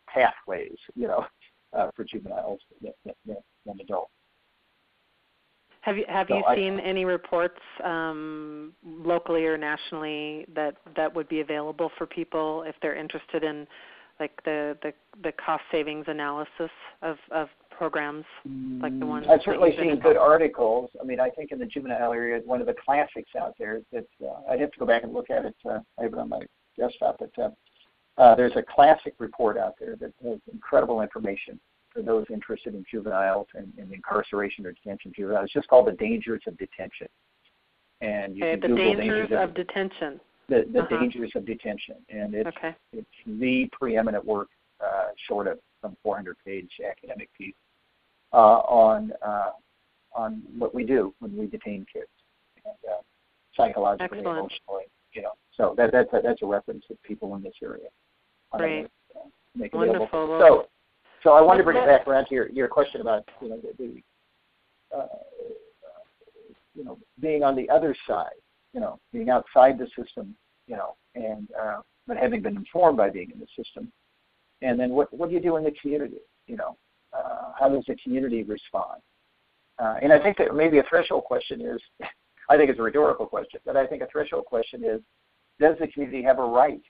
pathways, 0.07 0.77
you 0.95 1.09
know, 1.09 1.27
uh, 1.73 1.91
for 1.95 2.05
juveniles 2.05 2.61
than, 2.81 2.93
than, 3.25 3.37
than 3.65 3.81
adults. 3.81 4.13
Have 5.83 5.97
you 5.97 6.05
have 6.09 6.29
So 6.29 6.37
you 6.39 6.45
I- 6.45 6.57
seen 6.57 6.81
any 6.81 7.05
reports 7.05 7.61
um, 7.85 8.75
locally 8.85 9.47
or 9.47 9.57
nationally 9.57 10.45
that 10.55 10.77
that 10.97 11.15
would 11.15 11.29
be 11.29 11.41
available 11.41 11.91
for 11.97 12.07
people 12.07 12.65
if 12.65 12.75
they're 12.83 12.97
interested 12.97 13.45
in 13.45 13.69
like 14.19 14.43
the 14.45 14.77
the, 14.83 14.93
the 15.23 15.33
cost 15.33 15.63
savings 15.71 16.07
analysis 16.09 16.71
of, 17.03 17.19
of 17.31 17.49
programs 17.77 18.25
like 18.81 18.99
the 18.99 19.07
ones 19.07 19.27
I've 19.29 19.43
certainly 19.43 19.77
seen 19.77 19.99
good 20.01 20.17
articles. 20.17 20.91
I 21.01 21.05
mean, 21.05 21.21
I 21.21 21.31
think 21.31 21.53
in 21.53 21.59
the 21.59 21.67
juvenile 21.67 22.13
area, 22.13 22.41
one 22.45 22.61
of 22.61 22.67
the 22.67 22.75
classics 22.75 23.31
out 23.39 23.55
there 23.59 23.81
that 23.93 24.07
uh, 24.25 24.51
I'd 24.51 24.61
have 24.61 24.73
to 24.73 24.79
go 24.79 24.87
back 24.87 25.03
and 25.03 25.13
look 25.13 25.31
at 25.31 25.45
it. 25.45 25.55
Uh, 25.65 25.81
I 25.99 26.05
have 26.05 26.13
it 26.13 26.19
on 26.19 26.29
my 26.29 26.41
desktop, 26.79 27.19
but 27.19 27.43
uh, 27.43 27.51
uh, 28.21 28.35
there's 28.35 28.57
a 28.57 28.63
classic 28.63 29.15
report 29.19 29.59
out 29.59 29.75
there 29.79 29.97
that 29.97 30.13
has 30.25 30.39
incredible 30.53 31.03
information 31.03 31.61
for 31.93 32.03
those 32.03 32.27
interested 32.31 32.75
in 32.75 32.85
juveniles 32.91 33.47
and, 33.55 33.73
and 33.79 33.93
incarceration 33.93 34.67
or 34.67 34.73
detention 34.73 35.13
juveniles. 35.15 35.45
It's 35.45 35.53
just 35.55 35.69
called 35.69 35.87
the 35.87 35.93
dangers 35.93 36.43
of 36.47 36.57
detention. 36.59 37.09
And 38.01 38.37
you 38.37 38.45
Okay, 38.45 38.61
can 38.61 38.61
the 38.61 38.77
Google 38.77 38.95
dangers 38.97 39.31
of, 39.33 39.39
of 39.51 39.55
detention. 39.55 40.21
the, 40.49 40.67
the 40.73 40.81
uh-huh. 40.81 40.99
dangers 41.01 41.33
of 41.35 41.47
detention, 41.47 41.97
and 42.11 42.35
it's 42.35 42.49
Okay. 42.49 42.75
it's 42.93 43.09
the 43.27 43.69
preeminent 43.73 44.25
work, 44.25 44.49
uh, 44.85 45.09
short 45.27 45.47
of 45.47 45.59
some 45.83 45.97
400-page 46.05 46.71
academic 46.87 47.33
piece, 47.37 47.55
on 48.33 49.13
uh, 49.25 49.51
on 50.15 50.43
what 50.59 50.75
we 50.75 50.85
do 50.85 51.15
when 51.21 51.37
we 51.37 51.47
detain 51.47 51.87
kids, 51.93 52.09
and, 52.65 52.75
uh, 52.91 53.03
psychologically, 53.57 54.19
Excellent. 54.19 54.39
emotionally, 54.39 54.85
you 55.13 55.23
know. 55.23 55.33
So 55.57 55.75
that 55.77 55.93
that's 55.93 56.13
a, 56.13 56.21
that's 56.23 56.43
a 56.43 56.47
reference 56.47 56.85
to 56.89 56.97
people 57.03 57.35
in 57.37 57.43
this 57.43 57.55
area. 57.63 57.89
Uh, 58.53 58.59
Great. 58.59 58.87
uh, 59.15 59.29
make. 59.55 59.75
Wonderful. 59.75 60.09
So, 60.13 60.69
so 61.23 61.33
I 61.33 61.41
wanted 61.41 61.59
to 61.59 61.65
bring 61.65 61.77
it 61.77 61.87
back 61.87 62.07
around 62.07 62.27
to 62.27 62.35
your, 62.35 62.49
your 62.51 62.69
question 62.69 63.01
about 63.01 63.25
you 63.41 63.49
know 63.49 63.61
the, 63.61 63.73
the 63.79 64.97
uh, 64.97 65.07
you 66.75 66.85
know 66.85 66.99
being 67.21 67.43
on 67.43 67.57
the 67.57 67.69
other 67.71 67.95
side, 68.07 68.37
you 68.73 68.81
know, 68.81 69.01
being 69.13 69.31
outside 69.31 69.79
the 69.79 69.87
system, 69.99 70.35
you 70.67 70.77
know, 70.77 70.97
and 71.15 71.49
uh, 71.61 71.81
but 72.07 72.17
having 72.17 72.43
been 72.43 72.57
informed 72.57 72.97
by 72.97 73.11
being 73.11 73.31
in 73.31 73.41
the 73.41 73.47
system, 73.57 73.91
and 74.63 74.79
then 74.79 74.91
what 74.91 75.13
what 75.13 75.29
do 75.29 75.35
you 75.35 75.41
do 75.41 75.57
in 75.57 75.65
the 75.65 75.73
community? 75.81 76.19
You 76.47 76.57
know, 76.57 76.77
uh, 77.13 77.53
how 77.59 77.69
does 77.69 77.85
the 77.87 77.97
community 78.03 78.43
respond? 78.43 79.01
Uh, 79.79 79.97
and 80.03 80.13
I 80.13 80.23
think 80.23 80.39
that 80.39 80.55
maybe 80.55 80.79
a 80.79 80.85
threshold 80.89 81.25
question 81.25 81.61
is, 81.61 81.81
I 82.49 82.57
think 82.57 82.71
it's 82.71 82.79
a 82.79 82.83
rhetorical 82.83 83.27
question, 83.27 83.61
but 83.65 83.77
I 83.77 83.87
think 83.87 84.03
a 84.03 84.07
threshold 84.07 84.45
question 84.47 84.85
is, 84.85 85.01
does 85.59 85.77
the 85.81 85.89
community 85.89 86.23
have 86.23 86.39
a 86.39 86.45
right 86.45 86.83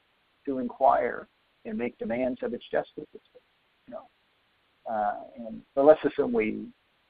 to 0.44 0.58
inquire 0.58 1.28
and 1.64 1.78
make 1.78 1.96
demands 1.98 2.40
of 2.42 2.52
its 2.52 2.64
justice 2.70 3.04
system? 3.12 3.40
You 3.86 3.94
know, 3.94 4.92
uh, 4.92 5.14
and 5.36 5.62
so 5.74 5.82
let's 5.82 6.04
assume 6.04 6.32
we 6.32 6.66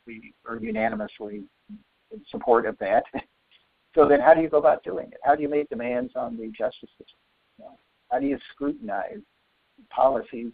we 0.07 0.33
are 0.49 0.57
unanimously 0.57 1.43
in 2.13 2.21
support 2.31 2.67
of 2.67 2.79
that. 2.79 3.05
so 3.95 4.07
then, 4.09 4.21
how 4.21 4.35
do 4.35 4.41
you 4.41 4.49
go 4.49 4.59
about 4.59 4.85
doing 4.85 5.09
it? 5.09 5.19
How 5.25 5.35
do 5.35 5.43
you 5.43 5.49
make 5.49 5.69
demands 5.69 6.13
on 6.15 6.37
the 6.37 6.49
justice 6.57 6.91
system? 6.99 7.19
You 7.59 7.65
know, 7.65 7.79
how 8.11 8.21
do 8.21 8.27
you 8.27 8.39
scrutinize 8.53 9.21
policies? 9.91 10.53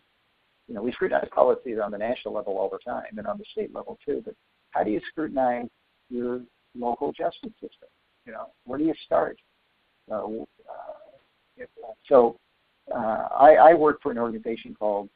You 0.69 0.75
know, 0.75 0.83
we 0.83 0.93
scrutinize 0.93 1.29
policies 1.35 1.79
on 1.83 1.91
the 1.91 1.99
national 1.99 2.35
level 2.35 2.57
all 2.57 2.71
the 2.71 2.79
time 2.79 3.19
and 3.19 3.27
on 3.27 3.39
the 3.39 3.45
state 3.53 3.75
level 3.75 3.99
too. 4.05 4.23
But 4.25 4.35
how 4.71 4.85
do 4.85 4.91
you 4.91 5.01
scrutinize 5.11 5.69
your 6.09 6.41
local 6.79 7.13
justice 7.13 7.53
system? 7.61 7.89
You 8.27 8.33
know, 8.33 8.47
where 8.65 8.79
do 8.79 8.85
you 8.85 8.95
start? 9.05 9.39
Uh, 10.11 10.25
uh, 10.25 11.93
so 12.09 12.37
uh, 12.95 13.29
I, 13.39 13.55
I 13.55 13.75
work 13.75 14.01
for 14.03 14.13
an 14.13 14.19
organization 14.19 14.75
called, 14.79 15.09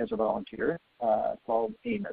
as 0.00 0.08
a 0.12 0.16
volunteer, 0.16 0.78
uh, 1.00 1.34
called 1.46 1.74
AMOS. 1.86 2.06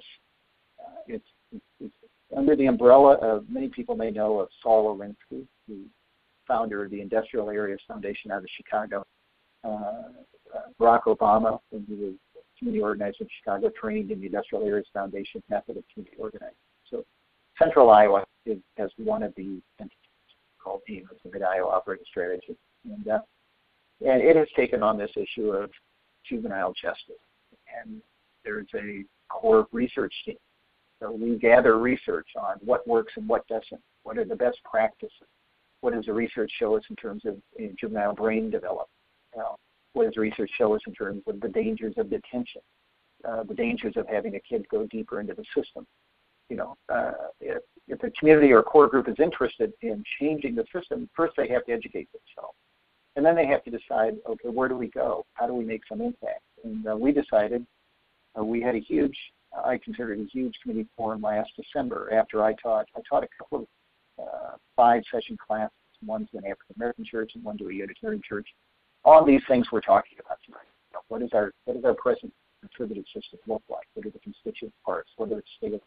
Uh, 0.79 1.01
it's, 1.07 1.25
it's, 1.53 1.65
it's 1.79 1.93
under 2.35 2.55
the 2.55 2.65
umbrella 2.65 3.15
of 3.15 3.45
many 3.49 3.69
people 3.69 3.95
may 3.95 4.11
know 4.11 4.39
of 4.39 4.49
Saul 4.61 4.95
Alinsky, 4.95 5.45
the 5.67 5.83
founder 6.47 6.83
of 6.83 6.91
the 6.91 7.01
Industrial 7.01 7.49
Areas 7.49 7.79
Foundation 7.87 8.31
out 8.31 8.39
of 8.39 8.49
Chicago. 8.55 9.05
Uh, 9.63 10.03
uh, 10.55 10.61
Barack 10.79 11.03
Obama, 11.03 11.59
when 11.69 11.85
he 11.87 11.95
was 11.95 12.13
community 12.65 12.83
organizer 12.83 13.23
in 13.23 13.27
Chicago, 13.39 13.69
trained 13.79 14.11
in 14.11 14.19
the 14.19 14.25
Industrial 14.25 14.65
Areas 14.65 14.87
Foundation 14.93 15.43
method 15.49 15.77
of 15.77 15.83
community 15.93 16.17
organizing. 16.17 16.55
So 16.89 17.05
Central 17.61 17.89
Iowa 17.89 18.25
is, 18.45 18.57
has 18.77 18.89
one 18.97 19.23
of 19.23 19.33
the 19.35 19.61
entities 19.79 19.97
called 20.61 20.81
AIM, 20.89 21.07
the 21.23 21.31
Mid-Iowa 21.31 21.69
Operating 21.69 22.05
Strategy. 22.09 22.57
And, 22.85 23.07
uh, 23.07 23.19
and 24.05 24.21
it 24.21 24.35
has 24.35 24.47
taken 24.55 24.81
on 24.81 24.97
this 24.97 25.11
issue 25.15 25.51
of 25.51 25.69
juvenile 26.27 26.73
justice. 26.73 27.15
And 27.81 28.01
there's 28.43 28.67
a 28.75 29.03
core 29.29 29.67
research 29.71 30.13
team. 30.25 30.37
So 30.99 31.11
we 31.11 31.37
gather 31.37 31.77
research 31.77 32.27
on 32.39 32.57
what 32.63 32.87
works 32.87 33.13
and 33.15 33.27
what 33.27 33.47
doesn't. 33.47 33.81
What 34.03 34.17
are 34.17 34.25
the 34.25 34.35
best 34.35 34.57
practices? 34.63 35.11
What 35.81 35.93
does 35.93 36.05
the 36.05 36.13
research 36.13 36.51
show 36.57 36.75
us 36.75 36.83
in 36.89 36.95
terms 36.95 37.25
of 37.25 37.35
know, 37.59 37.71
juvenile 37.79 38.15
brain 38.15 38.49
development? 38.49 38.89
You 39.35 39.41
what 39.95 40.05
does 40.05 40.17
research 40.17 40.51
show 40.57 40.75
us 40.75 40.81
in 40.85 40.93
terms 40.93 41.23
of 41.27 41.39
the 41.39 41.47
dangers 41.47 41.93
of 41.97 42.09
detention? 42.09 42.61
Uh, 43.27 43.43
the 43.43 43.53
dangers 43.53 43.93
of 43.95 44.07
having 44.07 44.35
a 44.35 44.39
kid 44.39 44.65
go 44.69 44.85
deeper 44.87 45.19
into 45.19 45.33
the 45.33 45.45
system. 45.55 45.87
You 46.49 46.57
know, 46.57 46.77
uh, 46.93 47.13
if, 47.39 47.63
if 47.87 48.03
a 48.03 48.11
community 48.11 48.51
or 48.51 48.59
a 48.59 48.63
core 48.63 48.87
group 48.87 49.07
is 49.07 49.15
interested 49.19 49.71
in 49.81 50.03
changing 50.19 50.55
the 50.55 50.65
system, 50.73 51.09
first 51.15 51.33
they 51.37 51.47
have 51.47 51.65
to 51.65 51.71
educate 51.71 52.09
themselves. 52.11 52.57
And 53.15 53.25
then 53.25 53.35
they 53.35 53.47
have 53.47 53.63
to 53.63 53.71
decide, 53.71 54.15
okay, 54.27 54.49
where 54.49 54.67
do 54.67 54.75
we 54.75 54.89
go? 54.89 55.25
How 55.33 55.47
do 55.47 55.53
we 55.53 55.63
make 55.63 55.81
some 55.87 56.01
impact? 56.01 56.41
And 56.63 56.85
uh, 56.87 56.95
we 56.95 57.13
decided 57.13 57.65
uh, 58.37 58.43
we 58.43 58.61
had 58.61 58.75
a 58.75 58.79
huge, 58.79 59.17
I 59.63 59.77
consider 59.77 60.13
it 60.13 60.19
a 60.19 60.25
huge 60.25 60.53
community 60.61 60.89
forum 60.97 61.21
last 61.21 61.51
December 61.55 62.13
after 62.13 62.43
I 62.43 62.53
taught. 62.61 62.87
I 62.95 62.99
taught 63.09 63.23
a 63.23 63.29
couple 63.39 63.59
of 63.59 63.67
uh, 64.21 64.57
five 64.75 65.03
session 65.09 65.37
classes, 65.37 65.71
one 66.05 66.27
to 66.31 66.37
an 66.37 66.43
African 66.45 66.75
American 66.75 67.05
church 67.05 67.31
and 67.35 67.43
one 67.43 67.57
to 67.59 67.69
a 67.69 67.73
Unitarian 67.73 68.21
church. 68.27 68.47
All 69.05 69.23
these 69.23 69.41
things 69.47 69.67
we're 69.71 69.81
talking 69.81 70.17
about 70.19 70.39
tonight. 70.43 70.67
You 70.89 70.95
know, 70.95 71.01
what 71.09 71.21
is 71.21 71.29
our 71.33 71.53
what 71.65 71.75
does 71.75 71.85
our 71.85 71.93
present 71.93 72.33
contributed 72.59 73.05
system 73.13 73.39
look 73.47 73.61
like? 73.69 73.85
What 73.93 74.07
are 74.07 74.09
the 74.09 74.19
constituent 74.19 74.73
parts? 74.83 75.11
What 75.15 75.31
are 75.31 75.43
state 75.57 75.79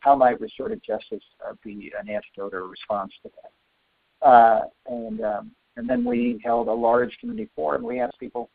how 0.00 0.16
might 0.16 0.40
restorative 0.40 0.82
justice 0.82 1.22
uh, 1.46 1.54
be 1.64 1.92
an 1.98 2.08
antidote 2.08 2.54
or 2.54 2.64
a 2.64 2.66
response 2.66 3.12
to 3.22 3.30
that? 3.30 4.26
Uh, 4.28 4.62
and 4.86 5.20
um, 5.20 5.52
and 5.76 5.88
then 5.88 6.04
we 6.04 6.40
held 6.44 6.66
a 6.68 6.72
large 6.72 7.16
community 7.20 7.48
forum. 7.54 7.84
We 7.84 8.00
asked 8.00 8.18
people, 8.18 8.50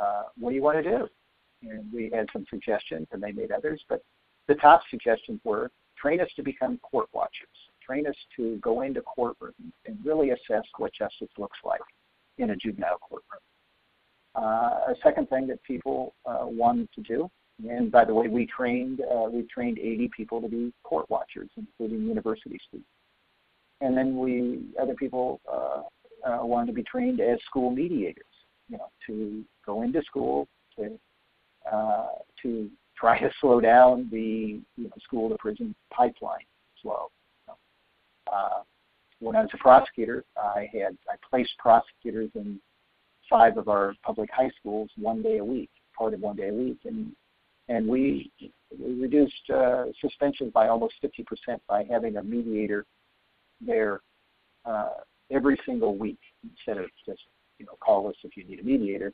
uh, 0.00 0.24
what 0.38 0.50
do 0.50 0.56
you 0.56 0.62
want 0.62 0.82
to 0.82 0.90
do? 0.90 1.08
And 1.62 1.92
we 1.92 2.10
had 2.12 2.28
some 2.32 2.46
suggestions, 2.48 3.06
and 3.12 3.22
they 3.22 3.32
made 3.32 3.52
others. 3.52 3.82
But 3.88 4.02
the 4.48 4.54
top 4.54 4.82
suggestions 4.90 5.40
were 5.44 5.70
train 6.00 6.20
us 6.20 6.28
to 6.36 6.42
become 6.42 6.78
court 6.78 7.08
watchers, 7.12 7.48
train 7.84 8.06
us 8.06 8.16
to 8.36 8.56
go 8.56 8.80
into 8.80 9.02
courtrooms 9.02 9.72
and 9.86 9.98
really 10.04 10.30
assess 10.30 10.64
what 10.78 10.92
justice 10.94 11.28
looks 11.36 11.58
like 11.64 11.80
in 12.38 12.50
a 12.50 12.56
juvenile 12.56 12.98
courtroom. 12.98 13.40
Uh, 14.34 14.92
a 14.92 14.94
second 15.02 15.28
thing 15.28 15.46
that 15.46 15.62
people 15.62 16.14
uh, 16.26 16.44
wanted 16.44 16.88
to 16.94 17.02
do, 17.02 17.30
and 17.68 17.92
by 17.92 18.04
the 18.04 18.14
way, 18.14 18.28
we 18.28 18.46
trained 18.46 19.00
uh, 19.00 19.28
we 19.30 19.42
trained 19.52 19.78
80 19.78 20.10
people 20.16 20.40
to 20.40 20.48
be 20.48 20.72
court 20.84 21.08
watchers, 21.10 21.50
including 21.56 22.06
university 22.06 22.58
students. 22.66 22.88
And 23.80 23.96
then 23.96 24.16
we 24.16 24.62
other 24.80 24.94
people 24.94 25.40
uh, 25.52 25.82
uh, 26.26 26.44
wanted 26.44 26.68
to 26.68 26.72
be 26.72 26.82
trained 26.82 27.20
as 27.20 27.38
school 27.46 27.70
mediators, 27.70 28.24
you 28.68 28.78
know, 28.78 28.88
to 29.06 29.44
go 29.66 29.82
into 29.82 30.02
school 30.02 30.48
to 30.76 30.98
uh, 31.70 32.06
to 32.42 32.70
try 32.96 33.18
to 33.20 33.30
slow 33.40 33.60
down 33.60 34.08
the 34.10 34.60
you 34.76 34.84
know, 34.84 34.90
school 35.02 35.28
to 35.28 35.36
prison 35.38 35.74
pipeline 35.92 36.46
flow. 36.80 37.08
You 37.48 37.54
know. 38.32 38.64
When 39.22 39.36
I 39.36 39.42
was 39.42 39.50
a 39.54 39.58
prosecutor, 39.58 40.24
I 40.36 40.68
had 40.72 40.98
I 41.08 41.14
placed 41.30 41.52
prosecutors 41.58 42.30
in 42.34 42.60
five 43.30 43.56
of 43.56 43.68
our 43.68 43.94
public 44.04 44.28
high 44.32 44.50
schools 44.58 44.90
one 44.96 45.22
day 45.22 45.38
a 45.38 45.44
week, 45.44 45.70
part 45.96 46.12
of 46.12 46.20
one 46.20 46.36
day 46.36 46.48
a 46.48 46.52
week, 46.52 46.78
and 46.84 47.12
and 47.68 47.86
we, 47.86 48.30
we 48.76 49.00
reduced 49.00 49.48
uh, 49.54 49.84
suspensions 50.00 50.52
by 50.52 50.66
almost 50.66 50.94
50% 51.02 51.24
by 51.68 51.84
having 51.88 52.16
a 52.16 52.22
mediator 52.22 52.84
there 53.64 54.00
uh, 54.64 54.90
every 55.30 55.56
single 55.64 55.96
week 55.96 56.18
instead 56.42 56.82
of 56.82 56.90
just 57.06 57.22
you 57.58 57.64
know 57.64 57.72
call 57.80 58.08
us 58.08 58.16
if 58.24 58.36
you 58.36 58.44
need 58.44 58.58
a 58.58 58.64
mediator. 58.64 59.12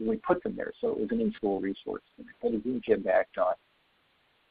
We 0.00 0.16
put 0.16 0.42
them 0.42 0.56
there, 0.56 0.72
so 0.80 0.88
it 0.88 0.98
was 0.98 1.08
an 1.12 1.20
in-school 1.20 1.60
resource. 1.60 2.02
And 2.18 2.26
it 2.26 2.34
had 2.44 2.60
a 2.60 2.62
huge 2.62 2.88
impact 2.88 3.38
on 3.38 3.54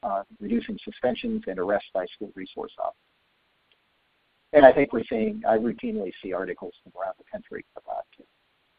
uh, 0.02 0.22
reducing 0.40 0.78
suspensions 0.82 1.42
and 1.46 1.58
arrests 1.58 1.90
by 1.92 2.06
school 2.14 2.32
resource 2.34 2.72
officers. 2.78 3.13
And 4.54 4.64
I 4.64 4.72
think 4.72 4.92
we're 4.92 5.04
seeing, 5.10 5.42
I 5.46 5.58
routinely 5.58 6.12
see 6.22 6.32
articles 6.32 6.72
from 6.82 6.92
around 7.00 7.14
the 7.18 7.24
country 7.30 7.64
about 7.76 8.04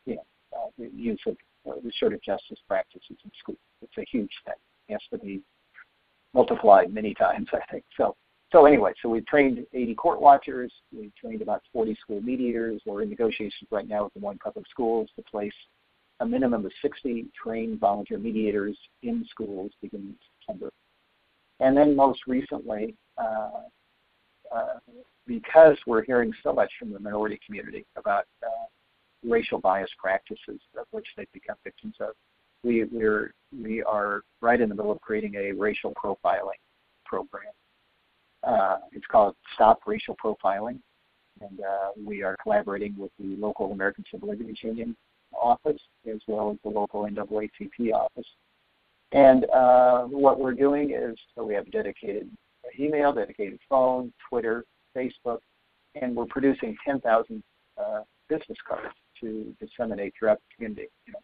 you 0.06 0.16
know, 0.16 0.26
uh, 0.56 0.70
the 0.78 0.90
use 0.96 1.20
of 1.28 1.36
uh, 1.68 1.80
restorative 1.84 2.24
justice 2.24 2.60
practices 2.68 3.18
in 3.24 3.32
school. 3.40 3.58
It's 3.82 3.98
a 3.98 4.06
huge 4.10 4.32
thing. 4.46 4.56
It 4.88 4.94
has 4.94 5.02
to 5.12 5.18
be 5.18 5.42
multiplied 6.34 6.94
many 6.94 7.14
times, 7.20 7.48
I 7.54 7.60
think. 7.70 7.84
So 7.98 8.16
so 8.52 8.66
anyway, 8.66 8.94
so 9.02 9.10
we've 9.10 9.26
trained 9.26 9.66
80 9.74 9.96
court 9.96 10.22
watchers. 10.22 10.72
We've 10.96 11.14
trained 11.16 11.42
about 11.42 11.64
40 11.74 11.98
school 12.02 12.22
mediators. 12.22 12.82
We're 12.86 13.02
in 13.02 13.10
negotiations 13.10 13.68
right 13.70 13.88
now 13.88 14.06
with 14.06 14.14
the 14.14 14.22
one 14.22 14.38
public 14.38 14.66
schools 14.70 15.10
to 15.18 15.24
place 15.24 15.52
a 16.22 16.26
minimum 16.26 16.66
of 16.66 16.72
60 16.82 17.26
trained 17.36 17.82
volunteer 17.82 18.18
mediators 18.18 18.78
in 19.04 19.26
schools 19.30 19.72
beginning 19.82 20.08
in 20.08 20.16
September. 20.40 20.72
And 21.60 21.76
then 21.76 21.98
most 21.98 22.22
recently, 22.28 22.96
uh, 23.18 23.64
uh, 24.54 24.80
because 25.28 25.78
we're 25.88 26.04
hearing 26.04 26.34
so 26.44 26.54
much 26.54 26.72
from 26.78 26.92
the 26.92 27.00
minority 27.00 27.40
community 27.46 27.86
about 27.96 28.26
uh, 28.44 28.66
racial 29.28 29.60
bias 29.60 29.90
practices 29.98 30.60
of 30.78 30.86
which 30.92 31.08
they've 31.18 31.32
become 31.34 31.56
victims 31.64 31.96
of, 32.00 32.10
we, 32.64 32.84
we're, 32.86 33.34
we 33.62 33.84
are 33.84 34.22
right 34.42 34.62
in 34.62 34.70
the 34.70 34.76
middle 34.76 34.92
of 34.92 35.02
creating 35.02 35.36
a 35.36 35.52
racial 35.52 35.94
profiling 35.94 36.60
program 37.06 37.52
uh, 38.46 38.78
it's 38.92 39.06
called 39.08 39.36
Stop 39.56 39.80
Racial 39.86 40.16
Profiling, 40.24 40.80
and 41.42 41.60
uh, 41.62 41.90
we 42.06 42.24
are 42.24 42.38
collaborating 42.42 42.96
with 42.98 43.12
the 43.20 43.36
local 43.38 43.72
American 43.72 44.06
Civil 44.12 44.30
Liberties 44.30 44.58
Union 44.62 44.96
office 45.34 45.82
as 46.08 46.22
well 46.28 46.52
as 46.52 46.58
the 46.64 46.70
local 46.70 47.04
NAACP 47.04 47.92
office. 47.94 48.28
And 49.12 49.46
uh, 49.50 50.04
what 50.04 50.40
we're 50.40 50.54
doing 50.54 50.92
is 50.92 51.18
so 51.36 51.44
we 51.44 51.54
have 51.56 51.70
dedicated 51.72 52.30
email, 52.80 53.14
dedicated 53.14 53.60
phone, 53.70 54.14
Twitter, 54.30 54.66
Facebook, 54.96 55.40
and 56.02 56.16
we're 56.16 56.26
producing 56.26 56.76
10,000 56.86 57.44
uh, 57.78 58.02
business 58.30 58.58
cards 58.68 58.94
to 59.22 59.56
disseminate 59.60 60.14
throughout 60.18 60.38
the 60.38 60.56
community. 60.56 60.90
You 61.06 61.14
know, 61.14 61.20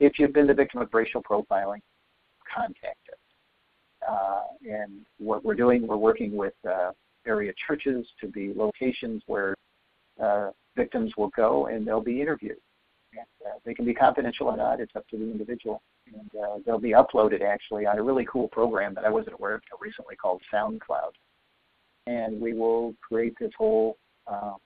if 0.00 0.18
you've 0.18 0.32
been 0.32 0.46
the 0.46 0.54
victim 0.54 0.80
of 0.80 0.88
racial 0.92 1.22
profiling, 1.22 1.80
contact 2.54 2.98
us. 3.10 3.18
Uh, 4.08 4.42
and 4.68 5.06
what 5.18 5.44
we're 5.44 5.54
doing, 5.54 5.86
we're 5.86 5.96
working 5.96 6.36
with 6.36 6.54
uh, 6.68 6.90
area 7.26 7.52
churches 7.66 8.06
to 8.20 8.26
be 8.26 8.52
locations 8.54 9.22
where 9.26 9.54
uh, 10.22 10.50
victims 10.76 11.12
will 11.16 11.30
go 11.36 11.66
and 11.66 11.86
they'll 11.86 12.00
be 12.00 12.20
interviewed. 12.20 12.58
And, 13.12 13.26
uh, 13.46 13.58
they 13.64 13.74
can 13.74 13.84
be 13.84 13.94
confidential 13.94 14.48
or 14.48 14.56
not, 14.56 14.80
it's 14.80 14.96
up 14.96 15.06
to 15.08 15.16
the 15.16 15.24
individual. 15.24 15.82
And 16.14 16.30
uh, 16.42 16.58
they'll 16.64 16.78
be 16.78 16.90
uploaded 16.92 17.42
actually 17.42 17.86
on 17.86 17.98
a 17.98 18.02
really 18.02 18.26
cool 18.30 18.48
program 18.48 18.94
that 18.94 19.04
I 19.04 19.10
wasn't 19.10 19.34
aware 19.34 19.54
of 19.54 19.62
until 19.64 19.78
recently 19.80 20.16
called 20.16 20.42
SoundCloud. 20.52 21.12
And 22.06 22.40
we 22.40 22.52
will 22.52 22.94
create 23.00 23.34
this 23.40 23.52
whole 23.56 23.96
um, 24.26 24.56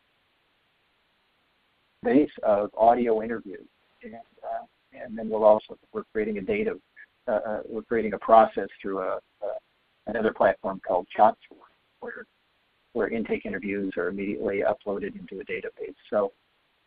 base 2.03 2.31
of 2.43 2.71
audio 2.77 3.23
interviews. 3.23 3.67
And, 4.03 4.15
uh, 4.15 4.65
and 4.93 5.17
then 5.17 5.29
we'll 5.29 5.45
also, 5.45 5.77
we're 5.93 6.05
creating 6.13 6.39
a 6.39 6.43
data 6.43 6.77
uh, 7.29 7.33
uh, 7.33 7.61
we're 7.69 7.83
creating 7.83 8.13
a 8.13 8.19
process 8.19 8.69
through 8.81 9.01
a, 9.01 9.17
a 9.43 9.49
another 10.07 10.33
platform 10.33 10.81
called 10.87 11.07
Jot 11.17 11.37
Form, 11.49 11.61
where 12.01 12.27
where 12.93 13.09
intake 13.09 13.45
interviews 13.45 13.93
are 13.97 14.09
immediately 14.09 14.63
uploaded 14.63 15.19
into 15.19 15.41
a 15.41 15.45
database. 15.45 15.95
So 16.09 16.33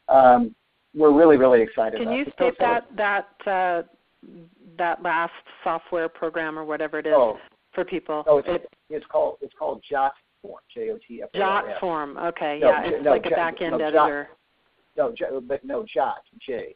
um, 0.07 0.55
we're 0.95 1.14
really 1.14 1.38
really 1.38 1.62
excited. 1.62 1.99
Can 1.99 2.07
about 2.07 2.18
you 2.18 2.26
state 2.34 2.53
that 2.60 2.88
that 2.95 3.28
uh, 3.47 3.82
that 4.78 5.01
last 5.01 5.34
software 5.63 6.09
program 6.09 6.57
or 6.57 6.65
whatever 6.65 6.99
it 6.99 7.07
is 7.07 7.13
oh, 7.15 7.38
for 7.74 7.86
people? 7.86 8.24
Oh, 8.28 8.39
it's, 8.39 8.47
it, 8.47 8.70
it's 8.89 9.05
called 9.07 9.38
it's 9.41 9.53
called 9.57 9.84
Jot 9.89 10.13
Form. 10.41 10.61
J 10.74 10.91
O 10.91 10.99
T 11.07 11.22
F. 11.24 11.30
Jot 11.34 11.65
Form. 11.80 12.17
Okay, 12.17 12.59
no, 12.61 12.70
yeah, 12.70 12.82
it's 12.86 13.03
no, 13.03 13.11
like 13.11 13.26
a 13.26 13.30
back 13.32 13.61
end 13.61 13.78
no, 13.78 13.86
editor. 13.86 14.30
Jot, 14.97 15.13
no, 15.32 15.41
but 15.41 15.63
no 15.63 15.86
Jot 15.93 16.24
J. 16.45 16.76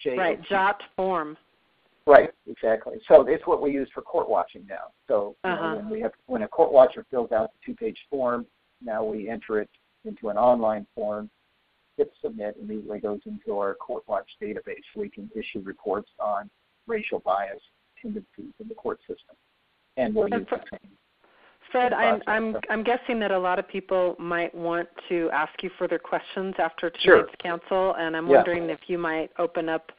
J. 0.00 0.16
Right, 0.16 0.42
Jot 0.44 0.80
Form. 0.96 1.36
Right, 2.06 2.30
exactly. 2.46 2.96
So 3.06 3.26
it's 3.26 3.46
what 3.46 3.60
we 3.60 3.70
use 3.70 3.88
for 3.92 4.00
court 4.00 4.30
watching 4.30 4.66
now. 4.66 4.92
So 5.08 5.36
uh-huh. 5.44 5.54
know, 5.54 5.76
when 5.76 5.90
we 5.90 6.00
have 6.00 6.12
when 6.26 6.42
a 6.42 6.48
court 6.48 6.72
watcher 6.72 7.04
fills 7.10 7.32
out 7.32 7.50
the 7.52 7.58
two-page 7.66 7.98
form, 8.08 8.46
now 8.82 9.04
we 9.04 9.28
enter 9.28 9.60
it 9.60 9.68
into 10.04 10.30
an 10.30 10.38
online 10.38 10.86
form. 10.94 11.28
Hit 11.98 12.10
submit 12.22 12.56
immediately 12.62 13.00
goes 13.00 13.20
into 13.26 13.58
our 13.58 13.74
court 13.74 14.04
watch 14.06 14.28
database. 14.40 14.84
We 14.96 15.10
can 15.10 15.28
issue 15.34 15.60
reports 15.64 16.10
on 16.18 16.48
racial 16.88 17.20
bias 17.20 17.60
tendencies 18.00 18.52
in 18.60 18.68
the 18.68 18.74
court 18.74 19.00
system, 19.00 19.36
and 19.96 20.14
use 20.14 20.28
for, 20.48 20.58
the 20.58 20.64
same. 20.70 20.90
Fred, 21.70 21.92
I'm 21.92 22.22
I'm 22.26 22.56
I'm 22.70 22.82
guessing 22.82 23.20
that 23.20 23.30
a 23.30 23.38
lot 23.38 23.58
of 23.58 23.68
people 23.68 24.16
might 24.18 24.54
want 24.54 24.88
to 25.08 25.28
ask 25.32 25.62
you 25.62 25.70
further 25.78 25.98
questions 25.98 26.54
after 26.58 26.88
tonight's 26.90 27.04
sure. 27.04 27.26
council, 27.42 27.94
and 27.98 28.16
I'm 28.16 28.26
yeah. 28.26 28.36
wondering 28.36 28.70
if 28.70 28.80
you 28.86 28.96
might 28.98 29.30
open 29.38 29.68
up 29.68 29.92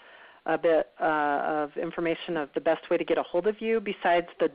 a 0.45 0.57
bit 0.57 0.87
uh, 0.99 1.41
of 1.45 1.77
information 1.77 2.37
of 2.37 2.49
the 2.55 2.61
best 2.61 2.89
way 2.89 2.97
to 2.97 3.05
get 3.05 3.19
a 3.19 3.23
hold 3.23 3.47
of 3.47 3.61
you 3.61 3.79
besides 3.79 4.27
the 4.39 4.49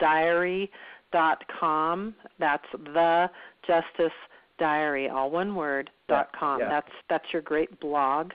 justicediary.com. 0.00 2.14
That's 2.38 2.64
the 2.72 3.30
justice 3.66 4.12
diary, 4.58 5.08
all 5.08 5.30
one 5.30 5.54
word, 5.54 5.88
dot 6.08 6.30
com. 6.38 6.60
Yeah. 6.60 6.68
That's 6.68 6.92
that's 7.08 7.24
your 7.32 7.40
great 7.42 7.80
blog, 7.80 8.32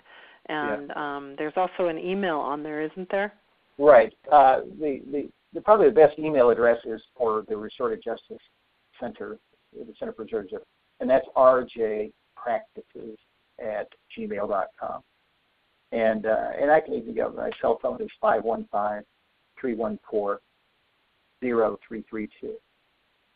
and 0.49 0.87
yeah. 0.89 1.17
um, 1.17 1.35
there's 1.37 1.53
also 1.55 1.87
an 1.87 1.97
email 1.97 2.37
on 2.37 2.63
there, 2.63 2.81
isn't 2.81 3.09
there? 3.09 3.33
Right. 3.77 4.13
Uh, 4.31 4.61
the, 4.79 5.01
the 5.11 5.29
the 5.53 5.61
probably 5.61 5.87
the 5.87 5.95
best 5.95 6.19
email 6.19 6.49
address 6.49 6.77
is 6.85 7.01
for 7.15 7.43
the 7.47 7.55
Restorative 7.55 8.03
Justice 8.03 8.41
Center, 8.99 9.37
the 9.73 9.93
Center 9.97 10.13
for 10.13 10.23
Restorative 10.23 10.51
Justice, 10.51 10.67
and 10.99 11.09
that's 11.09 11.25
rjpractices 11.35 12.11
at 13.59 13.87
gmail.com. 14.17 15.01
And 15.93 16.25
uh, 16.25 16.49
and 16.59 16.69
I 16.69 16.81
can 16.81 16.93
even 16.93 17.15
go. 17.15 17.31
My 17.35 17.49
cell 17.61 17.79
phone 17.81 18.01
is 18.01 18.09
five 18.19 18.43
one 18.43 18.67
five 18.71 19.03
three 19.59 19.73
one 19.73 19.97
four 20.09 20.41
zero 21.43 21.79
three 21.87 22.03
three 22.09 22.29
two. 22.41 22.55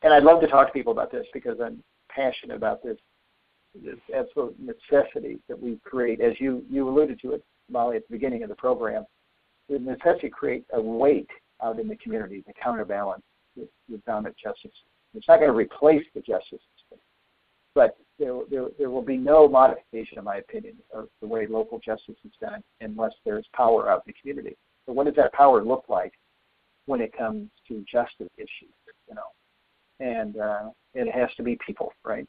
And 0.03 0.13
I'd 0.13 0.23
love 0.23 0.41
to 0.41 0.47
talk 0.47 0.67
to 0.67 0.73
people 0.73 0.91
about 0.91 1.11
this 1.11 1.25
because 1.33 1.59
I'm 1.63 1.81
passionate 2.09 2.55
about 2.55 2.83
this 2.83 2.97
this 3.75 3.99
absolute 4.15 4.55
necessity 4.59 5.39
that 5.47 5.59
we 5.59 5.79
create, 5.83 6.21
as 6.21 6.33
you 6.39 6.63
you 6.69 6.87
alluded 6.87 7.19
to 7.21 7.33
it, 7.33 7.43
Molly, 7.69 7.97
at 7.97 8.07
the 8.07 8.13
beginning 8.13 8.43
of 8.43 8.49
the 8.49 8.55
program, 8.55 9.05
the 9.69 9.79
necessity 9.79 10.27
to 10.27 10.29
create 10.29 10.65
a 10.73 10.81
weight 10.81 11.29
out 11.63 11.79
in 11.79 11.87
the 11.87 11.95
community 11.97 12.41
to 12.41 12.53
counterbalance 12.61 13.23
with, 13.55 13.69
with 13.89 14.03
dominant 14.05 14.35
justice. 14.41 14.71
It's 15.13 15.27
not 15.27 15.37
going 15.37 15.51
to 15.51 15.55
replace 15.55 16.05
the 16.13 16.21
justice 16.21 16.59
system, 16.75 16.99
but 17.75 17.97
there, 18.17 18.33
there, 18.49 18.67
there 18.77 18.89
will 18.89 19.01
be 19.01 19.17
no 19.17 19.47
modification, 19.47 20.17
in 20.17 20.23
my 20.23 20.37
opinion, 20.37 20.75
of 20.93 21.09
the 21.21 21.27
way 21.27 21.47
local 21.47 21.79
justice 21.79 22.15
is 22.25 22.31
done 22.39 22.63
unless 22.81 23.13
there's 23.25 23.45
power 23.53 23.89
out 23.89 24.03
in 24.05 24.13
the 24.13 24.21
community. 24.21 24.55
So 24.85 24.93
what 24.93 25.05
does 25.05 25.15
that 25.15 25.33
power 25.33 25.63
look 25.63 25.85
like 25.89 26.13
when 26.85 27.01
it 27.01 27.15
comes 27.17 27.49
to 27.67 27.85
justice 27.91 28.29
issues? 28.37 28.73
You 29.07 29.15
know, 29.15 29.21
and 29.99 30.37
uh, 30.37 30.69
it 30.93 31.13
has 31.13 31.29
to 31.37 31.43
be 31.43 31.57
people, 31.65 31.91
right? 32.03 32.25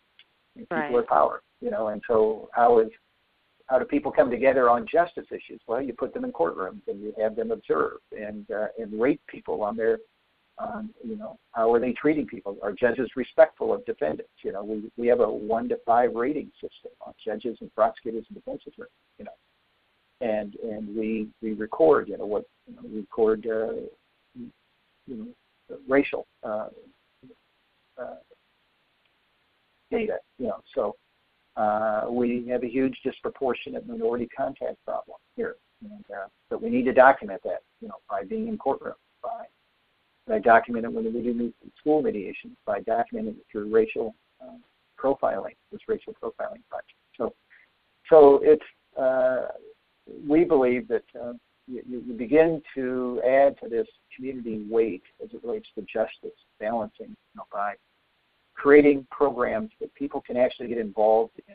People 0.56 0.76
right. 0.76 0.94
are 0.94 1.02
power, 1.02 1.42
you 1.60 1.70
know, 1.70 1.88
and 1.88 2.02
so 2.06 2.48
how 2.52 2.78
is 2.80 2.88
how 3.66 3.78
do 3.78 3.84
people 3.86 4.12
come 4.12 4.30
together 4.30 4.68
on 4.68 4.86
justice 4.90 5.24
issues? 5.30 5.60
Well, 5.66 5.80
you 5.80 5.94
put 5.94 6.12
them 6.12 6.24
in 6.24 6.32
courtrooms 6.32 6.82
and 6.88 7.00
you 7.00 7.14
have 7.18 7.36
them 7.36 7.50
observe 7.50 7.98
and 8.12 8.44
uh, 8.50 8.66
and 8.78 9.00
rate 9.00 9.20
people 9.28 9.62
on 9.62 9.76
their, 9.76 9.98
um, 10.58 10.90
you 11.02 11.16
know, 11.16 11.38
how 11.52 11.72
are 11.72 11.80
they 11.80 11.92
treating 11.92 12.26
people? 12.26 12.58
Are 12.62 12.72
judges 12.72 13.08
respectful 13.16 13.72
of 13.72 13.84
defendants? 13.86 14.30
You 14.42 14.52
know, 14.52 14.62
we 14.62 14.90
we 14.98 15.06
have 15.06 15.20
a 15.20 15.30
one 15.30 15.70
to 15.70 15.78
five 15.86 16.14
rating 16.14 16.50
system 16.60 16.90
on 17.00 17.14
judges 17.24 17.56
and 17.62 17.74
prosecutors 17.74 18.26
and 18.28 18.36
defense 18.36 18.60
attorneys. 18.66 18.90
You 19.18 19.24
know, 19.24 19.32
and 20.20 20.54
and 20.56 20.94
we 20.94 21.28
we 21.40 21.54
record, 21.54 22.08
you 22.08 22.18
know, 22.18 22.26
what 22.26 22.44
you 22.66 22.76
know, 22.76 22.82
record, 22.94 23.46
uh, 23.46 23.72
you 25.06 25.16
know, 25.16 25.26
racial 25.88 26.26
uh, 26.42 26.68
data. 29.98 30.16
You 30.38 30.48
know, 30.48 30.60
so 30.74 30.82
uh, 31.56 32.02
we 32.10 32.46
have 32.48 32.62
a 32.64 32.68
huge 32.68 32.96
disproportionate 33.04 33.86
minority 33.86 34.28
contact 34.36 34.76
problem 34.84 35.18
here, 35.36 35.56
and 35.82 36.04
uh, 36.10 36.28
but 36.50 36.62
we 36.62 36.70
need 36.70 36.86
to 36.90 36.92
document 36.92 37.40
that, 37.44 37.60
you 37.80 37.88
know, 37.88 38.00
by 38.08 38.24
being 38.24 38.48
in 38.48 38.56
courtrooms, 38.58 38.94
by 39.22 39.44
by 40.26 40.38
documenting 40.38 40.92
when 40.92 41.04
we 41.04 41.22
do 41.22 41.52
school 41.78 42.00
mediation, 42.02 42.56
by 42.64 42.78
documenting 42.80 43.36
it 43.40 43.46
through 43.50 43.72
racial 43.72 44.14
um, 44.42 44.60
profiling, 45.02 45.56
this 45.70 45.80
racial 45.88 46.14
profiling 46.22 46.62
project. 46.70 46.98
So, 47.18 47.34
so 48.08 48.40
it's 48.42 48.68
uh, 48.98 49.48
we 50.28 50.44
believe 50.44 50.88
that 50.88 51.04
uh, 51.20 51.32
you, 51.66 51.82
you 51.88 52.14
begin 52.14 52.62
to 52.74 53.20
add 53.26 53.56
to 53.62 53.68
this 53.68 53.86
community 54.14 54.64
weight 54.70 55.02
as 55.22 55.30
it 55.32 55.40
relates 55.44 55.68
to 55.76 55.82
justice, 55.82 56.38
balancing, 56.60 57.08
you 57.08 57.36
know, 57.36 57.46
by 57.52 57.74
creating 58.54 59.06
programs 59.10 59.70
that 59.80 59.92
people 59.94 60.20
can 60.20 60.36
actually 60.36 60.68
get 60.68 60.78
involved 60.78 61.32
in 61.48 61.54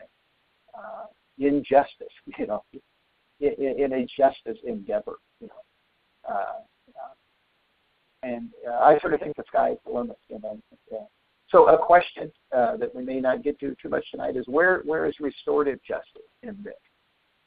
uh, 0.76 1.06
in 1.38 1.62
justice, 1.64 2.12
you 2.38 2.46
know, 2.46 2.62
in, 3.40 3.76
in 3.78 3.92
a 3.92 4.06
justice 4.16 4.58
endeavor, 4.64 5.16
you 5.40 5.48
know. 5.48 6.28
Uh, 6.28 6.60
uh, 6.88 7.14
and 8.22 8.48
uh, 8.68 8.78
I 8.78 8.98
sort 8.98 9.14
of 9.14 9.20
think 9.20 9.36
the 9.36 9.44
sky 9.46 9.70
is 9.70 9.78
the 9.86 9.92
limit, 9.92 10.18
you 10.28 10.40
know. 10.42 10.58
So 11.50 11.68
a 11.68 11.78
question 11.78 12.30
uh, 12.54 12.76
that 12.76 12.94
we 12.94 13.02
may 13.02 13.20
not 13.20 13.42
get 13.42 13.58
to 13.60 13.74
too 13.80 13.88
much 13.88 14.04
tonight 14.10 14.36
is 14.36 14.44
where 14.48 14.82
where 14.84 15.06
is 15.06 15.14
restorative 15.18 15.78
justice 15.82 16.28
in 16.42 16.56
this? 16.62 16.74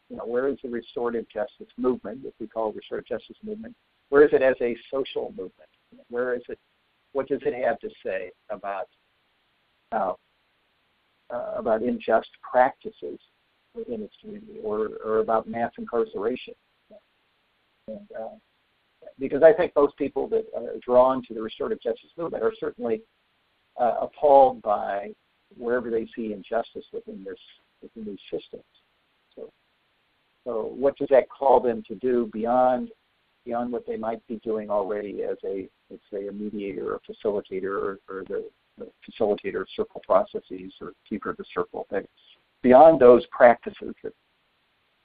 You 0.10 0.18
know, 0.18 0.26
where 0.26 0.48
is 0.48 0.58
the 0.64 0.70
restorative 0.70 1.26
justice 1.30 1.72
movement, 1.78 2.22
if 2.26 2.34
we 2.40 2.48
call 2.48 2.74
restorative 2.74 3.08
justice 3.08 3.38
movement? 3.44 3.76
Where 4.10 4.26
is 4.26 4.34
it 4.34 4.42
as 4.42 4.56
a 4.60 4.76
social 4.92 5.30
movement? 5.30 5.70
Where 6.10 6.34
is 6.34 6.42
it? 6.50 6.58
What 7.14 7.28
does 7.28 7.42
it 7.46 7.54
have 7.64 7.80
to 7.80 7.90
say 8.04 8.32
about 8.50 8.88
uh, 9.92 10.14
uh, 11.34 11.54
about 11.56 11.82
unjust 11.82 12.30
practices 12.50 13.20
within 13.76 14.02
its 14.02 14.14
community 14.22 14.60
or, 14.64 14.90
or 15.04 15.20
about 15.20 15.48
mass 15.48 15.72
incarceration. 15.78 16.54
And, 17.88 18.08
uh, 18.18 18.36
because 19.20 19.44
I 19.44 19.54
think 19.54 19.72
most 19.76 19.98
people 19.98 20.28
that 20.30 20.46
are 20.56 20.78
drawn 20.86 21.24
to 21.28 21.34
the 21.34 21.42
restorative 21.42 21.82
justice 21.82 22.10
movement 22.18 22.44
are 22.44 22.54
certainly 22.60 23.02
uh, 23.80 23.96
appalled 24.02 24.62
by 24.62 25.12
wherever 25.58 25.90
they 25.90 26.08
see 26.16 26.34
injustice 26.34 26.86
within 26.94 27.24
this 27.24 27.38
within 27.82 28.06
these 28.06 28.20
systems. 28.32 28.64
So, 29.36 29.50
so 30.46 30.72
what 30.76 30.98
does 30.98 31.08
that 31.10 31.30
call 31.30 31.60
them 31.60 31.84
to 31.88 31.96
do 31.96 32.30
beyond 32.32 32.90
beyond 33.46 33.72
what 33.72 33.88
they 33.88 33.98
might 33.98 34.26
be 34.28 34.40
doing 34.44 34.70
already 34.70 35.24
as 35.24 35.38
a 35.46 35.68
let's 35.90 36.04
say 36.14 36.28
a 36.28 36.32
mediator 36.32 36.94
or 36.94 37.00
facilitator 37.10 37.72
or, 37.72 38.00
or 38.08 38.24
the 38.28 38.46
facilitator 38.80 39.62
of 39.62 39.68
circle 39.76 40.02
processes 40.06 40.74
or 40.82 40.94
keeper 41.08 41.32
of 41.32 41.38
the 41.38 41.46
circle. 41.54 41.86
things. 41.90 42.08
beyond 42.62 43.00
those 43.00 43.26
practices 43.28 43.94
that 44.04 44.14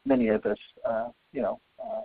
many 0.04 0.28
of 0.28 0.44
us, 0.46 0.58
uh, 0.88 1.08
you 1.32 1.42
know, 1.42 1.60
uh, 1.82 2.02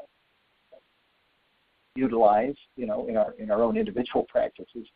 utilize, 1.95 2.55
you 2.75 2.85
know, 2.85 3.07
in 3.07 3.17
our 3.17 3.33
in 3.33 3.51
our 3.51 3.61
own 3.63 3.77
individual 3.77 4.25
practices, 4.29 4.87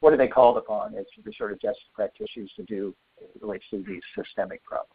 what 0.00 0.12
are 0.12 0.16
they 0.16 0.28
called 0.28 0.58
upon 0.58 0.94
as 0.94 1.06
restorative 1.24 1.60
justice 1.60 1.82
practitioners 1.94 2.50
to 2.56 2.62
do 2.64 2.94
relates 3.40 3.64
to 3.70 3.82
these 3.86 4.02
systemic 4.16 4.62
problems? 4.64 4.94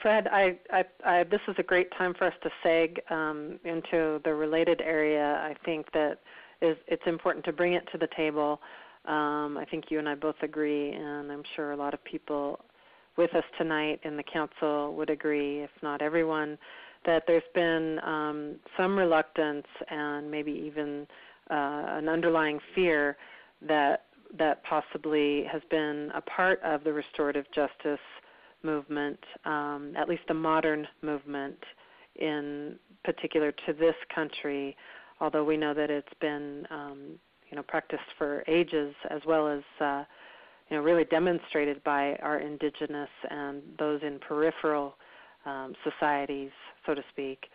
Fred, 0.00 0.28
I, 0.28 0.56
I, 0.70 0.84
I, 1.04 1.24
this 1.24 1.40
is 1.48 1.56
a 1.58 1.62
great 1.62 1.90
time 1.98 2.14
for 2.14 2.26
us 2.26 2.34
to 2.42 2.50
seg 2.64 2.98
um, 3.10 3.58
into 3.64 4.20
the 4.24 4.32
related 4.32 4.80
area. 4.80 5.40
I 5.42 5.54
think 5.64 5.90
that 5.92 6.18
is 6.62 6.76
it's 6.86 7.02
important 7.06 7.44
to 7.44 7.52
bring 7.52 7.74
it 7.74 7.86
to 7.92 7.98
the 7.98 8.08
table 8.16 8.60
um, 9.08 9.56
I 9.56 9.64
think 9.70 9.86
you 9.90 9.98
and 9.98 10.08
I 10.08 10.14
both 10.14 10.36
agree, 10.42 10.92
and 10.92 11.32
I'm 11.32 11.42
sure 11.56 11.72
a 11.72 11.76
lot 11.76 11.94
of 11.94 12.04
people 12.04 12.60
with 13.16 13.34
us 13.34 13.44
tonight 13.56 14.00
in 14.04 14.16
the 14.16 14.22
council 14.22 14.94
would 14.94 15.10
agree, 15.10 15.62
if 15.62 15.70
not 15.82 16.02
everyone, 16.02 16.58
that 17.06 17.24
there's 17.26 17.42
been 17.54 17.98
um, 18.04 18.56
some 18.76 18.96
reluctance 18.98 19.66
and 19.90 20.30
maybe 20.30 20.52
even 20.52 21.06
uh, 21.50 21.96
an 21.98 22.08
underlying 22.08 22.60
fear 22.74 23.16
that 23.66 24.04
that 24.36 24.62
possibly 24.64 25.44
has 25.50 25.62
been 25.70 26.12
a 26.14 26.20
part 26.20 26.60
of 26.62 26.84
the 26.84 26.92
restorative 26.92 27.46
justice 27.54 27.98
movement, 28.62 29.18
um, 29.46 29.94
at 29.96 30.06
least 30.06 30.22
the 30.28 30.34
modern 30.34 30.86
movement, 31.00 31.56
in 32.16 32.76
particular 33.04 33.52
to 33.52 33.72
this 33.72 33.94
country. 34.14 34.76
Although 35.20 35.44
we 35.44 35.56
know 35.56 35.72
that 35.72 35.90
it's 35.90 36.12
been 36.20 36.66
um, 36.70 37.18
you 37.50 37.56
know 37.56 37.62
practiced 37.62 38.02
for 38.16 38.44
ages, 38.48 38.94
as 39.10 39.20
well 39.26 39.48
as 39.48 39.62
uh, 39.80 40.04
you 40.68 40.76
know 40.76 40.82
really 40.82 41.04
demonstrated 41.04 41.82
by 41.84 42.14
our 42.16 42.38
indigenous 42.38 43.08
and 43.30 43.62
those 43.78 44.00
in 44.02 44.18
peripheral 44.18 44.94
um, 45.46 45.74
societies, 45.84 46.50
so 46.86 46.94
to 46.94 47.02
speak. 47.10 47.46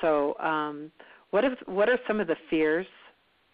So, 0.00 0.36
um, 0.38 0.90
what 1.30 1.44
if 1.44 1.52
what 1.66 1.88
are 1.88 1.98
some 2.06 2.20
of 2.20 2.26
the 2.26 2.36
fears 2.50 2.86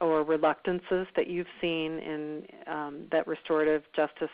or 0.00 0.22
reluctances 0.24 1.06
that 1.16 1.26
you've 1.26 1.46
seen 1.60 1.98
in 1.98 2.42
um, 2.66 3.06
that 3.10 3.26
restorative 3.26 3.82
justice 3.94 4.28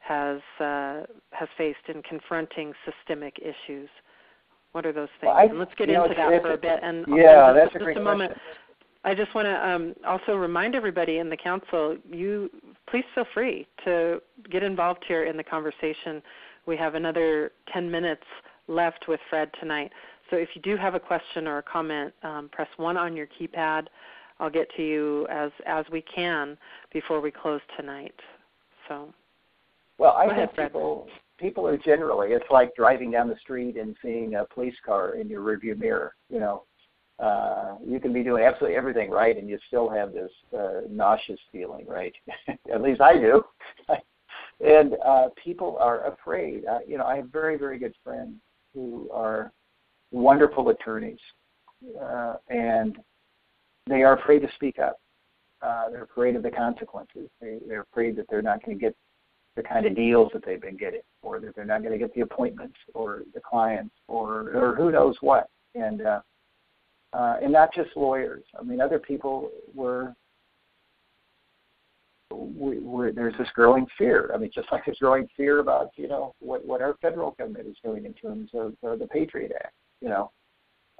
has 0.00 0.40
uh, 0.60 1.02
has 1.32 1.48
faced 1.56 1.88
in 1.88 2.02
confronting 2.02 2.72
systemic 2.84 3.38
issues? 3.38 3.88
What 4.72 4.86
are 4.86 4.92
those 4.92 5.08
things? 5.20 5.32
Well, 5.34 5.36
I, 5.36 5.52
let's 5.52 5.72
get 5.76 5.88
into 5.88 6.00
know, 6.00 6.08
that 6.08 6.42
for 6.42 6.52
a 6.52 6.58
bit. 6.58 6.78
And 6.82 7.04
yeah, 7.08 7.52
that's 7.52 7.74
a 7.74 7.78
great 7.78 7.96
a 7.96 8.00
moment. 8.00 8.32
question. 8.32 8.69
I 9.02 9.14
just 9.14 9.34
want 9.34 9.46
to 9.46 9.68
um, 9.68 9.94
also 10.06 10.34
remind 10.34 10.74
everybody 10.74 11.18
in 11.18 11.30
the 11.30 11.36
council, 11.36 11.96
you 12.10 12.50
please 12.88 13.04
feel 13.14 13.24
free 13.32 13.66
to 13.84 14.20
get 14.50 14.62
involved 14.62 15.04
here 15.08 15.24
in 15.24 15.36
the 15.36 15.44
conversation. 15.44 16.22
We 16.66 16.76
have 16.76 16.94
another 16.94 17.52
10 17.72 17.90
minutes 17.90 18.24
left 18.68 19.06
with 19.08 19.20
Fred 19.30 19.50
tonight. 19.58 19.90
So 20.28 20.36
if 20.36 20.50
you 20.54 20.60
do 20.62 20.76
have 20.76 20.94
a 20.94 21.00
question 21.00 21.48
or 21.48 21.58
a 21.58 21.62
comment, 21.62 22.12
um, 22.22 22.50
press 22.52 22.68
1 22.76 22.96
on 22.96 23.16
your 23.16 23.26
keypad 23.26 23.86
I'll 24.40 24.50
get 24.50 24.68
to 24.76 24.82
you 24.82 25.26
as 25.30 25.52
as 25.66 25.84
we 25.92 26.02
can 26.02 26.56
before 26.92 27.20
we 27.20 27.30
close 27.30 27.60
tonight. 27.78 28.14
So. 28.88 29.12
Well, 29.98 30.12
I 30.12 30.34
think 30.34 30.56
people 30.56 31.06
people 31.38 31.66
are 31.68 31.76
generally 31.76 32.30
it's 32.30 32.50
like 32.50 32.74
driving 32.74 33.10
down 33.10 33.28
the 33.28 33.36
street 33.36 33.76
and 33.76 33.94
seeing 34.02 34.36
a 34.36 34.46
police 34.46 34.74
car 34.84 35.14
in 35.16 35.28
your 35.28 35.42
rearview 35.42 35.78
mirror. 35.78 36.14
You 36.30 36.40
know, 36.40 36.64
uh, 37.20 37.74
you 37.86 38.00
can 38.00 38.12
be 38.12 38.22
doing 38.22 38.44
absolutely 38.44 38.76
everything 38.76 39.10
right, 39.10 39.36
and 39.36 39.48
you 39.48 39.58
still 39.68 39.88
have 39.88 40.12
this 40.12 40.30
uh, 40.58 40.80
nauseous 40.88 41.38
feeling, 41.52 41.86
right? 41.86 42.14
At 42.72 42.82
least 42.82 43.00
I 43.00 43.18
do. 43.18 43.44
and 44.64 44.94
uh, 45.04 45.28
people 45.42 45.76
are 45.78 46.12
afraid. 46.12 46.64
Uh, 46.64 46.78
you 46.86 46.96
know, 46.96 47.04
I 47.04 47.16
have 47.16 47.26
very 47.26 47.58
very 47.58 47.78
good 47.78 47.94
friends 48.02 48.36
who 48.74 49.08
are 49.12 49.52
wonderful 50.12 50.70
attorneys, 50.70 51.18
uh, 52.00 52.36
and 52.48 52.96
they 53.86 54.02
are 54.02 54.16
afraid 54.18 54.40
to 54.40 54.48
speak 54.54 54.78
up. 54.78 54.98
Uh, 55.60 55.90
they're 55.90 56.04
afraid 56.04 56.36
of 56.36 56.42
the 56.42 56.50
consequences. 56.50 57.28
They, 57.40 57.58
they're 57.68 57.82
afraid 57.92 58.16
that 58.16 58.26
they're 58.30 58.40
not 58.40 58.64
going 58.64 58.78
to 58.78 58.80
get 58.80 58.96
the 59.56 59.62
kind 59.62 59.84
of 59.84 59.94
deals 59.94 60.30
that 60.32 60.44
they've 60.46 60.60
been 60.60 60.78
getting, 60.78 61.02
or 61.22 61.38
that 61.40 61.54
they're 61.54 61.66
not 61.66 61.82
going 61.82 61.92
to 61.92 61.98
get 61.98 62.14
the 62.14 62.22
appointments, 62.22 62.76
or 62.94 63.24
the 63.34 63.40
clients, 63.40 63.94
or 64.08 64.56
or 64.56 64.74
who 64.74 64.90
knows 64.90 65.16
what. 65.20 65.48
And 65.74 66.00
uh, 66.00 66.20
uh, 67.12 67.36
and 67.42 67.52
not 67.52 67.74
just 67.74 67.90
lawyers. 67.96 68.44
I 68.58 68.62
mean, 68.62 68.80
other 68.80 68.98
people 68.98 69.50
were. 69.74 70.14
We, 72.32 72.78
we, 72.78 73.10
there's 73.10 73.34
this 73.38 73.48
growing 73.54 73.86
fear. 73.98 74.30
I 74.32 74.38
mean, 74.38 74.50
just 74.54 74.68
like 74.70 74.84
there's 74.86 74.98
growing 74.98 75.26
fear 75.36 75.58
about 75.58 75.90
you 75.96 76.06
know 76.06 76.34
what 76.38 76.64
what 76.64 76.80
our 76.80 76.94
federal 77.02 77.32
government 77.32 77.66
is 77.66 77.76
doing 77.82 78.04
in 78.04 78.14
terms 78.14 78.50
of 78.54 78.74
uh, 78.86 78.94
the 78.96 79.08
Patriot 79.08 79.52
Act. 79.56 79.74
You 80.00 80.10
know, 80.10 80.30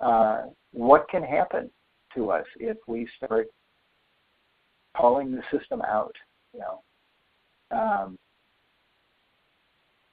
uh, 0.01 0.47
what 0.73 1.09
can 1.09 1.23
happen 1.23 1.71
to 2.17 2.31
us 2.31 2.47
if 2.59 2.77
we 2.89 3.09
start 3.17 3.47
calling 4.97 5.31
the 5.31 5.43
system 5.57 5.83
out? 5.83 6.17
You 6.53 6.61
know, 6.61 6.83
um, 7.71 8.19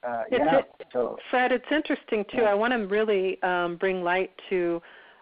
uh, 0.06 0.22
yeah. 0.30 0.60
so, 0.92 1.16
Fred, 1.30 1.50
it's 1.50 1.64
interesting 1.70 2.24
too. 2.30 2.42
Yeah. 2.42 2.50
I 2.50 2.54
want 2.54 2.72
to 2.72 2.86
really 2.86 3.42
um, 3.42 3.76
bring 3.76 4.02
light 4.02 4.30
to 4.50 4.80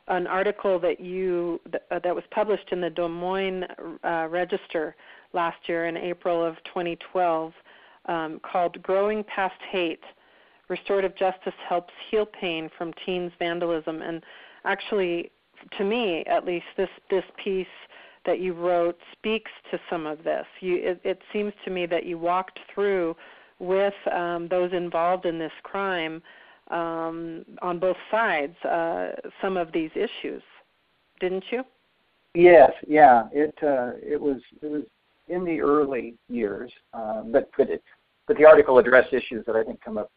an 0.08 0.26
article 0.26 0.78
that 0.78 1.00
you 1.00 1.60
uh, 1.90 1.98
that 1.98 2.14
was 2.14 2.24
published 2.30 2.70
in 2.72 2.80
the 2.80 2.90
Des 2.90 3.08
Moines 3.08 3.64
uh, 4.04 4.28
Register 4.30 4.94
last 5.32 5.58
year 5.66 5.86
in 5.86 5.96
April 5.96 6.44
of 6.44 6.56
2012, 6.64 7.52
um, 8.06 8.40
called 8.40 8.80
"Growing 8.82 9.24
Past 9.24 9.60
Hate: 9.70 10.04
Restorative 10.68 11.16
Justice 11.16 11.54
Helps 11.68 11.92
Heal 12.10 12.26
Pain 12.26 12.70
from 12.76 12.92
Teens 13.04 13.32
Vandalism." 13.38 14.02
And 14.02 14.22
actually, 14.64 15.30
to 15.76 15.84
me, 15.84 16.24
at 16.26 16.44
least, 16.44 16.66
this 16.76 16.90
this 17.10 17.24
piece 17.42 17.66
that 18.26 18.40
you 18.40 18.52
wrote 18.52 18.98
speaks 19.12 19.50
to 19.70 19.78
some 19.88 20.06
of 20.06 20.24
this. 20.24 20.44
You, 20.60 20.76
it, 20.76 21.00
it 21.04 21.22
seems 21.32 21.52
to 21.64 21.70
me 21.70 21.86
that 21.86 22.04
you 22.04 22.18
walked 22.18 22.58
through 22.74 23.16
with 23.58 23.94
um, 24.12 24.48
those 24.48 24.72
involved 24.72 25.26
in 25.26 25.38
this 25.38 25.52
crime 25.62 26.22
um, 26.70 27.44
on 27.62 27.78
both 27.78 27.96
sides 28.10 28.56
uh, 28.64 29.12
some 29.40 29.56
of 29.56 29.72
these 29.72 29.90
issues, 29.94 30.42
didn't 31.20 31.44
you? 31.50 31.62
Yes, 32.34 32.72
yeah. 32.86 33.24
It 33.32 33.54
uh, 33.62 33.92
it 34.02 34.20
was 34.20 34.40
it 34.62 34.70
was 34.70 34.82
in 35.28 35.44
the 35.44 35.60
early 35.60 36.14
years, 36.28 36.70
uh, 36.92 37.22
but 37.22 37.50
but 37.56 37.70
it, 37.70 37.82
but 38.26 38.36
the 38.36 38.44
article 38.44 38.78
addressed 38.78 39.12
issues 39.12 39.44
that 39.46 39.56
I 39.56 39.64
think 39.64 39.80
come 39.80 39.98
up 39.98 40.10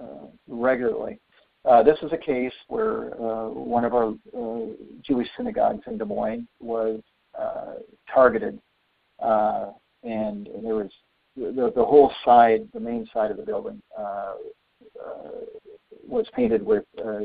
uh, 0.00 0.26
regularly. 0.48 1.18
Uh, 1.64 1.82
this 1.82 1.98
was 2.00 2.12
a 2.12 2.16
case 2.16 2.52
where 2.68 3.12
uh, 3.20 3.48
one 3.48 3.84
of 3.84 3.92
our 3.92 4.14
Jewish 5.02 5.28
synagogues 5.36 5.82
in 5.86 5.98
Des 5.98 6.04
Moines 6.04 6.46
was 6.60 7.00
targeted, 8.12 8.58
and 9.20 10.48
there 10.62 10.76
was 10.76 10.90
the, 11.36 11.72
the 11.74 11.84
whole 11.84 12.10
side, 12.24 12.66
the 12.72 12.80
main 12.80 13.06
side 13.12 13.30
of 13.30 13.36
the 13.36 13.42
building, 13.42 13.82
uh, 13.98 14.34
was 16.08 16.26
painted 16.34 16.64
with 16.64 16.84
uh, 17.04 17.20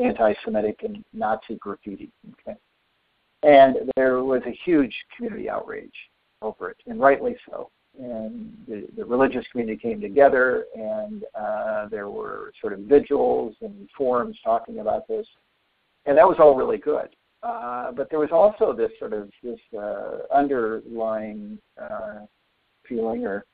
anti-Semitic 0.00 0.80
and 0.82 1.04
Nazi 1.12 1.56
graffiti. 1.56 2.10
Okay, 2.32 2.56
and 3.42 3.90
there 3.96 4.22
was 4.22 4.42
a 4.46 4.58
huge 4.64 4.94
community 5.16 5.48
outrage 5.48 5.94
over 6.42 6.70
it, 6.70 6.76
and 6.86 7.00
rightly 7.00 7.36
so. 7.48 7.70
And 7.98 8.52
the, 8.68 8.86
the 8.94 9.04
religious 9.04 9.46
community 9.50 9.78
came 9.78 10.02
together, 10.02 10.66
and 10.74 11.24
uh, 11.34 11.88
there 11.88 12.10
were 12.10 12.52
sort 12.60 12.74
of 12.74 12.80
vigils 12.80 13.54
and 13.62 13.88
forums 13.96 14.36
talking 14.44 14.80
about 14.80 15.08
this, 15.08 15.26
and 16.04 16.16
that 16.18 16.28
was 16.28 16.36
all 16.38 16.54
really 16.54 16.76
good. 16.76 17.08
Uh, 17.42 17.92
but 17.92 18.10
there 18.10 18.18
was 18.18 18.30
also 18.32 18.72
this 18.72 18.90
sort 18.98 19.12
of 19.12 19.30
this 19.42 19.60
uh, 19.78 20.18
underlying 20.34 21.58
uh, 21.80 22.20
feeling 22.86 23.26
or 23.26 23.44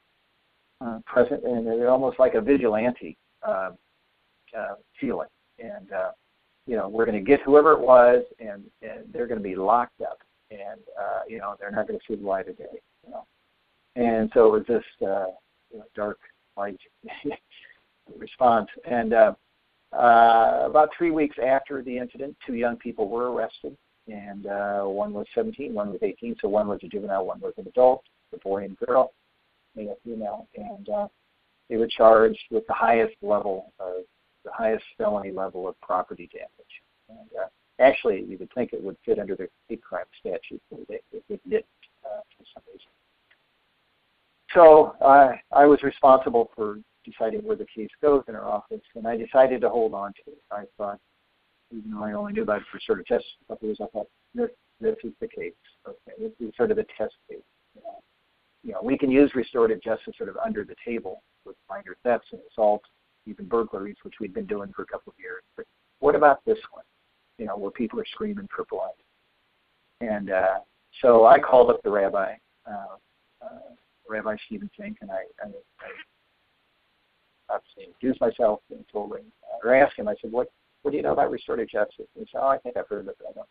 uh, 0.81 0.99
present, 1.07 1.45
and 1.45 1.69
almost 1.87 2.19
like 2.19 2.35
a 2.35 2.41
vigilante 2.41 3.17
uh, 3.47 3.71
uh, 4.57 4.75
feeling. 5.01 5.29
And 5.59 5.93
uh, 5.93 6.11
you 6.67 6.77
know, 6.77 6.89
we're 6.89 7.05
going 7.05 7.19
to 7.19 7.25
get 7.25 7.41
whoever 7.43 7.73
it 7.73 7.81
was, 7.81 8.23
and, 8.39 8.65
and 8.83 9.13
they're 9.13 9.27
going 9.27 9.43
to 9.43 9.49
be 9.49 9.57
locked 9.57 10.01
up, 10.01 10.19
and 10.51 10.81
uh, 10.99 11.21
you 11.29 11.39
know, 11.39 11.57
they're 11.59 11.71
not 11.71 11.89
going 11.89 11.99
to 11.99 12.05
see 12.07 12.21
the 12.21 12.27
light 12.27 12.49
of 12.49 12.57
day. 12.57 12.81
You 13.05 13.11
know, 13.11 13.27
and 13.97 14.31
so 14.33 14.47
it 14.55 14.59
was 14.59 14.67
this 14.69 15.07
uh, 15.07 15.27
you 15.73 15.79
know, 15.79 15.85
dark 15.95 16.19
light 16.57 16.79
response. 18.19 18.69
And 18.89 19.13
uh, 19.13 19.35
uh, 19.93 20.63
about 20.65 20.91
three 20.97 21.11
weeks 21.11 21.37
after 21.45 21.83
the 21.83 21.99
incident, 21.99 22.37
two 22.47 22.55
young 22.55 22.77
people 22.77 23.09
were 23.09 23.33
arrested, 23.33 23.77
and 24.09 24.47
uh, 24.47 24.83
one 24.83 25.13
was 25.13 25.27
17, 25.35 25.75
one 25.75 25.91
was 25.91 26.01
18. 26.03 26.37
So 26.41 26.49
one 26.49 26.69
was 26.69 26.81
a 26.83 26.89
juvenile, 26.89 27.27
one 27.27 27.41
was 27.41 27.55
an 27.57 27.67
adult, 27.67 28.03
a 28.33 28.39
boy 28.39 28.65
and 28.65 28.77
girl, 28.79 29.13
male, 29.77 29.97
female, 30.05 30.47
and 30.57 30.89
uh, 30.89 31.09
they 31.69 31.77
were 31.77 31.89
charged 31.89 32.41
with 32.51 32.67
the 32.67 32.75
highest 32.75 33.15
level 33.23 33.73
of 33.79 34.03
the 34.45 34.51
highest 34.53 34.85
felony 34.99 35.31
level 35.31 35.69
of 35.69 35.81
property 35.81 36.29
damage. 36.33 36.75
And 37.09 37.29
uh, 37.41 37.49
actually, 37.81 38.25
you 38.29 38.37
would 38.39 38.51
think 38.55 38.73
it 38.73 38.83
would 38.83 38.97
fit 39.05 39.19
under 39.19 39.37
the 39.37 39.49
hate 39.69 39.83
crime 39.83 40.05
statute, 40.19 40.63
but 40.71 40.81
it, 40.89 41.05
it 41.29 41.41
didn't 41.49 41.65
uh, 42.05 42.21
for 42.37 42.45
some 42.55 42.63
reason. 42.73 42.89
So 44.55 44.97
uh, 45.01 45.33
I 45.53 45.67
was 45.67 45.83
responsible 45.83 46.51
for 46.55 46.79
deciding 47.05 47.41
where 47.41 47.57
the 47.57 47.67
case 47.75 47.91
goes 48.01 48.23
in 48.29 48.35
our 48.35 48.49
office, 48.49 48.83
and 48.95 49.07
I 49.07 49.17
decided 49.17 49.61
to 49.63 49.69
hold 49.69 49.95
on 49.95 50.13
to 50.25 50.33
it. 50.33 50.43
I 50.51 50.65
thought, 50.77 51.01
even 51.71 51.91
though 51.91 52.05
I 52.05 52.13
only 52.13 52.33
knew 52.33 52.43
about 52.43 52.59
it 52.59 52.67
for 52.71 52.79
sort 52.87 53.01
of 53.01 53.07
test 53.07 53.25
a 53.45 53.53
couple 53.53 53.69
years, 53.69 53.79
I 53.81 53.87
thought 53.87 54.09
this 54.35 54.51
this 54.81 54.97
is 55.05 55.13
the 55.21 55.29
case. 55.29 55.53
Okay, 55.87 56.13
this 56.19 56.33
is 56.41 56.55
sort 56.57 56.71
of 56.71 56.77
the 56.77 56.87
test 56.99 57.15
case. 57.31 57.39
You 58.65 58.73
know, 58.73 58.81
we 58.83 58.99
can 58.99 59.11
use 59.11 59.35
restorative 59.35 59.83
justice 59.83 60.15
sort 60.17 60.29
of 60.29 60.37
under 60.45 60.65
the 60.65 60.77
table 60.85 61.23
with 61.45 61.57
minor 61.69 61.97
thefts 62.05 62.29
and 62.33 62.41
assaults, 62.51 62.89
even 63.27 63.47
burglaries, 63.47 63.97
which 64.03 64.15
we've 64.21 64.35
been 64.35 64.47
doing 64.47 64.73
for 64.75 64.83
a 64.83 64.87
couple 64.87 65.13
of 65.13 65.19
years. 65.19 65.43
But 65.57 65.67
what 66.01 66.15
about 66.15 66.45
this 66.45 66.59
one? 66.71 66.85
You 67.39 67.47
know, 67.47 67.57
where 67.57 67.71
people 67.71 67.99
are 68.01 68.07
screaming 68.13 68.49
for 68.55 68.65
blood. 68.71 68.93
And 70.01 70.31
uh, 70.31 70.59
so 71.01 71.27
I 71.27 71.39
called 71.39 71.71
up 71.71 71.83
the 71.83 71.91
rabbi, 71.91 72.35
uh, 72.69 72.97
uh, 73.41 73.75
Rabbi 74.09 74.37
Stephen 74.47 74.71
Fink, 74.77 74.99
and 75.01 75.11
I, 75.11 75.23
I, 75.43 75.47
I 75.47 77.55
obviously 77.55 77.85
introduced 77.85 78.21
myself 78.21 78.61
and 78.71 78.85
told 78.93 79.13
him, 79.13 79.25
or 79.63 79.75
asked 79.75 79.99
him, 79.99 80.09
I 80.09 80.15
said, 80.21 80.33
what, 80.33 80.49
what 80.83 80.91
do 80.91 80.97
you 80.97 81.03
know 81.03 81.13
about 81.13 81.31
restorative 81.31 81.69
justice? 81.69 82.07
And 82.17 82.27
he 82.27 82.29
said, 82.33 82.41
oh, 82.43 82.49
I 82.49 82.59
think 82.59 82.77
I've 82.77 82.89
heard 82.89 83.03
of 83.03 83.09
it, 83.09 83.17
but 83.19 83.29
I 83.29 83.33
don't 83.33 83.49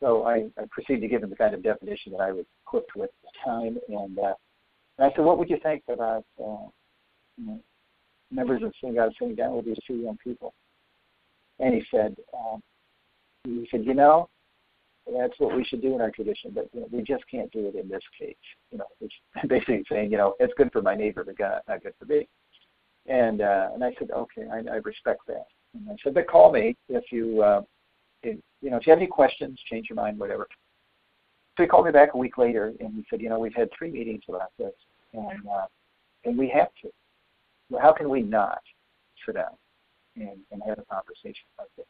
so 0.00 0.24
I, 0.24 0.46
I 0.58 0.64
proceeded 0.70 1.02
to 1.02 1.08
give 1.08 1.22
him 1.22 1.30
the 1.30 1.36
kind 1.36 1.54
of 1.54 1.62
definition 1.62 2.12
that 2.12 2.22
I 2.22 2.32
was 2.32 2.46
equipped 2.66 2.96
with 2.96 3.10
at 3.10 3.22
the 3.22 3.50
time. 3.50 3.78
And, 3.88 4.18
uh, 4.18 4.34
and 4.98 5.06
I 5.06 5.14
said, 5.14 5.24
what 5.24 5.38
would 5.38 5.50
you 5.50 5.58
think 5.62 5.82
about 5.92 6.24
uh, 6.42 6.66
you 7.36 7.46
know, 7.46 7.60
members 8.30 8.62
of 8.62 8.72
synagogue 8.80 9.12
sitting 9.18 9.34
down 9.34 9.56
with 9.56 9.66
these 9.66 9.78
two 9.86 9.94
young 9.94 10.18
people? 10.22 10.54
And 11.58 11.74
he 11.74 11.82
said, 11.90 12.16
um, 12.34 12.62
he 13.44 13.66
said, 13.70 13.84
you 13.84 13.94
know, 13.94 14.28
that's 15.06 15.38
what 15.38 15.56
we 15.56 15.64
should 15.64 15.82
do 15.82 15.94
in 15.94 16.00
our 16.00 16.10
tradition, 16.10 16.52
but 16.54 16.68
you 16.72 16.80
know, 16.80 16.88
we 16.90 17.02
just 17.02 17.24
can't 17.30 17.50
do 17.52 17.66
it 17.66 17.74
in 17.74 17.88
this 17.88 18.02
case. 18.18 18.36
You 18.70 18.78
know, 18.78 18.84
which 18.98 19.12
basically 19.48 19.84
saying, 19.90 20.10
you 20.10 20.18
know, 20.18 20.34
it's 20.38 20.52
good 20.56 20.70
for 20.72 20.82
my 20.82 20.94
neighbor, 20.94 21.24
but 21.24 21.38
God, 21.38 21.60
not 21.68 21.82
good 21.82 21.94
for 21.98 22.04
me. 22.06 22.28
And 23.06 23.40
uh, 23.40 23.70
and 23.74 23.82
I 23.82 23.94
said, 23.98 24.10
okay, 24.10 24.46
I, 24.52 24.58
I 24.72 24.76
respect 24.76 25.22
that. 25.28 25.46
And 25.74 25.88
I 25.88 25.96
said, 26.02 26.14
but 26.14 26.28
call 26.28 26.52
me 26.52 26.76
if 26.88 27.04
you 27.10 27.42
uh, 27.42 27.62
if, 28.22 28.38
you 28.60 28.70
know, 28.70 28.76
if 28.76 28.86
you 28.86 28.90
have 28.90 28.98
any 28.98 29.06
questions, 29.06 29.58
change 29.68 29.88
your 29.88 29.96
mind, 29.96 30.18
whatever. 30.18 30.46
So 31.56 31.64
he 31.64 31.68
called 31.68 31.86
me 31.86 31.92
back 31.92 32.10
a 32.14 32.18
week 32.18 32.38
later 32.38 32.72
and 32.80 32.94
he 32.94 33.04
said, 33.10 33.20
you 33.20 33.28
know, 33.28 33.38
we've 33.38 33.54
had 33.54 33.68
three 33.76 33.90
meetings 33.90 34.22
about 34.28 34.52
this, 34.58 34.72
and 35.12 35.48
uh, 35.48 35.66
and 36.24 36.38
we 36.38 36.48
have 36.50 36.68
to. 36.82 36.90
Well, 37.70 37.80
how 37.80 37.92
can 37.92 38.08
we 38.08 38.22
not 38.22 38.60
sit 39.24 39.36
down 39.36 39.56
and, 40.16 40.38
and 40.50 40.62
have 40.66 40.78
a 40.78 40.84
conversation 40.84 41.44
about 41.56 41.68
this? 41.76 41.86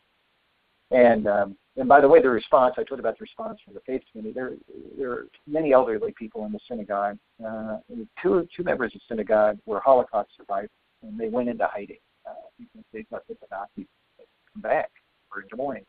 And 0.93 1.27
um, 1.29 1.57
and 1.77 1.89
by 1.89 2.01
the 2.01 2.09
way, 2.09 2.21
the 2.21 2.29
response 2.29 2.75
I 2.77 2.83
told 2.83 2.99
you 2.99 3.07
about 3.07 3.17
the 3.17 3.23
response 3.23 3.61
from 3.65 3.75
the 3.75 3.81
faith 3.87 4.03
community. 4.11 4.35
There 4.35 4.53
there 4.99 5.13
are 5.13 5.27
many 5.47 5.73
elderly 5.73 6.13
people 6.19 6.45
in 6.47 6.53
the 6.53 6.59
synagogue. 6.69 7.17
Uh, 7.45 7.79
two 8.21 8.47
two 8.55 8.65
members 8.65 8.93
of 8.95 9.01
the 9.01 9.15
synagogue 9.15 9.59
were 9.67 9.81
Holocaust 9.81 10.31
survivors, 10.37 10.71
and 11.03 11.19
they 11.19 11.29
went 11.29 11.49
into 11.49 11.67
hiding. 11.67 11.99
Uh, 12.29 12.65
they 12.93 13.05
thought 13.05 13.23
that 13.29 13.39
the 13.41 13.47
Nazis 13.53 13.87
would 14.19 14.27
come 14.53 14.63
back 14.63 14.91
or 15.33 15.43
in 15.43 15.49
Des 15.49 15.57
Moines 15.57 15.87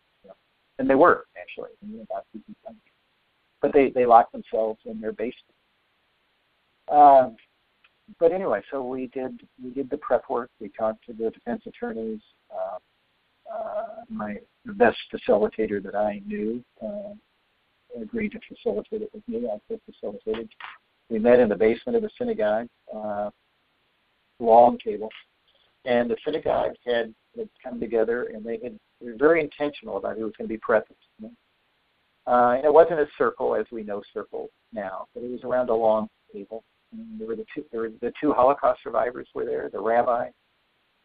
and 0.82 0.90
they 0.90 0.96
were 0.96 1.26
actually. 1.40 1.70
the 1.82 2.06
Nazis. 2.12 2.42
But 3.62 3.72
they 3.74 3.92
they 3.92 4.06
locked 4.06 4.32
themselves 4.32 4.80
in 4.86 5.00
their 5.00 5.12
basement. 5.12 5.56
Um, 6.92 7.36
but 8.20 8.32
anyway, 8.32 8.62
so 8.72 8.84
we 8.84 9.08
did 9.08 9.42
we 9.64 9.72
did 9.72 9.90
the 9.90 9.98
prep 9.98 10.30
work. 10.30 10.50
We 10.60 10.70
talked 10.70 11.06
to 11.06 11.14
the 11.14 11.30
defense 11.30 11.64
attorneys. 11.66 12.22
Uh, 12.54 12.78
uh, 13.54 13.86
my 14.10 14.38
the 14.66 14.74
best 14.74 14.98
facilitator 15.14 15.82
that 15.84 15.96
I 15.96 16.22
knew 16.26 16.64
uh, 16.82 17.14
agreed 18.00 18.32
to 18.34 18.40
facilitate 18.48 19.02
it 19.02 19.12
with 19.14 19.28
me. 19.28 19.48
I 19.48 19.78
facilitated. 19.92 20.50
We 21.10 21.20
met 21.20 21.40
in 21.40 21.50
the 21.50 21.56
basement 21.56 21.98
of 21.98 22.04
the 22.04 22.10
synagogue, 22.18 22.68
uh, 22.96 23.30
long 24.40 24.78
table, 24.78 25.10
and 25.86 26.10
the 26.10 26.16
synagogue 26.24 26.72
had, 26.86 27.14
had 27.38 27.50
come 27.62 27.80
together, 27.80 28.32
and 28.34 28.46
they 28.46 28.60
had 28.64 28.80
they 29.02 29.08
were 29.08 29.18
very 29.18 29.42
intentional 29.42 29.98
about 29.98 30.18
who 30.18 30.24
was 30.24 30.34
going 30.38 30.48
to 30.48 30.54
be 30.54 30.60
present. 30.60 30.98
Uh, 32.28 32.54
and 32.56 32.66
it 32.66 32.74
wasn't 32.74 33.00
a 33.00 33.08
circle 33.18 33.56
as 33.56 33.66
we 33.72 33.84
know 33.84 34.02
circles 34.14 34.50
now, 34.72 35.08
but 35.14 35.24
it 35.24 35.32
was 35.32 35.44
around 35.44 35.70
a 35.70 35.74
long 35.74 36.08
table. 36.32 36.64
There 37.18 37.28
were 37.28 37.36
the 37.36 37.46
two, 37.54 37.66
there 37.72 37.82
were 37.82 37.92
the 38.02 38.12
two 38.20 38.34
Holocaust 38.34 38.82
survivors 38.84 39.28
were 39.34 39.46
there, 39.46 39.70
the 39.72 39.80
rabbi, 39.80 40.30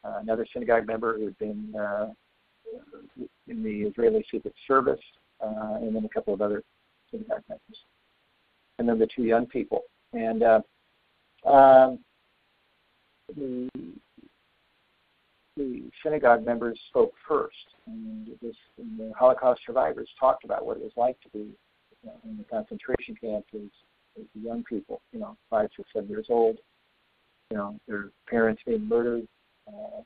uh, 0.05 0.18
another 0.20 0.47
synagogue 0.53 0.87
member 0.87 1.16
who 1.16 1.26
had 1.26 1.39
been 1.39 1.74
uh, 1.78 2.09
in 3.49 3.62
the 3.62 3.82
Israeli 3.82 4.24
Secret 4.30 4.55
Service, 4.66 5.01
uh, 5.41 5.76
and 5.80 5.95
then 5.95 6.05
a 6.05 6.09
couple 6.09 6.34
of 6.34 6.43
other 6.43 6.62
synagogue 7.11 7.43
members, 7.49 7.78
and 8.78 8.89
then 8.89 8.99
the 8.99 9.09
two 9.14 9.22
young 9.22 9.47
people. 9.47 9.82
And 10.12 10.43
uh, 10.43 10.61
um, 11.49 12.01
the, 13.37 13.68
the 15.57 15.82
synagogue 16.03 16.45
members 16.45 16.78
spoke 16.89 17.12
first, 17.28 17.55
and, 17.87 18.28
this, 18.43 18.57
and 18.78 18.99
the 18.99 19.12
Holocaust 19.16 19.61
survivors 19.64 20.09
talked 20.18 20.45
about 20.45 20.66
what 20.66 20.78
it 20.78 20.82
was 20.82 20.93
like 20.97 21.20
to 21.20 21.28
be 21.28 21.53
know, 22.07 22.12
in 22.24 22.39
the 22.39 22.45
concentration 22.45 23.14
camps 23.20 23.49
young 24.35 24.64
people, 24.64 25.01
you 25.12 25.21
know, 25.21 25.37
five, 25.51 25.69
six, 25.77 25.89
seven 25.93 26.09
years 26.09 26.27
old. 26.29 26.59
You 27.51 27.57
know, 27.59 27.79
their 27.87 28.11
parents 28.29 28.62
being 28.67 28.89
murdered, 28.89 29.27
uh, 29.69 30.03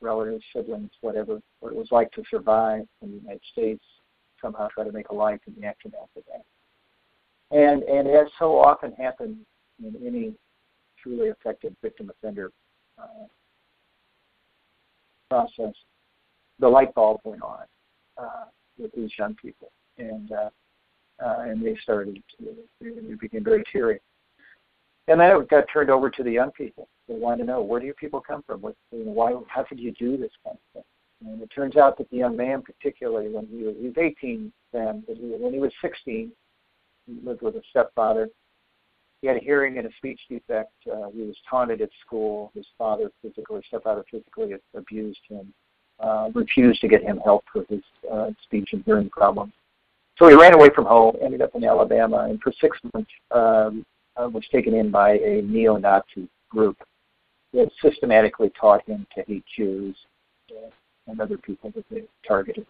relatives, 0.00 0.44
siblings, 0.54 0.90
whatever, 1.02 1.40
what 1.60 1.72
it 1.72 1.78
was 1.78 1.88
like 1.90 2.10
to 2.12 2.22
survive 2.30 2.86
in 3.02 3.10
the 3.10 3.16
United 3.18 3.42
States, 3.52 3.84
somehow 4.40 4.68
try 4.68 4.84
to 4.84 4.92
make 4.92 5.10
a 5.10 5.14
life 5.14 5.40
in 5.46 5.54
the 5.60 5.66
aftermath 5.66 6.08
of 6.16 6.22
that. 6.26 6.44
And 7.56 7.82
and 7.82 8.08
as 8.08 8.28
so 8.38 8.58
often 8.58 8.92
happens 8.92 9.36
in 9.82 9.94
any 10.06 10.34
truly 11.02 11.30
affected 11.30 11.76
victim 11.82 12.10
offender 12.10 12.50
uh, 12.98 13.26
process, 15.28 15.74
the 16.58 16.68
light 16.68 16.94
bulb 16.94 17.20
went 17.24 17.42
on 17.42 17.64
uh, 18.18 18.44
with 18.78 18.92
these 18.94 19.10
young 19.18 19.34
people, 19.34 19.70
and 19.98 20.32
uh, 20.32 20.50
uh, 21.24 21.40
and 21.40 21.64
they 21.64 21.76
started 21.82 22.22
they 22.80 23.14
became 23.20 23.44
very 23.44 23.64
teary. 23.72 24.00
And 25.08 25.20
then 25.20 25.30
it 25.30 25.48
got 25.48 25.64
turned 25.72 25.90
over 25.90 26.08
to 26.08 26.22
the 26.22 26.30
young 26.30 26.52
people. 26.52 26.88
They 27.08 27.14
wanted 27.14 27.38
to 27.38 27.44
know 27.44 27.62
where 27.62 27.80
do 27.80 27.86
you 27.86 27.94
people 27.94 28.20
come 28.20 28.42
from? 28.46 28.60
What, 28.60 28.76
you 28.92 29.04
know, 29.04 29.10
why? 29.10 29.34
How 29.48 29.64
could 29.64 29.80
you 29.80 29.92
do 29.92 30.16
this 30.16 30.30
kind 30.44 30.56
of 30.56 30.72
thing? 30.72 31.32
And 31.32 31.42
it 31.42 31.50
turns 31.54 31.76
out 31.76 31.98
that 31.98 32.08
the 32.10 32.16
young 32.16 32.36
man, 32.36 32.62
particularly 32.62 33.28
when 33.28 33.46
he 33.46 33.62
was, 33.64 33.74
he 33.78 33.86
was 33.88 33.98
18 33.98 34.52
then, 34.72 35.02
when 35.06 35.52
he 35.52 35.58
was 35.58 35.72
16, 35.82 36.30
he 37.06 37.26
lived 37.26 37.42
with 37.42 37.56
a 37.56 37.62
stepfather. 37.70 38.28
He 39.20 39.26
had 39.28 39.36
a 39.36 39.40
hearing 39.40 39.76
and 39.76 39.86
a 39.86 39.90
speech 39.98 40.20
defect. 40.30 40.72
Uh, 40.86 41.10
he 41.12 41.22
was 41.22 41.36
taunted 41.48 41.82
at 41.82 41.90
school. 42.06 42.52
His 42.54 42.64
father 42.78 43.10
physically, 43.20 43.60
stepfather 43.68 44.04
physically 44.10 44.54
abused 44.74 45.20
him. 45.28 45.52
Uh, 45.98 46.30
refused 46.34 46.80
to 46.80 46.88
get 46.88 47.02
him 47.02 47.20
help 47.22 47.44
for 47.52 47.64
his 47.68 47.82
uh, 48.10 48.30
speech 48.44 48.70
and 48.72 48.82
hearing 48.84 49.10
problems. 49.10 49.52
So 50.20 50.28
he 50.28 50.34
ran 50.34 50.52
away 50.52 50.68
from 50.74 50.84
home, 50.84 51.16
ended 51.22 51.40
up 51.40 51.54
in 51.54 51.64
Alabama, 51.64 52.26
and 52.28 52.38
for 52.42 52.52
six 52.60 52.76
months 52.92 53.10
um, 53.30 53.86
uh, 54.16 54.28
was 54.28 54.44
taken 54.52 54.74
in 54.74 54.90
by 54.90 55.12
a 55.12 55.40
neo-Nazi 55.40 56.28
group 56.50 56.76
that 57.54 57.70
systematically 57.82 58.52
taught 58.60 58.86
him 58.86 59.06
to 59.14 59.24
hate 59.26 59.44
Jews 59.56 59.96
and 61.06 61.20
other 61.22 61.38
people 61.38 61.72
that 61.74 61.86
they 61.90 62.02
targeted. 62.28 62.66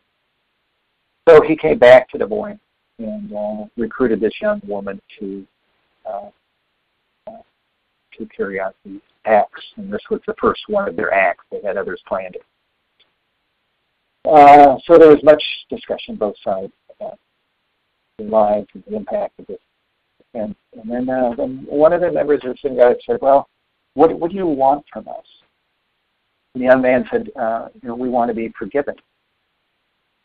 So 1.29 1.43
he 1.43 1.57
came 1.57 1.79
back 1.79 2.09
to 2.11 2.19
Des 2.19 2.27
Moines 2.27 2.61
and 3.01 3.33
uh, 3.33 3.65
recruited 3.77 4.21
this 4.21 4.33
young 4.41 4.61
woman 4.65 5.01
to 5.19 5.45
uh, 6.09 6.31
uh, 7.27 7.43
to 8.17 8.27
carry 8.27 8.61
out 8.61 8.77
these 8.85 9.01
acts, 9.25 9.63
and 9.77 9.93
this 9.93 10.03
was 10.09 10.21
the 10.27 10.35
first 10.41 10.63
one 10.69 10.89
of 10.89 10.95
their 10.95 11.13
acts. 11.13 11.45
They 11.51 11.61
had 11.65 11.77
others 11.77 12.01
planned. 12.07 12.37
Uh, 14.25 14.77
so 14.87 14.97
there 14.97 15.11
was 15.11 15.23
much 15.25 15.43
discussion 15.69 16.15
both 16.15 16.37
sides 16.45 16.73
about 16.99 17.19
the 18.25 18.31
lives 18.31 18.69
and 18.75 18.85
the 18.87 18.97
impact 18.97 19.39
of 19.39 19.47
this. 19.47 19.59
And, 20.35 20.55
and 20.81 20.91
then, 20.91 21.09
uh, 21.09 21.35
then 21.37 21.67
one 21.69 21.93
of 21.93 22.01
the 22.01 22.13
members 22.13 22.41
of 22.45 22.53
the 22.53 22.59
synagogue 22.63 22.97
said, 23.05 23.19
"Well, 23.21 23.49
what, 23.95 24.17
what 24.19 24.31
do 24.31 24.37
you 24.37 24.47
want 24.47 24.85
from 24.93 25.09
us?" 25.09 25.27
And 26.55 26.63
the 26.63 26.67
young 26.67 26.83
man 26.83 27.05
said, 27.11 27.31
uh, 27.37 27.69
"You 27.81 27.89
know, 27.89 27.97
we 27.97 28.09
want 28.09 28.29
to 28.29 28.35
be 28.35 28.53
forgiven." 28.59 28.95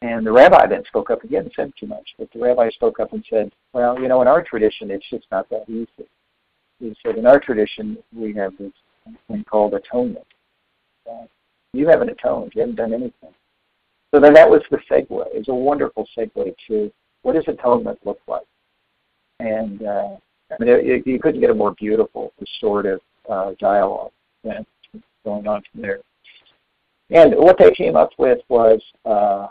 And 0.01 0.25
the 0.25 0.31
rabbi 0.31 0.67
then 0.67 0.83
spoke 0.85 1.09
up 1.09 1.23
again, 1.23 1.43
and 1.43 1.51
said 1.55 1.73
too 1.79 1.87
much, 1.87 2.07
but 2.19 2.31
the 2.31 2.39
rabbi 2.39 2.69
spoke 2.69 2.99
up 2.99 3.13
and 3.13 3.25
said, 3.29 3.51
"Well, 3.73 3.99
you 3.99 4.07
know, 4.07 4.21
in 4.21 4.27
our 4.27 4.43
tradition, 4.43 4.91
it's 4.91 5.09
just 5.09 5.25
not 5.31 5.49
that 5.49 5.67
easy." 5.67 6.07
He 6.79 6.95
said, 7.03 7.17
"In 7.17 7.25
our 7.25 7.39
tradition, 7.39 7.97
we 8.15 8.33
have 8.33 8.55
this 8.57 8.73
thing 9.27 9.43
called 9.45 9.73
atonement. 9.73 10.27
Uh, 11.09 11.25
you 11.73 11.87
haven't 11.87 12.09
atoned. 12.09 12.51
You 12.53 12.61
haven't 12.61 12.75
done 12.75 12.93
anything." 12.93 13.33
So 14.13 14.19
then 14.19 14.33
that 14.33 14.49
was 14.49 14.61
the 14.69 14.77
segue. 14.89 15.27
It 15.33 15.39
was 15.39 15.47
a 15.47 15.55
wonderful 15.55 16.07
segue 16.15 16.55
to 16.67 16.91
what 17.25 17.33
does 17.33 17.45
atonement 17.47 17.97
look 18.05 18.19
like? 18.27 18.45
And 19.39 19.81
uh, 19.81 20.15
I 20.51 20.55
mean, 20.59 20.69
it, 20.69 21.07
you 21.07 21.19
couldn't 21.19 21.41
get 21.41 21.49
a 21.49 21.55
more 21.55 21.73
beautiful, 21.73 22.31
restorative 22.39 22.99
uh, 23.27 23.53
dialogue 23.59 24.11
than 24.43 24.63
going 25.23 25.47
on 25.47 25.63
from 25.71 25.81
there. 25.81 26.01
And 27.09 27.35
what 27.35 27.57
they 27.57 27.71
came 27.71 27.95
up 27.95 28.11
with 28.19 28.39
was 28.47 28.79
uh, 29.05 29.47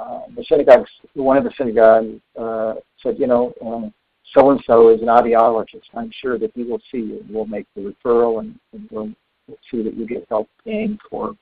uh, 0.00 0.20
the 0.34 0.44
synagogue. 0.48 0.84
One 1.14 1.36
of 1.36 1.44
the 1.44 1.52
synagogue 1.56 2.20
uh, 2.36 2.74
said, 3.04 3.20
you 3.20 3.28
know, 3.28 3.92
so 4.34 4.50
and 4.50 4.60
so 4.66 4.88
is 4.88 5.00
an 5.00 5.06
audiologist. 5.06 5.86
I'm 5.94 6.10
sure 6.20 6.40
that 6.40 6.50
he 6.56 6.64
will 6.64 6.80
see 6.90 6.98
you. 6.98 7.24
We'll 7.30 7.46
make 7.46 7.66
the 7.76 7.94
referral, 7.94 8.40
and, 8.40 8.58
and 8.72 8.88
we'll 8.90 9.12
see 9.70 9.82
that 9.84 9.94
you 9.94 10.08
get 10.08 10.26
help 10.28 10.48
paying 10.64 10.98
for 11.08 11.36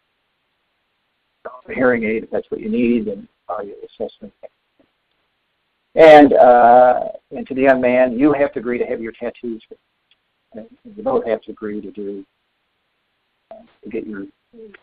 a 1.46 1.74
hearing 1.74 2.04
aid 2.04 2.24
if 2.24 2.30
that's 2.30 2.50
what 2.50 2.60
you 2.60 2.68
need, 2.68 3.08
and 3.08 3.26
audio 3.48 3.74
assessment. 3.82 4.32
And 5.96 6.34
uh, 6.34 7.08
and 7.30 7.46
to 7.46 7.54
the 7.54 7.62
young 7.62 7.80
man, 7.80 8.18
you 8.18 8.32
have 8.34 8.52
to 8.52 8.58
agree 8.58 8.78
to 8.78 8.84
have 8.84 9.00
your 9.00 9.12
tattoos. 9.12 9.62
You 10.54 11.02
both 11.02 11.26
have 11.26 11.40
to 11.42 11.52
agree 11.52 11.80
to 11.80 11.90
do 11.90 12.24
uh, 13.50 13.62
to 13.82 13.90
get 13.90 14.06
your 14.06 14.26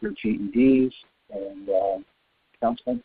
your 0.02 0.12
GEDs 0.12 0.94
and 1.32 1.70
uh, 1.70 1.98
counseling. 2.62 3.02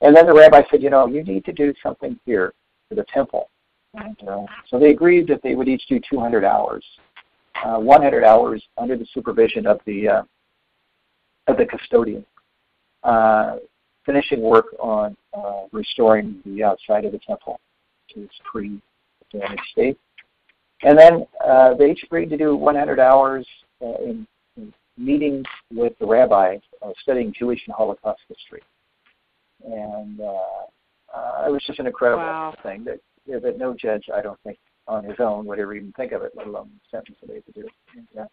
And 0.00 0.16
then 0.16 0.26
the 0.26 0.32
rabbi 0.32 0.62
said, 0.70 0.82
you 0.82 0.90
know, 0.90 1.06
you 1.06 1.22
need 1.22 1.44
to 1.44 1.52
do 1.52 1.74
something 1.82 2.18
here 2.24 2.54
for 2.88 2.94
the 2.94 3.04
temple. 3.12 3.50
And 3.94 4.16
uh, 4.28 4.46
so 4.68 4.78
they 4.78 4.90
agreed 4.90 5.26
that 5.28 5.42
they 5.42 5.54
would 5.54 5.68
each 5.68 5.86
do 5.88 6.00
200 6.08 6.44
hours, 6.44 6.84
uh, 7.64 7.78
100 7.78 8.24
hours 8.24 8.62
under 8.76 8.96
the 8.96 9.06
supervision 9.12 9.66
of 9.66 9.80
the 9.86 10.08
uh, 10.08 10.22
of 11.46 11.56
the 11.56 11.66
custodian, 11.66 12.24
uh, 13.02 13.56
finishing 14.08 14.40
work 14.40 14.66
on 14.80 15.14
uh, 15.34 15.64
restoring 15.70 16.40
the 16.46 16.64
outside 16.64 17.04
of 17.04 17.12
the 17.12 17.20
temple 17.26 17.60
to 18.08 18.22
its 18.22 18.34
pre-damaged 18.50 19.62
state. 19.70 19.98
And 20.82 20.98
then 20.98 21.26
uh, 21.46 21.74
they 21.74 21.90
each 21.90 22.02
agreed 22.04 22.30
to 22.30 22.38
do 22.38 22.56
100 22.56 22.98
hours 22.98 23.46
uh, 23.82 23.98
in, 24.02 24.26
in 24.56 24.72
meetings 24.96 25.44
with 25.70 25.92
the 25.98 26.06
rabbi 26.06 26.56
uh, 26.80 26.90
studying 27.02 27.34
Jewish 27.38 27.60
and 27.66 27.74
Holocaust 27.74 28.20
history. 28.28 28.62
And 29.66 30.20
uh, 30.20 31.14
uh, 31.14 31.44
it 31.46 31.52
was 31.52 31.62
just 31.66 31.78
an 31.78 31.86
incredible 31.86 32.22
wow. 32.22 32.54
thing 32.62 32.84
that 32.84 33.00
yeah, 33.26 33.38
that 33.40 33.58
no 33.58 33.74
judge, 33.74 34.04
I 34.14 34.22
don't 34.22 34.40
think, 34.42 34.56
on 34.86 35.04
his 35.04 35.16
own 35.18 35.44
would 35.46 35.58
ever 35.58 35.74
even 35.74 35.92
think 35.92 36.12
of 36.12 36.22
it, 36.22 36.32
let 36.34 36.46
alone 36.46 36.70
sentence 36.90 37.18
somebody 37.20 37.42
to 37.42 37.52
do. 37.52 37.68
And, 37.94 38.22
uh, 38.22 38.26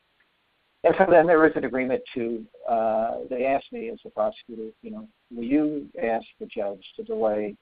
and 0.86 0.96
so 0.98 1.06
then 1.10 1.28
there 1.28 1.40
was 1.40 1.52
an 1.56 1.66
agreement 1.66 2.02
to. 2.14 2.46
Uh, 2.70 3.18
they 3.30 3.46
asked 3.46 3.72
me 3.72 3.90
as 3.90 4.00
a 4.06 4.10
prosecutor, 4.10 4.70
you 4.82 4.92
know, 4.92 5.08
will 5.34 5.44
you 5.44 5.88
ask 6.02 6.26
the 6.40 6.46
judge 6.46 6.84
to 6.96 7.04
delay 7.04 7.56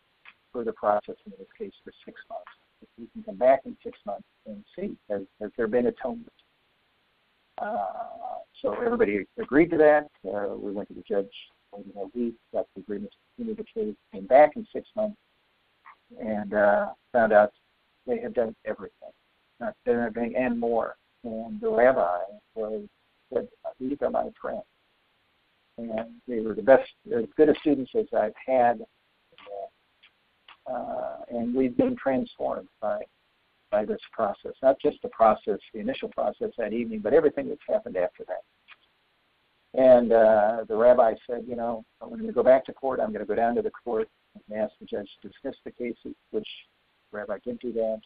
further 0.51 0.73
processing 0.73 1.15
of 1.27 1.39
this 1.39 1.47
case 1.57 1.73
for 1.83 1.91
six 2.05 2.19
months? 2.29 2.45
If 2.81 2.89
you 2.97 3.07
can 3.13 3.23
come 3.23 3.37
back 3.37 3.61
in 3.65 3.75
six 3.83 3.97
months 4.05 4.27
and 4.45 4.63
see 4.75 4.95
has, 5.09 5.21
has 5.41 5.51
there 5.57 5.67
been 5.67 5.87
atonement. 5.87 6.29
Uh, 7.59 7.85
so 8.61 8.73
everybody 8.73 9.25
agreed 9.39 9.71
to 9.71 9.77
that. 9.77 10.09
Uh, 10.27 10.55
we 10.55 10.71
went 10.71 10.89
to 10.89 10.93
the 10.93 11.03
judge 11.07 11.31
know, 11.95 12.11
we 12.13 12.33
got 12.53 12.65
the 12.75 12.81
agreement 12.81 13.11
to 13.11 13.17
continue 13.35 13.55
the 13.55 13.63
case, 13.63 13.95
came 14.11 14.27
back 14.27 14.51
in 14.55 14.65
six 14.73 14.87
months, 14.95 15.17
and 16.19 16.53
uh, 16.53 16.87
found 17.11 17.33
out 17.33 17.51
they 18.05 18.19
had 18.19 18.33
done 18.33 18.55
everything, 18.65 19.09
not 19.59 19.73
done 19.85 19.99
everything 19.99 20.35
and 20.35 20.59
more. 20.59 20.95
And 21.23 21.59
the 21.61 21.69
rabbi 21.69 22.19
was 22.55 22.83
said, 23.33 23.47
"These 23.79 23.97
are 24.01 24.09
my 24.09 24.29
friends," 24.39 24.63
and 25.77 26.21
they 26.27 26.39
were 26.39 26.53
the 26.53 26.61
best, 26.61 26.89
as 27.15 27.25
good 27.35 27.49
as 27.49 27.57
students 27.59 27.91
as 27.95 28.05
I've 28.13 28.33
had. 28.45 28.85
uh, 30.65 31.17
and 31.29 31.53
we've 31.53 31.75
been 31.75 31.95
transformed 31.95 32.69
by 32.81 33.01
by 33.71 33.83
this 33.83 33.99
process. 34.11 34.53
Not 34.61 34.79
just 34.79 35.01
the 35.01 35.09
process, 35.09 35.59
the 35.73 35.79
initial 35.79 36.07
process 36.09 36.51
that 36.59 36.73
evening, 36.73 36.99
but 36.99 37.11
everything 37.11 37.49
that's 37.49 37.59
happened 37.67 37.97
after 37.97 38.23
that. 38.25 38.43
And 39.73 40.11
uh, 40.11 40.65
the 40.67 40.75
rabbi 40.75 41.15
said, 41.27 41.45
you 41.47 41.55
know, 41.55 41.83
I'm 41.99 42.09
going 42.09 42.27
to 42.27 42.31
go 42.31 42.43
back 42.43 42.63
to 42.65 42.73
court. 42.73 42.99
I'm 42.99 43.11
going 43.11 43.25
to 43.25 43.25
go 43.25 43.33
down 43.33 43.55
to 43.55 43.63
the 43.63 43.71
court 43.71 44.07
and 44.35 44.59
ask 44.59 44.73
the 44.79 44.85
judge 44.85 45.09
to 45.23 45.29
dismiss 45.29 45.55
the 45.65 45.71
cases, 45.71 46.15
which 46.29 46.47
the 47.11 47.17
rabbi 47.17 47.39
didn't 47.43 47.61
do 47.61 47.73
that. 47.73 48.01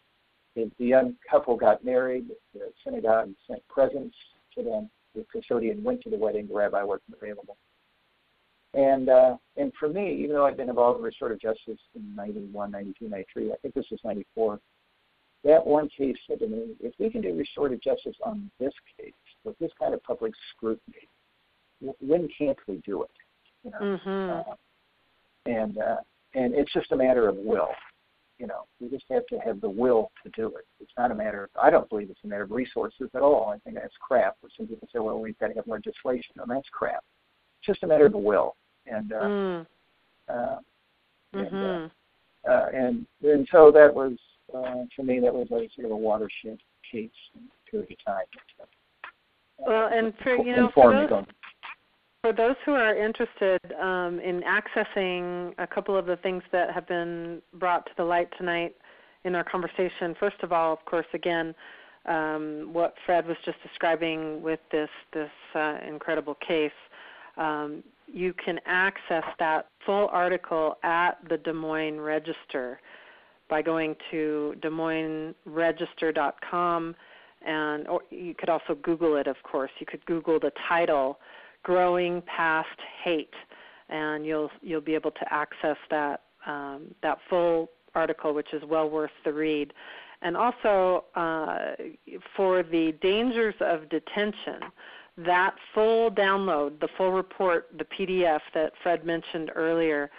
The, 0.56 0.72
the 0.80 0.86
young 0.86 1.16
couple 1.30 1.58
got 1.58 1.84
married. 1.84 2.30
The 2.54 2.72
synagogue 2.86 3.32
sent 3.46 3.68
presents 3.68 4.16
to 4.56 4.64
them. 4.64 4.90
The 5.18 5.26
custodian 5.32 5.84
went 5.84 6.04
to 6.04 6.10
the 6.12 6.18
wedding. 6.18 6.48
The 6.48 6.54
rabbi 6.54 6.84
wasn't 6.84 7.16
available. 7.20 7.58
And 8.76 9.10
uh, 9.10 9.38
and 9.56 9.72
for 9.80 9.90
me, 9.90 10.16
even 10.22 10.36
though 10.36 10.46
I've 10.46 10.58
been 10.58 10.70
involved 10.70 11.00
in 11.00 11.04
restorative 11.04 11.42
justice 11.42 11.80
in 11.96 12.16
91, 12.16 12.72
92, 12.72 13.10
93, 13.10 13.52
I 13.52 13.56
think 13.62 13.74
this 13.74 13.88
was 13.90 14.00
94, 14.04 14.60
that 15.44 15.66
one 15.66 15.90
case 15.90 16.16
said 16.28 16.40
to 16.40 16.48
me, 16.48 16.76
if 16.80 16.94
we 17.00 17.10
can 17.10 17.22
do 17.22 17.36
restorative 17.36 17.82
justice 17.82 18.16
on 18.24 18.52
this 18.60 18.74
case 19.00 19.14
with 19.44 19.58
this 19.58 19.72
kind 19.80 19.96
of 19.96 20.04
public 20.04 20.34
scrutiny, 20.52 21.08
when 22.00 22.28
can't 22.38 22.58
we 22.68 22.82
do 22.86 23.04
it? 23.04 23.12
You 23.64 23.72
know? 23.72 23.80
mm-hmm. 23.80 24.52
uh, 24.52 24.54
and 25.52 25.78
uh, 25.80 25.96
and 26.36 26.54
it's 26.54 26.72
just 26.74 26.92
a 26.92 26.96
matter 26.96 27.28
of 27.28 27.36
will. 27.38 27.70
You 28.40 28.48
know, 28.48 28.66
we 28.80 28.90
just 28.90 29.06
have 29.10 29.26
to 29.28 29.38
have 29.40 29.62
the 29.62 29.70
will 29.70 30.12
to 30.24 30.30
do 30.30 30.48
it. 30.58 30.66
It's 30.80 30.92
not 30.98 31.12
a 31.12 31.16
matter 31.16 31.46
of. 31.46 31.50
I 31.62 31.70
don't 31.70 31.90
believe 31.90 32.10
it's 32.10 32.20
a 32.24 32.28
matter 32.28 32.44
of 32.44 32.52
resources 32.52 33.10
at 33.16 33.22
all. 33.22 33.50
I 33.50 33.58
think 33.60 33.76
that's 33.76 33.94
crap. 34.00 34.36
Where 34.42 34.52
some 34.56 34.68
people 34.68 34.88
say, 34.94 35.00
well, 35.00 35.20
we've 35.20 35.38
got 35.40 35.48
to 35.48 35.54
have 35.56 35.68
legislation. 35.68 36.36
No, 36.36 36.44
that's 36.48 36.70
crap. 36.72 37.04
It's 37.60 37.68
just 37.68 37.84
a 37.84 37.88
matter 37.88 38.06
of 38.06 38.12
the 38.12 38.18
will. 38.20 38.56
And 38.86 39.12
uh, 39.12 39.16
mm. 39.16 39.66
uh, 40.30 40.34
mm-hmm. 41.36 41.56
and, 41.56 41.92
uh, 42.48 42.50
uh, 42.50 42.68
and 42.74 43.06
and 43.24 43.48
so 43.52 43.72
that 43.72 43.94
was 43.94 44.14
uh, 44.56 44.84
to 44.96 45.04
me 45.04 45.20
that 45.20 45.34
was 45.34 45.48
a 45.52 45.68
sort 45.76 45.86
of 45.86 45.92
a 45.92 45.98
watershed 45.98 46.60
case 46.92 47.10
period 47.70 47.92
of 47.92 48.06
time. 48.06 48.26
Well, 49.58 49.90
and 49.92 50.14
for 50.24 50.38
you 50.38 50.56
know, 50.56 50.72
for 50.74 50.94
those, 50.94 51.26
for 52.28 52.34
those 52.34 52.56
who 52.66 52.74
are 52.74 52.98
interested 52.98 53.62
um, 53.80 54.20
in 54.20 54.42
accessing 54.42 55.54
a 55.60 55.68
couple 55.68 55.96
of 55.96 56.06
the 56.06 56.18
things 56.18 56.44
that 56.52 56.74
have 56.74 56.86
been 56.86 57.42
brought 57.54 57.86
to 57.86 57.94
the 57.96 58.04
light 58.04 58.28
tonight 58.38 58.76
in 59.24 59.34
our 59.34 59.46
conversation, 59.46 60.14
first 60.20 60.36
of 60.44 60.52
all, 60.52 60.74
of 60.74 60.84
course, 60.84 61.06
again, 61.14 61.56
um, 62.06 62.68
what 62.74 62.96
Fred 63.06 63.26
was 63.28 63.38
just 63.46 63.58
describing 63.64 64.42
with 64.42 64.60
this 64.74 64.90
this 65.14 65.30
uh, 65.56 65.78
incredible 65.88 66.36
case, 66.46 66.74
um, 67.38 67.82
you 68.08 68.34
can 68.34 68.60
access 68.66 69.24
that 69.40 69.70
full 69.86 70.10
article 70.12 70.76
at 70.84 71.14
the 71.30 71.38
Des 71.38 71.54
Moines 71.54 72.02
Register 72.02 72.82
by 73.50 73.62
going 73.62 73.96
to 74.12 74.54
DesMoinesRegister.com, 74.62 76.94
and 77.46 77.88
or 77.88 78.02
you 78.10 78.34
could 78.34 78.50
also 78.50 78.76
Google 78.76 79.16
it. 79.16 79.28
Of 79.28 79.38
course, 79.44 79.72
you 79.80 79.86
could 79.86 80.06
Google 80.06 80.42
the 80.42 80.52
title 80.68 81.20
growing 81.64 82.22
past 82.24 82.80
hate, 83.04 83.34
and 83.90 84.26
you'll 84.26 84.52
you'll 84.62 84.82
be 84.82 84.96
able 84.96 85.12
to 85.12 85.34
access 85.34 85.78
that 85.90 86.24
um, 86.46 86.94
that 87.02 87.18
full 87.30 87.70
article, 87.96 88.34
which 88.34 88.54
is 88.54 88.62
well 88.68 88.90
worth 88.90 89.12
the 89.26 89.34
read. 89.34 89.74
And 90.22 90.36
also 90.36 91.06
uh, 91.16 91.76
for 92.36 92.64
the 92.64 92.94
dangers 93.02 93.56
of 93.60 93.88
detention, 93.90 94.62
that 95.18 95.56
full 95.74 96.12
download, 96.12 96.80
the 96.80 96.88
full 96.98 97.12
report, 97.12 97.68
the 97.78 97.86
PDF 97.86 98.40
that 98.54 98.74
Fred 98.82 99.06
mentioned 99.06 99.52
earlier, 99.56 100.10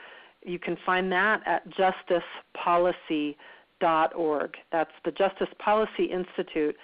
you 0.45 0.59
can 0.59 0.76
find 0.86 1.12
that 1.12 1.43
at 1.47 1.68
justicepolicy.org. 1.70 4.57
That's 4.72 4.91
the 5.05 5.12
Justice 5.12 5.49
Policy 5.59 6.05
Institute 6.05 6.76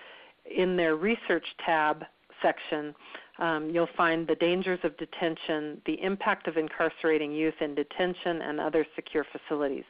in 0.45 0.77
their 0.77 0.97
research 0.97 1.47
tab 1.65 2.05
section 2.43 2.95
um, 3.39 3.71
you'll 3.71 3.89
find 3.97 4.27
the 4.27 4.37
dangers 4.37 4.79
of 4.85 4.97
detention, 4.97 5.81
the 5.87 6.01
impact 6.03 6.47
of 6.47 6.57
incarcerating 6.57 7.33
youth 7.33 7.55
in 7.61 7.75
detention 7.75 8.43
and 8.43 8.61
other 8.61 8.87
secure 8.95 9.25
facilities. 9.33 9.85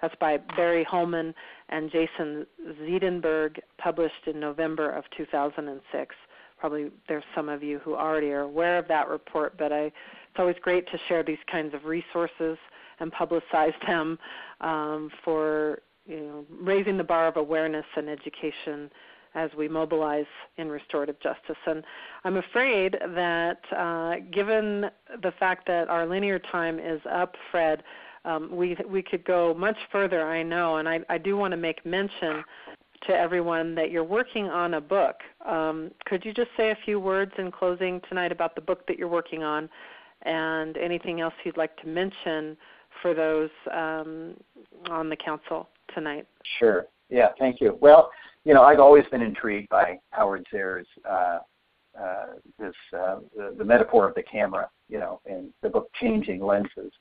That's 0.00 0.14
by 0.20 0.38
Barry 0.56 0.84
Holman 0.84 1.34
and 1.70 1.90
Jason 1.90 2.46
Ziedenberg, 2.80 3.58
published 3.78 4.26
in 4.26 4.38
November 4.38 4.90
of 4.90 5.04
2006. 5.16 6.14
Probably 6.58 6.90
there's 7.08 7.24
some 7.34 7.48
of 7.48 7.62
you 7.62 7.78
who 7.80 7.94
already 7.94 8.30
are 8.30 8.42
aware 8.42 8.78
of 8.78 8.86
that 8.88 9.08
report, 9.08 9.56
but 9.58 9.72
I, 9.72 9.84
it's 9.84 10.38
always 10.38 10.56
great 10.60 10.86
to 10.90 10.98
share 11.08 11.22
these 11.22 11.38
kinds 11.50 11.74
of 11.74 11.84
resources 11.84 12.58
and 13.00 13.12
publicize 13.12 13.74
them 13.86 14.18
um, 14.60 15.10
for 15.24 15.80
you 16.06 16.20
know, 16.20 16.44
raising 16.50 16.96
the 16.96 17.04
bar 17.04 17.26
of 17.26 17.36
awareness 17.36 17.86
and 17.96 18.08
education 18.08 18.90
as 19.34 19.50
we 19.56 19.68
mobilize 19.68 20.26
in 20.56 20.68
restorative 20.68 21.18
justice. 21.20 21.56
And 21.66 21.82
I'm 22.24 22.36
afraid 22.36 22.96
that 23.14 23.60
uh, 23.76 24.16
given 24.32 24.86
the 25.22 25.32
fact 25.38 25.66
that 25.66 25.88
our 25.88 26.06
linear 26.06 26.38
time 26.38 26.78
is 26.78 27.00
up, 27.10 27.34
Fred, 27.50 27.82
um, 28.24 28.54
we 28.54 28.76
we 28.88 29.02
could 29.02 29.24
go 29.24 29.52
much 29.52 29.76
further. 29.92 30.26
I 30.26 30.42
know, 30.42 30.76
and 30.76 30.88
I, 30.88 31.00
I 31.10 31.18
do 31.18 31.36
want 31.36 31.52
to 31.52 31.58
make 31.58 31.84
mention 31.84 32.42
to 33.06 33.14
everyone 33.14 33.74
that 33.74 33.90
you're 33.90 34.02
working 34.02 34.46
on 34.46 34.74
a 34.74 34.80
book. 34.80 35.16
Um, 35.44 35.90
could 36.06 36.24
you 36.24 36.32
just 36.32 36.48
say 36.56 36.70
a 36.70 36.78
few 36.86 36.98
words 36.98 37.32
in 37.36 37.50
closing 37.50 38.00
tonight 38.08 38.32
about 38.32 38.54
the 38.54 38.62
book 38.62 38.86
that 38.86 38.98
you're 38.98 39.08
working 39.08 39.42
on, 39.42 39.68
and 40.22 40.78
anything 40.78 41.20
else 41.20 41.34
you'd 41.44 41.58
like 41.58 41.76
to 41.78 41.86
mention 41.86 42.56
for 43.02 43.12
those 43.12 43.50
um, 43.74 44.34
on 44.88 45.10
the 45.10 45.16
council 45.16 45.68
tonight? 45.94 46.26
Sure. 46.58 46.86
Yeah. 47.10 47.28
Thank 47.38 47.60
you. 47.60 47.76
Well 47.80 48.10
you 48.44 48.54
know, 48.54 48.62
I've 48.62 48.80
always 48.80 49.04
been 49.10 49.22
intrigued 49.22 49.68
by 49.68 49.98
Howard 50.10 50.46
Zehr's 50.52 50.86
uh, 51.08 51.38
uh, 51.98 52.26
this 52.58 52.74
uh, 52.92 53.20
the, 53.36 53.54
the 53.56 53.64
metaphor 53.64 54.08
of 54.08 54.14
the 54.14 54.22
camera, 54.22 54.68
you 54.88 54.98
know, 54.98 55.20
in 55.26 55.52
the 55.62 55.68
book 55.68 55.88
Changing 56.00 56.44
Lenses. 56.44 56.92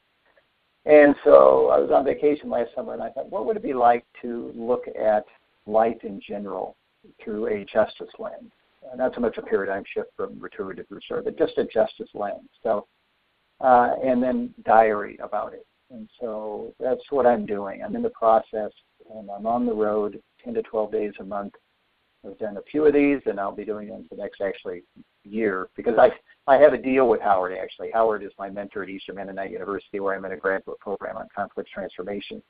And 0.86 1.16
so 1.24 1.70
I 1.70 1.80
was 1.80 1.92
on 1.92 2.04
vacation 2.06 2.50
last 2.50 2.70
summer, 2.76 2.94
and 2.94 3.02
I 3.02 3.10
thought, 3.10 3.32
what 3.32 3.46
would 3.46 3.58
it 3.58 3.64
be 3.64 3.74
like 3.74 4.06
to 4.22 4.52
look 4.54 4.84
at 5.00 5.26
life 5.66 6.04
in 6.04 6.22
general 6.26 6.76
through 7.24 7.48
a 7.48 7.66
justice 7.66 8.12
lens? 8.20 8.52
Uh, 8.84 8.96
not 8.96 9.16
so 9.16 9.22
much 9.22 9.38
a 9.38 9.42
paradigm 9.42 9.84
shift 9.94 10.10
from 10.16 10.38
retributive 10.40 10.86
restorative, 10.90 11.38
but 11.38 11.48
just 11.48 11.58
a 11.58 11.66
justice 11.66 12.10
lens. 12.14 12.50
So, 12.62 12.86
uh, 13.62 13.96
and 14.04 14.22
then 14.22 14.54
diary 14.66 15.18
about 15.24 15.54
it. 15.54 15.66
And 15.90 16.10
so 16.20 16.74
that's 16.80 17.04
what 17.10 17.26
I'm 17.26 17.46
doing. 17.46 17.82
I'm 17.82 17.96
in 17.96 18.04
the 18.04 18.10
process, 18.10 18.72
and 19.16 19.30
I'm 19.32 19.48
on 19.48 19.66
the 19.66 19.74
road 19.74 20.22
10 20.44 20.54
to 20.56 20.64
12 20.64 20.92
days 20.92 21.14
a 21.20 21.24
month. 21.24 21.54
I've 22.26 22.38
done 22.40 22.58
a 22.58 22.62
few 22.72 22.86
of 22.86 22.94
these, 22.94 23.20
and 23.26 23.40
I'll 23.40 23.56
be 23.56 23.66
doing 23.66 23.90
them 23.90 24.06
for 24.08 24.16
the 24.16 24.22
next 24.22 24.42
actually 24.42 24.84
year 25.24 25.70
because 25.76 25.96
I 25.98 26.12
I 26.48 26.58
have 26.58 26.74
a 26.74 26.78
deal 26.78 27.08
with 27.08 27.22
Howard 27.22 27.54
actually. 27.54 27.90
Howard 27.92 28.24
is 28.24 28.32
my 28.38 28.50
mentor 28.50 28.84
at 28.84 28.90
Eastern 28.90 29.16
Mennonite 29.16 29.52
University, 29.52 30.00
where 30.00 30.16
I'm 30.16 30.26
in 30.26 30.32
a 30.32 30.38
graduate 30.38 30.80
program 30.80 31.18
on 31.18 31.28
conflict 31.36 31.70
transformation, 31.70 32.42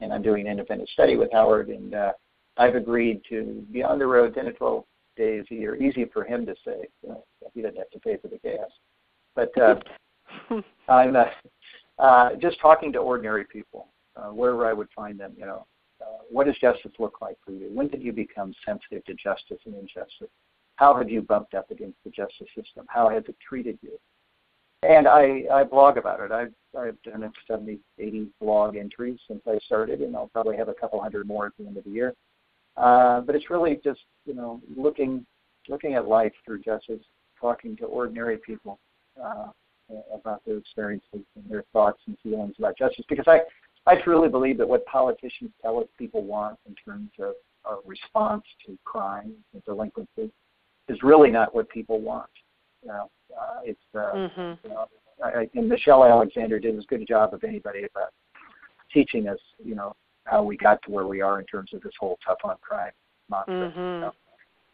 and 0.00 0.12
I'm 0.12 0.22
doing 0.22 0.46
an 0.46 0.50
independent 0.50 0.88
study 0.90 1.16
with 1.16 1.32
Howard, 1.32 1.68
and 1.68 1.94
uh, 1.94 2.12
I've 2.56 2.74
agreed 2.74 3.22
to 3.28 3.64
be 3.72 3.82
on 3.82 3.98
the 3.98 4.06
road 4.06 4.34
10 4.34 4.46
to 4.46 4.52
12 4.52 4.84
days 5.16 5.44
a 5.50 5.54
year. 5.54 5.76
Easy 5.76 6.04
for 6.12 6.24
him 6.24 6.46
to 6.46 6.54
say. 6.64 6.86
You 7.02 7.10
know, 7.10 7.24
he 7.54 7.62
doesn't 7.62 7.78
have 7.78 7.90
to 7.90 8.00
pay 8.00 8.16
for 8.16 8.28
the 8.28 8.38
gas, 8.38 8.70
but 9.34 9.56
uh, 9.58 9.76
I'm 10.88 11.16
uh, 11.16 11.24
uh, 11.98 12.36
just 12.36 12.60
talking 12.60 12.92
to 12.92 12.98
ordinary 12.98 13.44
people 13.44 13.88
uh, 14.16 14.28
wherever 14.28 14.66
I 14.66 14.72
would 14.72 14.88
find 14.94 15.18
them. 15.18 15.34
You 15.38 15.46
know, 15.46 15.66
uh, 16.00 16.22
what 16.30 16.46
does 16.46 16.56
justice 16.60 16.92
look 16.98 17.20
like 17.20 17.36
for 17.44 17.52
you? 17.52 17.70
When 17.72 17.88
did 17.88 18.02
you 18.02 18.12
become 18.12 18.54
sensitive 18.64 19.04
to 19.06 19.14
justice 19.14 19.58
and 19.64 19.74
injustice? 19.74 20.30
How 20.76 20.94
have 20.94 21.08
you 21.08 21.22
bumped 21.22 21.54
up 21.54 21.70
against 21.70 21.96
the 22.04 22.10
justice 22.10 22.48
system? 22.54 22.84
How 22.88 23.08
has 23.08 23.24
it 23.28 23.36
treated 23.46 23.78
you? 23.82 23.98
And 24.82 25.08
I, 25.08 25.44
I 25.52 25.64
blog 25.64 25.96
about 25.96 26.20
it. 26.20 26.30
I've, 26.30 26.52
I've 26.78 27.00
done 27.02 27.30
70, 27.48 27.78
80 27.98 28.26
blog 28.40 28.76
entries 28.76 29.18
since 29.26 29.40
I 29.46 29.58
started, 29.64 30.00
and 30.00 30.14
I'll 30.14 30.28
probably 30.28 30.56
have 30.56 30.68
a 30.68 30.74
couple 30.74 31.00
hundred 31.00 31.26
more 31.26 31.46
at 31.46 31.52
the 31.58 31.66
end 31.66 31.78
of 31.78 31.84
the 31.84 31.90
year. 31.90 32.14
Uh, 32.76 33.20
but 33.22 33.34
it's 33.34 33.48
really 33.48 33.80
just, 33.82 34.00
you 34.26 34.34
know, 34.34 34.60
looking, 34.76 35.24
looking 35.68 35.94
at 35.94 36.06
life 36.06 36.32
through 36.44 36.60
justice, 36.60 37.00
talking 37.40 37.74
to 37.78 37.86
ordinary 37.86 38.36
people 38.36 38.78
uh, 39.22 39.46
about 40.14 40.42
their 40.44 40.58
experiences 40.58 41.08
and 41.12 41.44
their 41.48 41.64
thoughts 41.72 42.00
and 42.06 42.18
feelings 42.22 42.54
about 42.58 42.76
justice. 42.76 43.04
Because 43.08 43.26
I, 43.26 43.40
I 43.86 43.94
truly 44.02 44.28
believe 44.28 44.58
that 44.58 44.68
what 44.68 44.84
politicians 44.86 45.50
tell 45.62 45.78
us 45.78 45.86
people 45.96 46.24
want 46.24 46.58
in 46.66 46.74
terms 46.74 47.10
of 47.20 47.34
a 47.64 47.76
response 47.86 48.44
to 48.66 48.76
crime 48.84 49.34
and 49.52 49.64
delinquency 49.64 50.32
is 50.88 50.98
really 51.02 51.30
not 51.30 51.54
what 51.54 51.68
people 51.68 52.00
want. 52.00 52.30
You 52.82 52.88
know, 52.88 53.10
uh, 53.38 53.60
it's 53.64 53.80
uh, 53.94 53.98
mm-hmm. 53.98 54.66
you 54.66 54.74
know, 54.74 54.86
I, 55.24 55.48
and 55.54 55.68
Michelle 55.68 56.04
Alexander 56.04 56.58
did 56.58 56.76
as 56.76 56.84
good 56.86 57.00
a 57.00 57.04
job 57.04 57.34
of 57.34 57.44
anybody 57.44 57.84
about 57.84 58.10
teaching 58.92 59.28
us, 59.28 59.38
you 59.62 59.74
know, 59.74 59.94
how 60.24 60.42
we 60.42 60.56
got 60.56 60.80
to 60.82 60.90
where 60.90 61.06
we 61.06 61.20
are 61.20 61.40
in 61.40 61.46
terms 61.46 61.70
of 61.72 61.80
this 61.82 61.92
whole 61.98 62.18
tough 62.24 62.38
on 62.44 62.56
crime 62.60 62.92
mantra. 63.30 63.54
Mm-hmm. 63.54 63.78
You 63.78 64.00
know? 64.00 64.12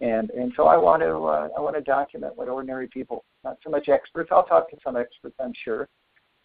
And 0.01 0.31
and 0.31 0.53
so 0.57 0.67
I 0.67 0.77
want 0.77 1.03
to 1.03 1.11
uh, 1.11 1.49
I 1.57 1.61
want 1.61 1.77
to 1.77 1.83
document 1.83 2.37
what 2.37 2.49
ordinary 2.49 2.89
people, 2.89 3.25
not 3.45 3.59
so 3.63 3.71
much 3.71 3.89
experts. 3.89 4.31
I'll 4.33 4.45
talk 4.45 4.71
to 4.71 4.77
some 4.83 4.97
experts, 4.97 5.37
I'm 5.41 5.53
sure, 5.65 5.89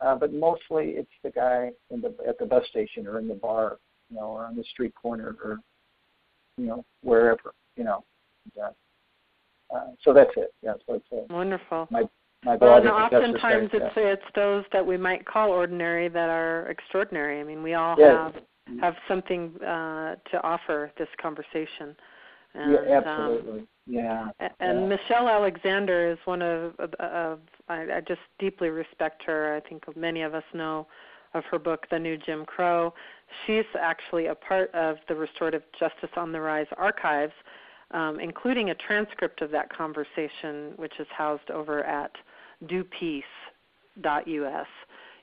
uh, 0.01 0.15
but 0.15 0.33
mostly 0.33 0.91
it's 0.91 1.11
the 1.23 1.31
guy 1.31 1.71
in 1.89 2.01
the 2.01 2.13
at 2.27 2.37
the 2.39 2.45
bus 2.45 2.65
station 2.69 3.07
or 3.07 3.19
in 3.19 3.27
the 3.27 3.33
bar, 3.35 3.77
you 4.09 4.17
know, 4.17 4.27
or 4.27 4.45
on 4.45 4.55
the 4.55 4.63
street 4.63 4.93
corner 4.95 5.35
or 5.43 5.59
you 6.57 6.67
know 6.67 6.85
wherever, 7.03 7.53
you 7.75 7.83
know. 7.83 8.03
And, 8.55 8.73
uh, 9.75 9.91
so 10.01 10.13
that's 10.13 10.31
it. 10.37 10.53
Yeah, 10.61 10.73
so 10.87 10.95
it's 10.95 11.05
uh, 11.11 11.33
wonderful. 11.33 11.87
My 11.89 12.03
my 12.43 12.55
well, 12.55 12.77
and 12.77 12.87
oftentimes 12.87 13.69
it's 13.73 13.93
it's 13.95 14.23
those 14.35 14.63
that 14.71 14.85
we 14.85 14.97
might 14.97 15.25
call 15.25 15.49
ordinary 15.49 16.07
that 16.09 16.29
are 16.29 16.67
extraordinary. 16.69 17.39
I 17.39 17.43
mean, 17.43 17.63
we 17.63 17.73
all 17.73 17.95
Yeah. 17.97 18.31
have 18.31 18.35
have 18.81 18.95
something 19.07 19.55
uh, 19.61 20.15
to 20.31 20.43
offer 20.43 20.91
this 20.97 21.07
conversation. 21.21 21.95
And, 22.57 22.71
yeah, 22.89 22.97
um, 22.97 23.03
absolutely. 23.05 23.67
yeah. 23.85 24.29
A- 24.39 24.49
And 24.59 24.81
Yeah. 24.81 24.87
Michelle 24.97 25.29
Alexander 25.29 26.11
is 26.11 26.17
one 26.25 26.41
of, 26.41 26.73
of, 26.79 26.93
of 26.95 27.39
I, 27.69 27.81
I 27.97 28.01
just 28.07 28.21
deeply 28.39 28.69
respect 28.69 29.23
her. 29.23 29.55
I 29.55 29.67
think 29.67 29.83
many 29.95 30.23
of 30.23 30.33
us 30.33 30.43
know 30.53 30.87
of 31.33 31.43
her 31.51 31.59
book, 31.59 31.85
The 31.91 31.99
New 31.99 32.17
Jim 32.17 32.45
Crow. 32.45 32.93
She's 33.45 33.65
actually 33.79 34.27
a 34.27 34.35
part 34.35 34.73
of 34.73 34.97
the 35.07 35.15
Restorative 35.15 35.61
Justice 35.79 36.09
on 36.15 36.31
the 36.31 36.41
Rise 36.41 36.67
archives, 36.77 37.33
um, 37.91 38.19
including 38.19 38.71
a 38.71 38.75
transcript 38.75 39.41
of 39.41 39.51
that 39.51 39.69
conversation, 39.71 40.73
which 40.77 40.93
is 40.99 41.07
housed 41.15 41.51
over 41.51 41.83
at 41.83 42.11
dopeace.us. 42.65 44.67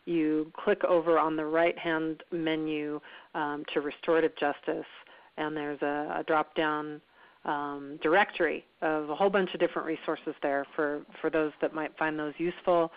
You 0.07 0.53
click 0.63 0.85
over 0.85 1.19
on 1.19 1.35
the 1.37 1.47
right 1.47 1.79
hand 1.79 2.23
menu 2.31 3.01
um, 3.35 3.65
to 3.73 3.81
Restorative 3.81 4.33
Justice, 4.39 4.87
and 5.39 5.57
there's 5.57 5.81
a, 5.83 6.19
a 6.21 6.25
drop 6.27 6.55
down 6.55 7.01
um, 7.45 7.99
directory 8.03 8.65
of 8.83 9.11
a 9.11 9.15
whole 9.15 9.31
bunch 9.31 9.53
of 9.55 9.61
different 9.61 9.87
resources 9.87 10.35
there 10.43 10.67
for, 10.75 11.03
for 11.21 11.31
those 11.31 11.53
that 11.61 11.75
might 11.75 11.97
find 11.99 12.19
those 12.19 12.35
useful. 12.39 12.91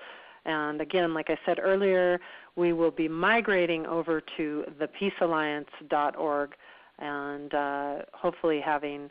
And 0.46 0.80
again, 0.80 1.14
like 1.14 1.30
I 1.30 1.38
said 1.46 1.60
earlier, 1.62 2.20
we 2.56 2.72
will 2.72 2.92
be 2.92 3.08
migrating 3.08 3.86
over 3.86 4.22
to 4.38 4.64
thepeacealliance.org 4.80 6.56
and 7.00 7.54
uh, 7.54 7.96
hopefully 8.14 8.62
having 8.62 9.10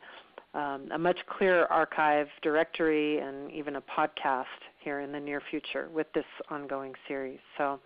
um, 0.54 0.88
a 0.92 0.98
much 0.98 1.18
clearer 1.26 1.70
archive 1.70 2.28
directory 2.42 3.18
and 3.18 3.52
even 3.52 3.76
a 3.76 3.82
podcast 3.82 4.44
here 4.80 5.00
in 5.00 5.12
the 5.12 5.20
near 5.20 5.42
future 5.50 5.88
with 5.92 6.06
this 6.14 6.24
ongoing 6.48 6.94
series. 7.06 7.38
So, 7.58 7.78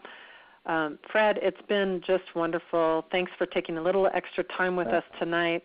um, 0.67 0.99
Fred, 1.11 1.41
it's 1.43 1.61
been 1.69 2.01
just 2.07 2.37
wonderful. 2.37 3.05
Thanks 3.11 3.33
for 3.37 3.47
taking 3.47 3.79
a 3.79 3.83
little 3.83 4.09
extra 4.15 4.45
time 4.45 4.77
with 4.77 4.89
us 4.89 5.03
tonight 5.19 5.65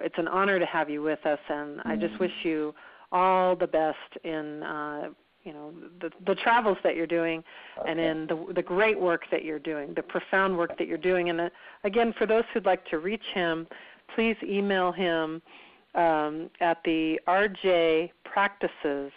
it's 0.00 0.14
an 0.18 0.28
honor 0.28 0.58
to 0.58 0.66
have 0.66 0.88
you 0.88 1.02
with 1.02 1.24
us, 1.26 1.38
and 1.48 1.80
I 1.84 1.96
just 1.96 2.18
wish 2.18 2.32
you 2.42 2.74
all 3.10 3.54
the 3.54 3.66
best 3.66 3.98
in 4.24 4.62
uh, 4.62 5.10
you 5.44 5.52
know 5.52 5.72
the, 6.00 6.10
the 6.26 6.34
travels 6.36 6.78
that 6.82 6.96
you're 6.96 7.06
doing, 7.06 7.42
and 7.86 8.00
in 8.00 8.26
the 8.26 8.52
the 8.54 8.62
great 8.62 8.98
work 8.98 9.22
that 9.30 9.44
you're 9.44 9.58
doing, 9.58 9.92
the 9.94 10.02
profound 10.02 10.56
work 10.56 10.78
that 10.78 10.88
you're 10.88 10.98
doing. 10.98 11.30
And 11.30 11.40
uh, 11.40 11.48
again, 11.84 12.14
for 12.16 12.26
those 12.26 12.44
who'd 12.52 12.66
like 12.66 12.84
to 12.86 12.98
reach 12.98 13.24
him, 13.34 13.66
please 14.14 14.36
email 14.42 14.92
him 14.92 15.42
um, 15.94 16.50
at 16.60 16.78
the 16.84 17.20
RJ 17.28 18.10
Practices 18.24 19.12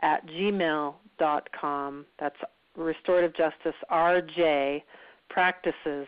at 0.00 0.26
gmail.com. 0.28 2.06
That's 2.18 2.36
restorative 2.76 3.34
justice 3.34 3.74
RJ 3.90 4.82
Practices 5.28 6.06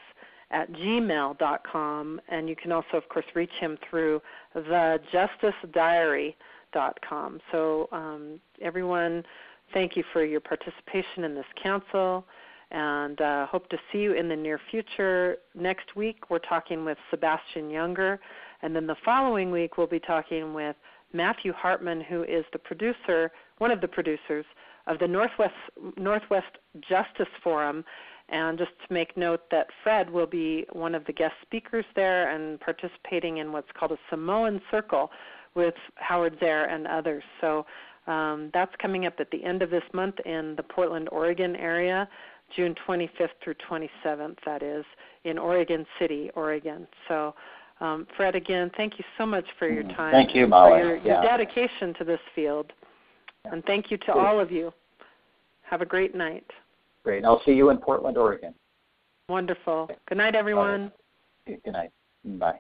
at 0.51 0.73
gmail.com, 0.73 2.21
and 2.29 2.49
you 2.49 2.57
can 2.57 2.73
also, 2.73 2.97
of 2.97 3.09
course, 3.09 3.27
reach 3.35 3.53
him 3.59 3.79
through 3.89 4.21
thejusticediary.com. 4.57 7.41
So, 7.51 7.89
um, 7.93 8.41
everyone, 8.61 9.25
thank 9.73 9.97
you 9.97 10.05
for 10.13 10.25
your 10.25 10.41
participation 10.41 11.25
in 11.25 11.35
this 11.35 11.47
council, 11.61 12.25
and 12.71 13.21
uh, 13.21 13.47
hope 13.47 13.69
to 13.71 13.79
see 13.91 13.99
you 13.99 14.13
in 14.13 14.29
the 14.29 14.37
near 14.37 14.61
future. 14.71 15.39
Next 15.55 15.97
week, 15.97 16.31
we're 16.31 16.39
talking 16.39 16.85
with 16.85 16.99
Sebastian 17.11 17.71
Junger, 17.71 18.19
and 18.63 18.75
then 18.75 18.87
the 18.87 18.97
following 19.05 19.51
week, 19.51 19.77
we'll 19.77 19.87
be 19.87 20.01
talking 20.01 20.55
with 20.55 20.77
Matthew 21.13 21.53
Hartman, 21.53 22.01
who 22.01 22.25
is 22.25 22.45
the 22.53 22.59
producer, 22.59 23.31
one 23.59 23.71
of 23.71 23.81
the 23.81 23.89
producers 23.89 24.45
of 24.87 24.99
the 24.99 25.09
Northwest 25.09 25.55
Northwest 25.97 26.59
Justice 26.81 27.29
Forum 27.43 27.85
and 28.29 28.59
just 28.59 28.73
to 28.87 28.93
make 28.93 29.17
note 29.17 29.43
that 29.51 29.69
Fred 29.83 30.11
will 30.11 30.27
be 30.27 30.67
one 30.73 30.95
of 30.95 31.05
the 31.07 31.13
guest 31.13 31.35
speakers 31.43 31.85
there 31.95 32.35
and 32.35 32.61
participating 32.61 33.39
in 33.39 33.53
what's 33.53 33.69
called 33.79 33.93
a 33.93 33.99
Samoan 34.11 34.61
Circle 34.71 35.11
with 35.55 35.75
Howard 35.95 36.39
Zehr 36.41 36.71
and 36.73 36.87
others. 36.87 37.23
So 37.41 37.65
um, 38.07 38.51
that's 38.53 38.73
coming 38.81 39.07
up 39.07 39.15
at 39.19 39.31
the 39.31 39.43
end 39.45 39.63
of 39.63 39.71
this 39.71 39.83
month 39.93 40.17
in 40.25 40.55
the 40.57 40.63
Portland, 40.63 41.09
Oregon 41.13 41.57
area, 41.57 42.09
June 42.55 42.75
25th 42.87 43.29
through 43.43 43.55
27th, 43.69 44.37
that 44.45 44.63
is, 44.63 44.85
in 45.25 45.39
Oregon 45.39 45.85
City, 45.99 46.31
Oregon. 46.35 46.87
So, 47.09 47.35
um, 47.81 48.07
Fred, 48.17 48.37
again, 48.37 48.71
thank 48.77 48.99
you 48.99 49.05
so 49.19 49.27
much 49.27 49.45
for 49.59 49.69
your 49.69 49.83
time. 49.83 50.13
Thank 50.13 50.35
you, 50.35 50.47
Molly. 50.47 50.81
For 50.81 50.87
your, 50.87 50.97
Yeah. 50.99 51.23
your 51.23 51.23
dedication 51.23 51.95
to 51.95 52.05
this 52.05 52.21
field. 52.35 52.73
And 53.45 53.65
thank 53.65 53.91
you 53.91 53.97
to 53.99 54.13
all 54.13 54.41
of 54.41 54.51
you. 54.51 54.73
Have 55.63 55.83
a 55.83 55.87
great 55.87 56.15
night. 56.15 56.49
Great. 57.07 57.25
I'll 57.25 57.41
see 57.45 57.53
you 57.53 57.71
in 57.71 57.79
Portland, 57.79 58.19
Oregon. 58.19 58.53
Wonderful. 59.29 59.89
Good 60.09 60.19
night, 60.19 60.35
everyone. 60.35 60.91
Good 61.47 61.61
night. 61.65 61.91
Bye. 62.25 62.59